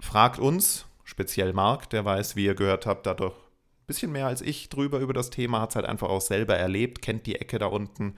fragt 0.00 0.38
uns, 0.38 0.86
speziell 1.04 1.52
Marc, 1.52 1.90
der 1.90 2.04
weiß, 2.04 2.36
wie 2.36 2.44
ihr 2.44 2.54
gehört 2.54 2.86
habt, 2.86 3.06
da 3.06 3.14
doch 3.14 3.36
ein 3.36 3.86
bisschen 3.86 4.12
mehr 4.12 4.26
als 4.26 4.42
ich 4.42 4.68
drüber 4.68 4.98
über 5.00 5.12
das 5.12 5.30
Thema, 5.30 5.60
hat 5.60 5.70
es 5.70 5.76
halt 5.76 5.86
einfach 5.86 6.08
auch 6.08 6.20
selber 6.20 6.56
erlebt, 6.56 7.02
kennt 7.02 7.26
die 7.26 7.36
Ecke 7.36 7.58
da 7.58 7.66
unten 7.66 8.14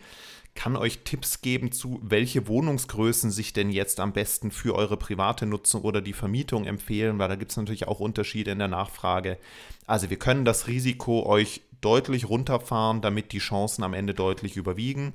kann 0.55 0.76
euch 0.76 1.00
Tipps 1.05 1.40
geben 1.40 1.72
zu, 1.72 1.98
welche 2.03 2.46
Wohnungsgrößen 2.46 3.30
sich 3.30 3.53
denn 3.53 3.70
jetzt 3.70 4.00
am 4.00 4.12
besten 4.12 4.50
für 4.50 4.74
eure 4.74 4.96
private 4.96 5.46
Nutzung 5.46 5.82
oder 5.82 6.00
die 6.00 6.12
Vermietung 6.12 6.64
empfehlen, 6.64 7.18
weil 7.18 7.28
da 7.28 7.36
gibt 7.36 7.50
es 7.50 7.57
natürlich 7.57 7.88
auch 7.88 8.00
Unterschiede 8.00 8.50
in 8.50 8.59
der 8.59 8.68
Nachfrage. 8.68 9.38
Also 9.86 10.11
wir 10.11 10.18
können 10.18 10.44
das 10.44 10.66
Risiko 10.66 11.24
euch 11.26 11.62
deutlich 11.80 12.28
runterfahren, 12.28 13.00
damit 13.00 13.32
die 13.32 13.38
Chancen 13.38 13.82
am 13.82 13.94
Ende 13.94 14.14
deutlich 14.14 14.57
überwiegen. 14.57 15.14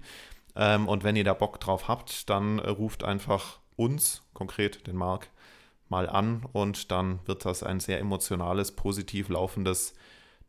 Ähm, 0.55 0.87
und 0.87 1.03
wenn 1.03 1.15
ihr 1.15 1.23
da 1.23 1.33
Bock 1.33 1.59
drauf 1.59 1.87
habt, 1.87 2.29
dann 2.29 2.59
ruft 2.59 3.03
einfach 3.03 3.59
uns, 3.75 4.23
konkret 4.33 4.87
den 4.87 4.95
Marc, 4.95 5.29
mal 5.89 6.09
an 6.09 6.43
und 6.51 6.91
dann 6.91 7.19
wird 7.25 7.45
das 7.45 7.63
ein 7.63 7.79
sehr 7.79 7.99
emotionales, 7.99 8.71
positiv 8.73 9.29
laufendes 9.29 9.93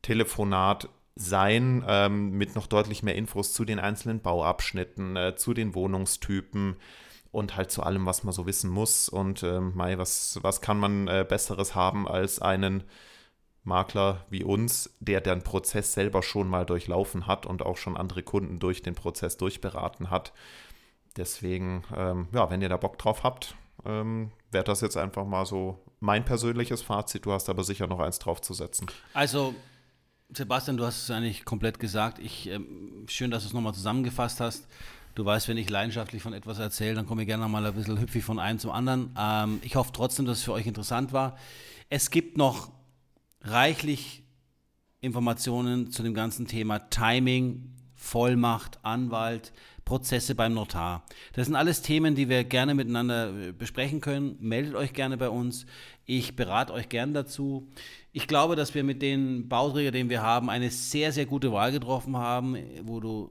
Telefonat 0.02 0.88
sein, 1.20 1.84
ähm, 1.86 2.30
mit 2.30 2.54
noch 2.54 2.66
deutlich 2.66 3.02
mehr 3.02 3.16
Infos 3.16 3.52
zu 3.52 3.64
den 3.64 3.80
einzelnen 3.80 4.20
Bauabschnitten, 4.20 5.16
äh, 5.16 5.36
zu 5.36 5.52
den 5.52 5.74
Wohnungstypen 5.74 6.76
und 7.32 7.56
halt 7.56 7.70
zu 7.70 7.82
allem, 7.82 8.06
was 8.06 8.22
man 8.22 8.32
so 8.32 8.46
wissen 8.46 8.70
muss. 8.70 9.08
Und 9.08 9.42
ähm, 9.42 9.72
Mai, 9.74 9.98
was, 9.98 10.38
was 10.42 10.60
kann 10.60 10.78
man 10.78 11.08
äh, 11.08 11.26
Besseres 11.28 11.74
haben 11.74 12.06
als 12.06 12.40
einen 12.40 12.84
Makler 13.64 14.24
wie 14.30 14.44
uns, 14.44 14.96
der 15.00 15.20
den 15.20 15.42
Prozess 15.42 15.92
selber 15.92 16.22
schon 16.22 16.48
mal 16.48 16.64
durchlaufen 16.64 17.26
hat 17.26 17.46
und 17.46 17.62
auch 17.62 17.76
schon 17.76 17.96
andere 17.96 18.22
Kunden 18.22 18.60
durch 18.60 18.82
den 18.82 18.94
Prozess 18.94 19.36
durchberaten 19.36 20.10
hat. 20.10 20.32
Deswegen, 21.16 21.82
ähm, 21.96 22.28
ja, 22.32 22.48
wenn 22.48 22.62
ihr 22.62 22.68
da 22.68 22.76
Bock 22.76 22.96
drauf 22.96 23.24
habt, 23.24 23.56
ähm, 23.84 24.30
wäre 24.52 24.64
das 24.64 24.80
jetzt 24.80 24.96
einfach 24.96 25.26
mal 25.26 25.46
so 25.46 25.78
mein 25.98 26.24
persönliches 26.24 26.82
Fazit. 26.82 27.26
Du 27.26 27.32
hast 27.32 27.48
aber 27.48 27.64
sicher 27.64 27.88
noch 27.88 27.98
eins 27.98 28.20
draufzusetzen. 28.20 28.86
Also, 29.14 29.54
Sebastian, 30.30 30.76
du 30.76 30.84
hast 30.84 31.04
es 31.04 31.10
eigentlich 31.10 31.44
komplett 31.44 31.80
gesagt. 31.80 32.18
Ich, 32.18 32.48
ähm, 32.48 33.06
schön, 33.08 33.30
dass 33.30 33.44
du 33.44 33.48
es 33.48 33.54
nochmal 33.54 33.72
zusammengefasst 33.72 34.40
hast. 34.40 34.68
Du 35.14 35.24
weißt, 35.24 35.48
wenn 35.48 35.56
ich 35.56 35.70
leidenschaftlich 35.70 36.22
von 36.22 36.34
etwas 36.34 36.58
erzähle, 36.58 36.94
dann 36.94 37.06
komme 37.06 37.22
ich 37.22 37.28
gerne 37.28 37.48
mal 37.48 37.64
ein 37.64 37.74
bisschen 37.74 37.98
hüpfig 37.98 38.22
von 38.22 38.38
einem 38.38 38.58
zum 38.58 38.70
anderen. 38.70 39.10
Ähm, 39.18 39.58
ich 39.62 39.74
hoffe 39.76 39.90
trotzdem, 39.92 40.26
dass 40.26 40.38
es 40.38 40.44
für 40.44 40.52
euch 40.52 40.66
interessant 40.66 41.12
war. 41.12 41.38
Es 41.88 42.10
gibt 42.10 42.36
noch 42.36 42.70
reichlich 43.40 44.22
Informationen 45.00 45.90
zu 45.90 46.02
dem 46.02 46.12
ganzen 46.12 46.46
Thema 46.46 46.78
Timing, 46.90 47.72
Vollmacht, 47.94 48.78
Anwalt, 48.84 49.52
Prozesse 49.84 50.34
beim 50.34 50.52
Notar. 50.52 51.04
Das 51.32 51.46
sind 51.46 51.56
alles 51.56 51.80
Themen, 51.80 52.14
die 52.14 52.28
wir 52.28 52.44
gerne 52.44 52.74
miteinander 52.74 53.32
äh, 53.32 53.52
besprechen 53.52 54.02
können. 54.02 54.36
Meldet 54.40 54.74
euch 54.74 54.92
gerne 54.92 55.16
bei 55.16 55.30
uns. 55.30 55.64
Ich 56.04 56.36
berate 56.36 56.74
euch 56.74 56.90
gern 56.90 57.14
dazu. 57.14 57.66
Ich 58.18 58.26
glaube, 58.26 58.56
dass 58.56 58.74
wir 58.74 58.82
mit 58.82 59.00
den 59.00 59.48
Bauträgern, 59.48 59.92
den 59.92 60.10
wir 60.10 60.22
haben, 60.22 60.50
eine 60.50 60.70
sehr, 60.72 61.12
sehr 61.12 61.24
gute 61.24 61.52
Wahl 61.52 61.70
getroffen 61.70 62.16
haben, 62.16 62.56
wo 62.82 62.98
du 62.98 63.30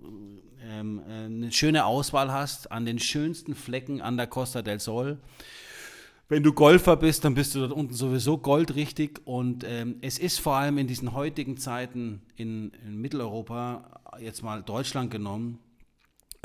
ähm, 0.64 1.02
äh, 1.06 1.26
eine 1.26 1.52
schöne 1.52 1.84
Auswahl 1.84 2.32
hast 2.32 2.72
an 2.72 2.86
den 2.86 2.98
schönsten 2.98 3.54
Flecken 3.54 4.02
an 4.02 4.16
der 4.16 4.28
Costa 4.28 4.62
del 4.62 4.80
Sol. 4.80 5.18
Wenn 6.30 6.42
du 6.42 6.54
Golfer 6.54 6.96
bist, 6.96 7.26
dann 7.26 7.34
bist 7.34 7.54
du 7.54 7.60
dort 7.60 7.74
unten 7.74 7.94
sowieso 7.96 8.38
goldrichtig. 8.38 9.20
Und 9.26 9.66
ähm, 9.66 9.98
es 10.00 10.20
ist 10.20 10.40
vor 10.40 10.56
allem 10.56 10.78
in 10.78 10.88
diesen 10.88 11.12
heutigen 11.12 11.58
Zeiten 11.58 12.22
in, 12.38 12.72
in 12.88 12.96
Mitteleuropa, 12.96 14.00
jetzt 14.22 14.42
mal 14.42 14.64
Deutschland 14.64 15.12
genommen, 15.12 15.60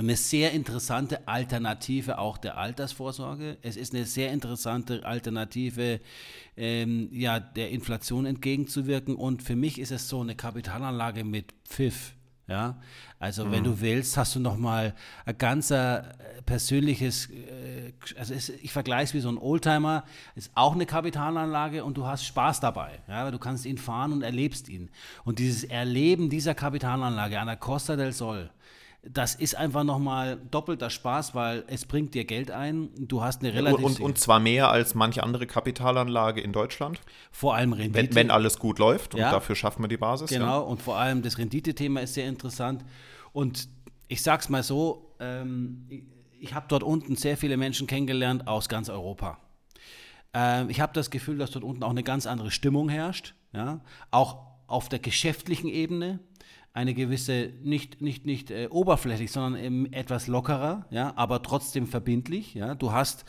eine 0.02 0.16
sehr 0.16 0.52
interessante 0.52 1.26
Alternative 1.26 2.18
auch 2.18 2.38
der 2.38 2.58
Altersvorsorge. 2.58 3.58
Es 3.62 3.76
ist 3.76 3.94
eine 3.94 4.04
sehr 4.04 4.32
interessante 4.32 5.04
Alternative, 5.04 6.00
ähm, 6.56 7.08
ja, 7.12 7.40
der 7.40 7.70
Inflation 7.70 8.26
entgegenzuwirken. 8.26 9.16
Und 9.16 9.42
für 9.42 9.56
mich 9.56 9.78
ist 9.78 9.92
es 9.92 10.08
so 10.08 10.20
eine 10.20 10.34
Kapitalanlage 10.34 11.24
mit 11.24 11.54
Pfiff. 11.64 12.14
Ja, 12.48 12.76
also 13.20 13.46
mhm. 13.46 13.52
wenn 13.52 13.64
du 13.64 13.80
willst, 13.80 14.16
hast 14.16 14.34
du 14.34 14.40
noch 14.40 14.58
mal 14.58 14.94
ein 15.24 15.38
ganz 15.38 15.70
äh, 15.70 16.02
persönliches, 16.44 17.30
äh, 17.30 17.92
also 18.18 18.34
es, 18.34 18.48
ich 18.48 18.72
vergleiche 18.72 19.04
es 19.04 19.14
wie 19.14 19.20
so 19.20 19.28
ein 19.28 19.38
Oldtimer, 19.38 20.04
ist 20.34 20.50
auch 20.54 20.74
eine 20.74 20.84
Kapitalanlage 20.84 21.84
und 21.84 21.96
du 21.96 22.04
hast 22.04 22.24
Spaß 22.24 22.58
dabei. 22.58 23.00
Ja, 23.08 23.30
du 23.30 23.38
kannst 23.38 23.64
ihn 23.64 23.78
fahren 23.78 24.12
und 24.12 24.22
erlebst 24.22 24.68
ihn. 24.68 24.90
Und 25.24 25.38
dieses 25.38 25.62
Erleben 25.64 26.30
dieser 26.30 26.54
Kapitalanlage 26.54 27.38
an 27.38 27.46
der 27.46 27.56
Costa 27.56 27.94
del 27.94 28.12
Sol, 28.12 28.50
das 29.04 29.34
ist 29.34 29.56
einfach 29.56 29.82
nochmal 29.82 30.38
doppelter 30.50 30.88
Spaß, 30.88 31.34
weil 31.34 31.64
es 31.66 31.86
bringt 31.86 32.14
dir 32.14 32.24
Geld 32.24 32.52
ein. 32.52 32.90
Du 32.96 33.22
hast 33.22 33.42
eine 33.42 33.52
relativ. 33.52 33.84
Und, 33.84 34.00
und 34.00 34.18
zwar 34.18 34.38
mehr 34.38 34.70
als 34.70 34.94
manche 34.94 35.24
andere 35.24 35.46
Kapitalanlage 35.46 36.40
in 36.40 36.52
Deutschland. 36.52 37.00
Vor 37.32 37.56
allem 37.56 37.72
Rendite. 37.72 38.10
Wenn, 38.10 38.14
wenn 38.14 38.30
alles 38.30 38.58
gut 38.58 38.78
läuft 38.78 39.14
ja. 39.14 39.26
und 39.26 39.32
dafür 39.32 39.56
schaffen 39.56 39.82
wir 39.82 39.88
die 39.88 39.96
Basis. 39.96 40.30
Genau, 40.30 40.44
ja. 40.44 40.58
und 40.58 40.80
vor 40.80 40.98
allem 40.98 41.22
das 41.22 41.36
Renditethema 41.38 42.00
ist 42.00 42.14
sehr 42.14 42.28
interessant. 42.28 42.84
Und 43.32 43.68
ich 44.06 44.22
sag's 44.22 44.48
mal 44.48 44.62
so: 44.62 45.14
ähm, 45.18 45.84
ich, 45.88 46.02
ich 46.38 46.54
habe 46.54 46.66
dort 46.68 46.84
unten 46.84 47.16
sehr 47.16 47.36
viele 47.36 47.56
Menschen 47.56 47.88
kennengelernt 47.88 48.46
aus 48.46 48.68
ganz 48.68 48.88
Europa. 48.88 49.38
Ähm, 50.32 50.70
ich 50.70 50.80
habe 50.80 50.92
das 50.92 51.10
Gefühl, 51.10 51.38
dass 51.38 51.50
dort 51.50 51.64
unten 51.64 51.82
auch 51.82 51.90
eine 51.90 52.04
ganz 52.04 52.26
andere 52.26 52.52
Stimmung 52.52 52.88
herrscht. 52.88 53.34
Ja? 53.52 53.80
Auch 54.12 54.52
auf 54.68 54.88
der 54.88 55.00
geschäftlichen 55.00 55.68
Ebene 55.68 56.20
eine 56.74 56.94
gewisse, 56.94 57.50
nicht, 57.62 58.00
nicht, 58.00 58.24
nicht 58.24 58.50
äh, 58.50 58.68
oberflächlich, 58.70 59.30
sondern 59.30 59.62
ähm, 59.62 59.88
etwas 59.92 60.26
lockerer, 60.26 60.86
ja, 60.90 61.12
aber 61.16 61.42
trotzdem 61.42 61.86
verbindlich. 61.86 62.54
Ja. 62.54 62.74
Du 62.74 62.92
hast, 62.92 63.24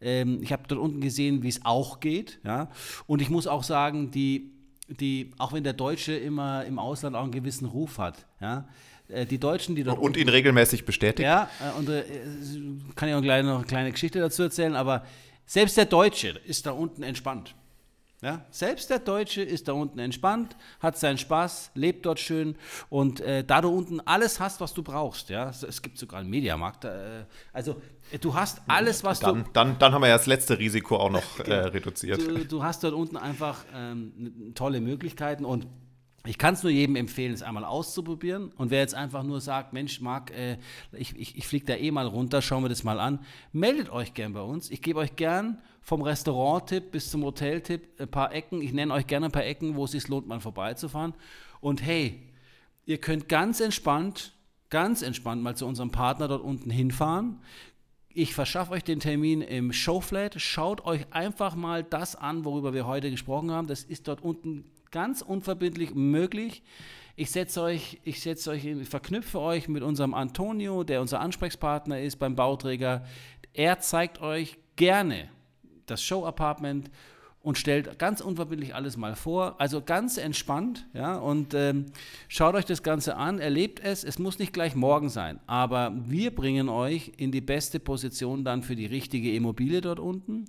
ähm, 0.00 0.40
ich 0.42 0.52
habe 0.52 0.64
dort 0.66 0.80
unten 0.80 1.00
gesehen, 1.00 1.42
wie 1.42 1.48
es 1.48 1.64
auch 1.64 2.00
geht. 2.00 2.40
Ja. 2.44 2.70
Und 3.06 3.22
ich 3.22 3.30
muss 3.30 3.46
auch 3.46 3.62
sagen, 3.62 4.10
die, 4.10 4.50
die, 4.88 5.30
auch 5.38 5.52
wenn 5.52 5.62
der 5.62 5.74
Deutsche 5.74 6.14
immer 6.14 6.64
im 6.64 6.78
Ausland 6.78 7.14
auch 7.14 7.22
einen 7.22 7.32
gewissen 7.32 7.66
Ruf 7.66 7.98
hat, 7.98 8.26
ja, 8.40 8.68
äh, 9.08 9.26
die 9.26 9.38
Deutschen, 9.38 9.76
die 9.76 9.84
dort. 9.84 9.98
Und 9.98 10.16
ihn 10.16 10.28
regelmäßig 10.28 10.84
bestätigt. 10.84 11.24
Ja, 11.24 11.48
äh, 11.60 11.78
und 11.78 11.88
äh, 11.88 12.04
kann 12.96 13.08
ich 13.08 13.14
auch 13.14 13.22
gleich 13.22 13.44
noch 13.44 13.58
eine 13.58 13.64
kleine 13.64 13.92
Geschichte 13.92 14.18
dazu 14.18 14.42
erzählen, 14.42 14.74
aber 14.74 15.04
selbst 15.46 15.76
der 15.76 15.86
Deutsche 15.86 16.40
ist 16.46 16.66
da 16.66 16.72
unten 16.72 17.04
entspannt. 17.04 17.54
Ja, 18.20 18.44
selbst 18.50 18.90
der 18.90 18.98
Deutsche 18.98 19.42
ist 19.42 19.68
da 19.68 19.74
unten 19.74 20.00
entspannt, 20.00 20.56
hat 20.80 20.98
seinen 20.98 21.18
Spaß, 21.18 21.70
lebt 21.74 22.04
dort 22.04 22.18
schön. 22.18 22.56
Und 22.88 23.20
äh, 23.20 23.44
da 23.44 23.60
du 23.60 23.68
unten 23.68 24.00
alles 24.00 24.40
hast, 24.40 24.60
was 24.60 24.74
du 24.74 24.82
brauchst, 24.82 25.28
ja, 25.28 25.50
es 25.50 25.82
gibt 25.82 25.98
sogar 25.98 26.18
einen 26.18 26.28
Mediamarkt, 26.28 26.84
äh, 26.84 27.24
also 27.52 27.80
äh, 28.10 28.18
du 28.18 28.34
hast 28.34 28.60
alles, 28.66 29.04
was 29.04 29.20
dann, 29.20 29.44
du... 29.44 29.50
Dann, 29.52 29.78
dann 29.78 29.92
haben 29.92 30.02
wir 30.02 30.08
ja 30.08 30.16
das 30.16 30.26
letzte 30.26 30.58
Risiko 30.58 30.96
auch 30.96 31.10
noch 31.10 31.38
äh, 31.46 31.52
reduziert. 31.52 32.20
Du, 32.20 32.44
du, 32.44 32.62
hast 32.64 32.82
dort 32.82 32.94
unten 32.94 33.16
einfach 33.16 33.64
ähm, 33.72 34.52
tolle 34.56 34.80
Möglichkeiten 34.80 35.44
und 35.44 35.68
ich 36.28 36.36
kann 36.36 36.52
es 36.52 36.62
nur 36.62 36.70
jedem 36.70 36.94
empfehlen, 36.94 37.32
es 37.32 37.42
einmal 37.42 37.64
auszuprobieren. 37.64 38.52
Und 38.56 38.70
wer 38.70 38.80
jetzt 38.80 38.94
einfach 38.94 39.22
nur 39.22 39.40
sagt, 39.40 39.72
Mensch, 39.72 40.02
Marc, 40.02 40.30
äh, 40.30 40.58
ich, 40.92 41.16
ich, 41.16 41.38
ich 41.38 41.46
fliege 41.46 41.64
da 41.64 41.74
eh 41.74 41.90
mal 41.90 42.06
runter, 42.06 42.42
schauen 42.42 42.62
wir 42.62 42.68
das 42.68 42.84
mal 42.84 43.00
an, 43.00 43.20
meldet 43.52 43.88
euch 43.88 44.12
gern 44.12 44.34
bei 44.34 44.42
uns. 44.42 44.70
Ich 44.70 44.82
gebe 44.82 44.98
euch 44.98 45.16
gern 45.16 45.58
vom 45.80 46.02
Restaurant-Tipp 46.02 46.90
bis 46.90 47.10
zum 47.10 47.24
Hotel-Tipp 47.24 47.98
ein 47.98 48.10
paar 48.10 48.34
Ecken. 48.34 48.60
Ich 48.60 48.74
nenne 48.74 48.92
euch 48.92 49.06
gerne 49.06 49.26
ein 49.26 49.32
paar 49.32 49.46
Ecken, 49.46 49.74
wo 49.74 49.86
es 49.86 49.92
sich 49.92 50.06
lohnt, 50.06 50.28
mal 50.28 50.38
vorbeizufahren. 50.38 51.14
Und 51.60 51.80
hey, 51.80 52.20
ihr 52.84 52.98
könnt 52.98 53.30
ganz 53.30 53.60
entspannt, 53.60 54.34
ganz 54.68 55.00
entspannt 55.00 55.42
mal 55.42 55.56
zu 55.56 55.64
unserem 55.64 55.92
Partner 55.92 56.28
dort 56.28 56.42
unten 56.42 56.68
hinfahren. 56.68 57.40
Ich 58.10 58.34
verschaffe 58.34 58.72
euch 58.72 58.84
den 58.84 59.00
Termin 59.00 59.40
im 59.40 59.72
Showflat. 59.72 60.38
Schaut 60.38 60.84
euch 60.84 61.06
einfach 61.10 61.54
mal 61.54 61.82
das 61.82 62.16
an, 62.16 62.44
worüber 62.44 62.74
wir 62.74 62.86
heute 62.86 63.10
gesprochen 63.10 63.50
haben. 63.50 63.66
Das 63.66 63.82
ist 63.82 64.08
dort 64.08 64.20
unten 64.20 64.70
ganz 64.90 65.22
unverbindlich 65.22 65.94
möglich. 65.94 66.62
Ich 67.16 67.30
setze 67.30 67.62
euch, 67.62 68.00
ich 68.04 68.20
setze 68.20 68.50
euch, 68.50 68.64
ich 68.64 68.88
verknüpfe 68.88 69.40
euch 69.40 69.68
mit 69.68 69.82
unserem 69.82 70.14
Antonio, 70.14 70.84
der 70.84 71.00
unser 71.00 71.20
Ansprechpartner 71.20 72.00
ist 72.00 72.16
beim 72.16 72.36
Bauträger. 72.36 73.04
Er 73.52 73.80
zeigt 73.80 74.20
euch 74.20 74.56
gerne 74.76 75.28
das 75.86 76.02
Show 76.02 76.24
Apartment 76.24 76.90
und 77.40 77.56
stellt 77.56 77.98
ganz 77.98 78.20
unverbindlich 78.20 78.74
alles 78.74 78.96
mal 78.96 79.14
vor. 79.14 79.56
Also 79.58 79.80
ganz 79.80 80.16
entspannt, 80.16 80.86
ja, 80.92 81.16
und 81.16 81.54
ähm, 81.54 81.86
schaut 82.28 82.54
euch 82.54 82.64
das 82.64 82.82
Ganze 82.82 83.16
an, 83.16 83.38
erlebt 83.38 83.80
es. 83.80 84.04
Es 84.04 84.18
muss 84.18 84.38
nicht 84.38 84.52
gleich 84.52 84.74
morgen 84.74 85.08
sein, 85.08 85.40
aber 85.46 85.92
wir 86.06 86.34
bringen 86.34 86.68
euch 86.68 87.12
in 87.16 87.32
die 87.32 87.40
beste 87.40 87.80
Position 87.80 88.44
dann 88.44 88.62
für 88.62 88.76
die 88.76 88.86
richtige 88.86 89.32
Immobilie 89.34 89.80
dort 89.80 89.98
unten. 89.98 90.46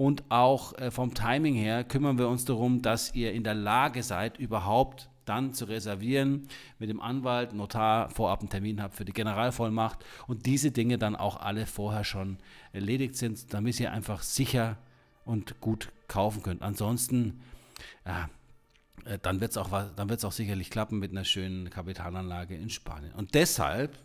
Und 0.00 0.24
auch 0.30 0.72
äh, 0.78 0.90
vom 0.90 1.12
Timing 1.12 1.54
her 1.54 1.84
kümmern 1.84 2.16
wir 2.16 2.26
uns 2.26 2.46
darum, 2.46 2.80
dass 2.80 3.14
ihr 3.14 3.34
in 3.34 3.44
der 3.44 3.52
Lage 3.52 4.02
seid, 4.02 4.38
überhaupt 4.38 5.10
dann 5.26 5.52
zu 5.52 5.66
reservieren, 5.66 6.48
mit 6.78 6.88
dem 6.88 7.02
Anwalt, 7.02 7.52
Notar 7.52 8.08
vorab 8.08 8.40
einen 8.40 8.48
Termin 8.48 8.80
habt 8.80 8.94
für 8.94 9.04
die 9.04 9.12
Generalvollmacht 9.12 10.02
und 10.26 10.46
diese 10.46 10.70
Dinge 10.70 10.96
dann 10.96 11.16
auch 11.16 11.38
alle 11.38 11.66
vorher 11.66 12.04
schon 12.04 12.38
erledigt 12.72 13.14
sind, 13.14 13.52
damit 13.52 13.78
ihr 13.78 13.92
einfach 13.92 14.22
sicher 14.22 14.78
und 15.26 15.60
gut 15.60 15.92
kaufen 16.08 16.42
könnt. 16.42 16.62
Ansonsten, 16.62 17.42
äh, 18.04 19.18
dann 19.20 19.42
wird 19.42 19.50
es 19.50 19.58
auch, 19.58 19.70
auch 19.70 20.32
sicherlich 20.32 20.70
klappen 20.70 20.98
mit 20.98 21.10
einer 21.10 21.24
schönen 21.24 21.68
Kapitalanlage 21.68 22.56
in 22.56 22.70
Spanien. 22.70 23.12
Und 23.12 23.34
deshalb 23.34 23.98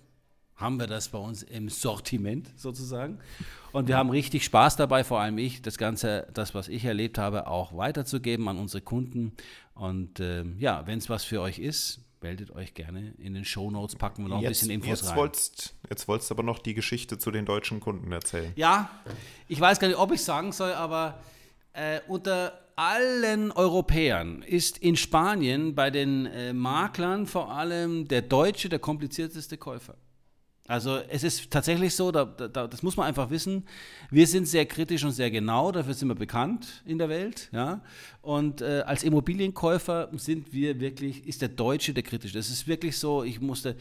haben 0.56 0.80
wir 0.80 0.88
das 0.88 1.10
bei 1.10 1.18
uns 1.18 1.44
im 1.44 1.70
Sortiment 1.70 2.50
sozusagen. 2.56 3.20
Und 3.72 3.90
wir 3.90 3.98
haben 3.98 4.10
richtig 4.10 4.46
Spaß 4.46 4.78
dabei, 4.78 5.04
vor 5.04 5.20
allem 5.20 5.38
ich, 5.38 5.62
das 5.62 5.78
Ganze, 5.78 6.28
das, 6.34 6.56
was 6.56 6.70
ich 6.70 6.86
erlebt 6.86 7.18
habe, 7.18 7.48
auch 7.48 7.76
weiterzugeben 7.76 8.48
an 8.48 8.58
unsere 8.58 8.82
Kunden. 8.82 9.34
Und 9.74 10.22
äh, 10.22 10.46
ja, 10.58 10.88
wenn 10.88 10.98
es 10.98 11.10
was 11.10 11.26
für 11.26 11.42
euch 11.42 11.60
ist, 11.60 12.00
meldet 12.22 12.52
euch 12.56 12.74
gerne. 12.74 13.14
In 13.18 13.34
den 13.34 13.44
Show 13.44 13.70
Notes 13.70 13.98
packen 13.98 14.24
wir 14.24 14.30
noch 14.30 14.42
jetzt, 14.42 14.48
ein 14.48 14.52
bisschen 14.52 14.72
Infos 14.72 15.02
jetzt 15.02 15.10
rein. 15.10 15.18
Wolltest, 15.18 15.76
jetzt 15.90 16.08
wolltest 16.08 16.30
du 16.30 16.36
aber 16.36 16.44
noch 16.44 16.60
die 16.60 16.74
Geschichte 16.74 17.18
zu 17.18 17.32
den 17.32 17.46
deutschen 17.46 17.82
Kunden 17.82 18.12
erzählen. 18.12 18.54
Ja, 18.56 18.90
ich 19.48 19.60
weiß 19.60 19.80
gar 19.80 19.90
nicht, 19.90 19.98
ob 19.98 20.14
ich 20.14 20.24
sagen 20.24 20.54
soll, 20.54 20.72
aber 20.74 21.20
äh, 21.74 22.00
unter 22.08 22.58
allen 22.78 23.52
Europäern 23.52 24.42
ist 24.42 24.78
in 24.78 24.96
Spanien 24.96 25.76
bei 25.76 25.92
den 25.92 26.26
äh, 26.26 26.54
Maklern 26.54 27.26
vor 27.26 27.52
allem 27.52 28.08
der 28.08 28.22
Deutsche 28.22 28.70
der 28.70 28.80
komplizierteste 28.80 29.58
Käufer. 29.58 29.96
Also 30.68 30.98
es 31.10 31.24
ist 31.24 31.52
tatsächlich 31.52 31.94
so, 31.94 32.12
da, 32.12 32.26
da, 32.26 32.66
das 32.66 32.82
muss 32.82 32.98
man 32.98 33.06
einfach 33.06 33.30
wissen, 33.30 33.66
wir 34.10 34.26
sind 34.26 34.48
sehr 34.48 34.66
kritisch 34.66 35.04
und 35.04 35.12
sehr 35.12 35.30
genau, 35.30 35.72
dafür 35.72 35.94
sind 35.94 36.08
wir 36.08 36.16
bekannt 36.16 36.82
in 36.88 36.98
der 36.98 37.08
Welt. 37.08 37.50
Ja? 37.52 37.82
Und 38.24 38.62
äh, 38.62 38.82
als 38.86 39.04
Immobilienkäufer 39.04 40.10
sind 40.14 40.54
wir 40.54 40.80
wirklich, 40.80 41.28
ist 41.28 41.44
der 41.44 41.50
Deutsche 41.50 41.94
der 41.94 42.02
kritisch. 42.02 42.32
Das 42.32 42.50
ist 42.50 42.68
wirklich 42.68 42.98
so, 42.98 43.24
ich 43.24 43.40
musste, 43.40 43.76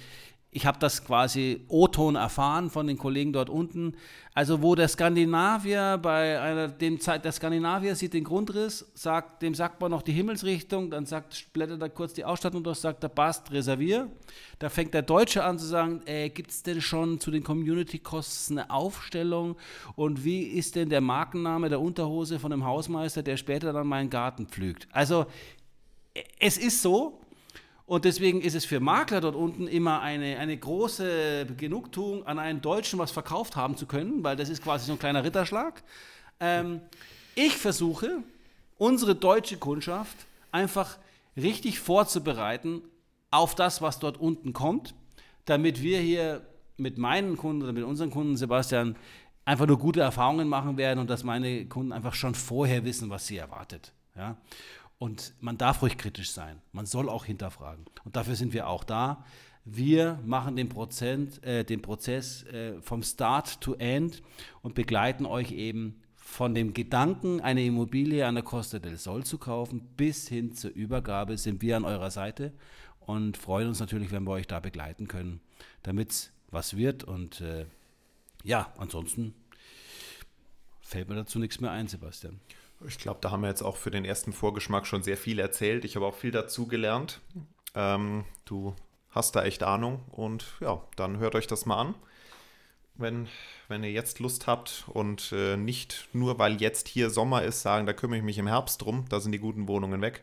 ich 0.54 0.66
habe 0.66 0.78
das 0.78 1.04
quasi 1.04 1.64
O-Ton 1.66 2.14
erfahren 2.14 2.70
von 2.70 2.86
den 2.86 2.96
Kollegen 2.96 3.32
dort 3.32 3.50
unten. 3.50 3.96
Also 4.34 4.62
wo 4.62 4.76
der 4.76 4.86
Skandinavier 4.86 5.98
bei 6.00 6.40
einer, 6.40 6.68
dem 6.68 7.00
Zeit, 7.00 7.24
der 7.24 7.32
Skandinavier 7.32 7.96
sieht 7.96 8.14
den 8.14 8.22
Grundriss, 8.22 8.88
sagt, 8.94 9.42
dem 9.42 9.54
sagt 9.54 9.80
man 9.80 9.90
noch 9.90 10.02
die 10.02 10.12
Himmelsrichtung, 10.12 10.90
dann 10.90 11.06
sagt, 11.06 11.52
blättert 11.52 11.82
er 11.82 11.88
kurz 11.88 12.14
die 12.14 12.24
Ausstattung 12.24 12.62
durch, 12.62 12.78
sagt 12.78 13.02
der 13.02 13.08
Bast, 13.08 13.50
reservier. 13.50 14.08
Da 14.60 14.68
fängt 14.68 14.94
der 14.94 15.02
Deutsche 15.02 15.42
an 15.42 15.58
zu 15.58 15.66
sagen, 15.66 16.02
äh, 16.06 16.30
gibt 16.30 16.52
es 16.52 16.62
denn 16.62 16.80
schon 16.80 17.18
zu 17.18 17.32
den 17.32 17.42
Community-Kosten 17.42 18.58
eine 18.58 18.70
Aufstellung 18.70 19.56
und 19.96 20.24
wie 20.24 20.42
ist 20.42 20.76
denn 20.76 20.88
der 20.88 21.00
Markenname 21.00 21.68
der 21.68 21.80
Unterhose 21.80 22.38
von 22.38 22.52
dem 22.52 22.64
Hausmeister, 22.64 23.24
der 23.24 23.36
später 23.36 23.72
dann 23.72 23.88
meinen 23.88 24.08
Garten 24.08 24.46
pflügt? 24.46 24.86
Also 24.92 25.26
es 26.38 26.58
ist 26.58 26.80
so, 26.80 27.20
und 27.86 28.04
deswegen 28.06 28.40
ist 28.40 28.54
es 28.54 28.64
für 28.64 28.80
Makler 28.80 29.20
dort 29.20 29.36
unten 29.36 29.66
immer 29.66 30.00
eine, 30.00 30.38
eine 30.38 30.56
große 30.56 31.46
Genugtuung, 31.56 32.26
an 32.26 32.38
einen 32.38 32.62
Deutschen 32.62 32.98
was 32.98 33.10
verkauft 33.10 33.56
haben 33.56 33.76
zu 33.76 33.86
können, 33.86 34.24
weil 34.24 34.36
das 34.36 34.48
ist 34.48 34.62
quasi 34.62 34.86
so 34.86 34.92
ein 34.92 34.98
kleiner 34.98 35.22
Ritterschlag. 35.22 35.82
Ähm, 36.40 36.80
ich 37.34 37.56
versuche, 37.56 38.22
unsere 38.78 39.14
deutsche 39.14 39.58
Kundschaft 39.58 40.16
einfach 40.50 40.96
richtig 41.36 41.78
vorzubereiten 41.78 42.80
auf 43.30 43.54
das, 43.54 43.82
was 43.82 43.98
dort 43.98 44.16
unten 44.16 44.52
kommt, 44.54 44.94
damit 45.44 45.82
wir 45.82 45.98
hier 45.98 46.46
mit 46.76 46.96
meinen 46.96 47.36
Kunden 47.36 47.62
oder 47.62 47.72
mit 47.72 47.84
unseren 47.84 48.10
Kunden, 48.10 48.36
Sebastian, 48.36 48.96
einfach 49.44 49.66
nur 49.66 49.78
gute 49.78 50.00
Erfahrungen 50.00 50.48
machen 50.48 50.78
werden 50.78 51.00
und 51.00 51.10
dass 51.10 51.22
meine 51.22 51.66
Kunden 51.66 51.92
einfach 51.92 52.14
schon 52.14 52.34
vorher 52.34 52.84
wissen, 52.84 53.10
was 53.10 53.26
sie 53.26 53.36
erwartet. 53.36 53.92
Ja? 54.16 54.36
Und 55.04 55.34
man 55.38 55.58
darf 55.58 55.82
ruhig 55.82 55.98
kritisch 55.98 56.30
sein. 56.30 56.62
Man 56.72 56.86
soll 56.86 57.10
auch 57.10 57.26
hinterfragen. 57.26 57.84
Und 58.06 58.16
dafür 58.16 58.36
sind 58.36 58.54
wir 58.54 58.70
auch 58.70 58.84
da. 58.84 59.22
Wir 59.66 60.18
machen 60.24 60.56
den, 60.56 60.70
Prozent, 60.70 61.44
äh, 61.44 61.62
den 61.62 61.82
Prozess 61.82 62.44
äh, 62.44 62.80
vom 62.80 63.02
Start 63.02 63.60
to 63.60 63.74
End 63.74 64.22
und 64.62 64.74
begleiten 64.74 65.26
euch 65.26 65.52
eben 65.52 66.00
von 66.14 66.54
dem 66.54 66.72
Gedanken, 66.72 67.42
eine 67.42 67.62
Immobilie 67.66 68.26
an 68.26 68.36
der 68.36 68.44
Costa 68.44 68.78
del 68.78 68.96
Sol 68.96 69.24
zu 69.24 69.36
kaufen, 69.36 69.82
bis 69.94 70.26
hin 70.26 70.54
zur 70.54 70.70
Übergabe 70.70 71.36
sind 71.36 71.60
wir 71.60 71.76
an 71.76 71.84
eurer 71.84 72.10
Seite 72.10 72.54
und 73.00 73.36
freuen 73.36 73.68
uns 73.68 73.80
natürlich, 73.80 74.10
wenn 74.10 74.24
wir 74.24 74.30
euch 74.30 74.46
da 74.46 74.58
begleiten 74.58 75.06
können, 75.06 75.42
damit 75.82 76.12
es 76.12 76.32
was 76.50 76.78
wird. 76.78 77.04
Und 77.04 77.42
äh, 77.42 77.66
ja, 78.42 78.72
ansonsten 78.78 79.34
fällt 80.80 81.10
mir 81.10 81.16
dazu 81.16 81.38
nichts 81.38 81.60
mehr 81.60 81.72
ein, 81.72 81.88
Sebastian. 81.88 82.40
Ich 82.86 82.98
glaube, 82.98 83.18
da 83.20 83.30
haben 83.30 83.42
wir 83.42 83.48
jetzt 83.48 83.62
auch 83.62 83.76
für 83.76 83.90
den 83.90 84.04
ersten 84.04 84.32
Vorgeschmack 84.32 84.86
schon 84.86 85.02
sehr 85.02 85.16
viel 85.16 85.38
erzählt. 85.38 85.84
Ich 85.84 85.96
habe 85.96 86.06
auch 86.06 86.14
viel 86.14 86.30
dazu 86.30 86.66
gelernt. 86.66 87.20
Ähm, 87.74 88.24
du 88.44 88.74
hast 89.10 89.36
da 89.36 89.44
echt 89.44 89.62
Ahnung 89.62 90.00
und 90.10 90.46
ja, 90.60 90.82
dann 90.96 91.18
hört 91.18 91.34
euch 91.34 91.46
das 91.46 91.66
mal 91.66 91.80
an. 91.80 91.94
Wenn, 92.96 93.28
wenn 93.68 93.82
ihr 93.82 93.90
jetzt 93.90 94.20
Lust 94.20 94.46
habt 94.46 94.84
und 94.88 95.32
äh, 95.32 95.56
nicht 95.56 96.08
nur, 96.12 96.38
weil 96.38 96.60
jetzt 96.60 96.86
hier 96.86 97.10
Sommer 97.10 97.42
ist, 97.42 97.62
sagen, 97.62 97.86
da 97.86 97.92
kümmere 97.92 98.18
ich 98.18 98.24
mich 98.24 98.38
im 98.38 98.46
Herbst 98.46 98.82
drum, 98.82 99.04
da 99.08 99.18
sind 99.18 99.32
die 99.32 99.40
guten 99.40 99.66
Wohnungen 99.66 100.00
weg 100.00 100.22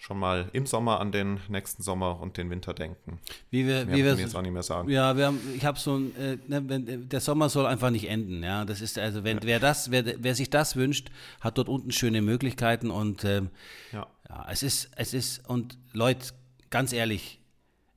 schon 0.00 0.18
mal 0.18 0.48
im 0.54 0.64
Sommer 0.64 0.98
an 0.98 1.12
den 1.12 1.40
nächsten 1.48 1.82
Sommer 1.82 2.20
und 2.20 2.38
den 2.38 2.48
Winter 2.48 2.72
denken. 2.72 3.20
Wie 3.50 3.66
wir, 3.66 3.84
Mehr 3.84 3.94
wie 3.94 4.04
wir 4.04 4.14
jetzt 4.14 4.34
auch 4.34 4.40
nicht 4.40 4.52
mehr 4.52 4.62
sagen. 4.62 4.88
Ja, 4.88 5.14
wir 5.14 5.26
haben, 5.26 5.38
ich 5.54 5.64
habe 5.66 5.78
so 5.78 5.94
ein, 5.94 6.16
äh, 6.16 6.38
ne, 6.48 6.62
wenn, 6.66 7.08
der 7.10 7.20
Sommer 7.20 7.50
soll 7.50 7.66
einfach 7.66 7.90
nicht 7.90 8.08
enden. 8.08 8.42
Ja, 8.42 8.64
das 8.64 8.80
ist 8.80 8.98
also, 8.98 9.24
wenn 9.24 9.36
ja. 9.36 9.42
wer 9.44 9.60
das, 9.60 9.90
wer, 9.90 10.02
wer 10.22 10.34
sich 10.34 10.48
das 10.48 10.74
wünscht, 10.74 11.10
hat 11.42 11.58
dort 11.58 11.68
unten 11.68 11.92
schöne 11.92 12.22
Möglichkeiten 12.22 12.90
und 12.90 13.24
ähm, 13.26 13.50
ja. 13.92 14.06
ja, 14.26 14.46
es 14.50 14.62
ist, 14.62 14.90
es 14.96 15.12
ist 15.12 15.46
und 15.46 15.76
Leute, 15.92 16.28
ganz 16.70 16.94
ehrlich, 16.94 17.39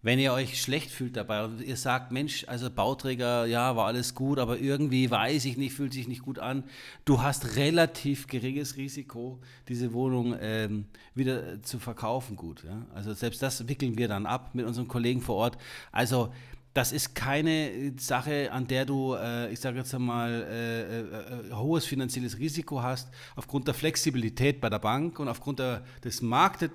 wenn 0.04 0.20
ihr 0.20 0.34
euch 0.34 0.62
schlecht 0.62 0.92
fühlt 0.92 1.16
dabei 1.16 1.46
und 1.46 1.62
ihr 1.62 1.78
sagt, 1.78 2.12
Mensch, 2.12 2.46
also 2.48 2.70
Bauträger, 2.70 3.46
ja, 3.46 3.78
war 3.78 3.88
alles 3.88 4.14
gut, 4.14 4.38
aber 4.38 4.60
irgendwie 4.60 5.10
weiß 5.10 5.46
ich 5.46 5.58
nicht, 5.58 5.74
fühlt 5.74 5.94
sich 5.94 6.10
nicht 6.10 6.24
gut 6.24 6.40
an. 6.40 6.66
Du 7.06 7.22
hast 7.22 7.56
relativ 7.56 8.28
geringes 8.28 8.76
Risiko, 8.76 9.40
diese 9.70 9.94
Wohnung 9.94 10.36
ähm, 10.42 10.86
wieder 11.16 11.64
zu 11.64 11.80
verkaufen 11.80 12.36
gut. 12.36 12.66
Ja? 12.66 12.86
Also 12.94 13.14
selbst 13.14 13.42
das 13.42 13.70
wickeln 13.70 13.98
wir 13.98 14.10
dann 14.10 14.26
ab 14.26 14.54
mit 14.54 14.66
unseren 14.66 14.90
Kollegen 14.90 15.22
vor 15.22 15.38
Ort. 15.38 15.58
Also 15.94 16.34
das 16.74 16.92
ist 16.92 17.16
keine 17.16 17.94
Sache, 17.98 18.52
an 18.52 18.68
der 18.68 18.86
du, 18.86 19.14
äh, 19.14 19.54
ich 19.54 19.60
sage 19.62 19.78
jetzt 19.78 19.96
einmal, 19.96 20.32
äh, 20.50 20.82
äh, 20.82 21.50
äh, 21.50 21.54
hohes 21.54 21.86
finanzielles 21.86 22.40
Risiko 22.40 22.82
hast, 22.82 23.10
aufgrund 23.38 23.68
der 23.68 23.74
Flexibilität 23.74 24.60
bei 24.60 24.70
der 24.70 24.80
Bank 24.80 25.20
und 25.20 25.30
aufgrund 25.30 25.60
der, 25.60 25.86
des 26.04 26.22
Marktes, 26.22 26.72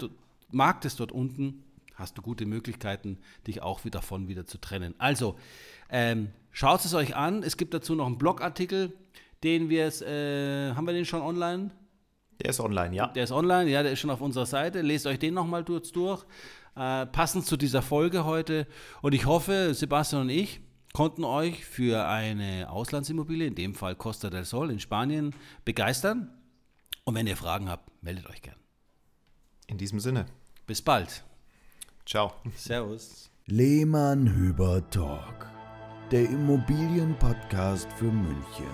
Marktes 0.50 0.96
dort 0.96 1.12
unten 1.12 1.64
hast 1.98 2.16
du 2.16 2.22
gute 2.22 2.46
Möglichkeiten, 2.46 3.18
dich 3.46 3.62
auch 3.62 3.84
wieder 3.84 3.98
davon 3.98 4.28
wieder 4.28 4.46
zu 4.46 4.58
trennen. 4.58 4.94
Also, 4.98 5.36
ähm, 5.90 6.28
schaut 6.52 6.84
es 6.84 6.94
euch 6.94 7.16
an. 7.16 7.42
Es 7.42 7.56
gibt 7.56 7.74
dazu 7.74 7.94
noch 7.94 8.06
einen 8.06 8.18
Blogartikel, 8.18 8.92
den 9.42 9.68
wir, 9.68 9.86
äh, 10.02 10.74
haben 10.74 10.86
wir 10.86 10.94
den 10.94 11.04
schon 11.04 11.22
online? 11.22 11.70
Der 12.40 12.50
ist 12.50 12.60
online, 12.60 12.94
ja. 12.94 13.08
Der 13.08 13.24
ist 13.24 13.32
online, 13.32 13.68
ja, 13.68 13.82
der 13.82 13.92
ist 13.92 13.98
schon 13.98 14.10
auf 14.10 14.20
unserer 14.20 14.46
Seite. 14.46 14.80
Lest 14.80 15.06
euch 15.06 15.18
den 15.18 15.34
nochmal 15.34 15.64
durch. 15.64 15.90
durch. 15.92 16.24
Äh, 16.76 17.06
passend 17.06 17.46
zu 17.46 17.56
dieser 17.56 17.82
Folge 17.82 18.24
heute. 18.24 18.68
Und 19.02 19.12
ich 19.12 19.26
hoffe, 19.26 19.74
Sebastian 19.74 20.22
und 20.22 20.30
ich 20.30 20.60
konnten 20.92 21.24
euch 21.24 21.64
für 21.64 22.06
eine 22.06 22.70
Auslandsimmobilie, 22.70 23.48
in 23.48 23.56
dem 23.56 23.74
Fall 23.74 23.96
Costa 23.96 24.30
del 24.30 24.44
Sol 24.44 24.70
in 24.70 24.78
Spanien, 24.78 25.34
begeistern. 25.64 26.30
Und 27.04 27.16
wenn 27.16 27.26
ihr 27.26 27.36
Fragen 27.36 27.68
habt, 27.68 27.90
meldet 28.02 28.26
euch 28.26 28.42
gern. 28.42 28.56
In 29.66 29.78
diesem 29.78 29.98
Sinne. 29.98 30.26
Bis 30.66 30.80
bald. 30.80 31.24
Ciao. 32.08 32.32
Servus. 32.56 33.28
Lehmann 33.48 34.34
Hüber 34.34 34.82
Talk, 34.88 35.46
der 36.10 36.22
Immobilienpodcast 36.22 37.86
für 37.98 38.06
München. 38.06 38.64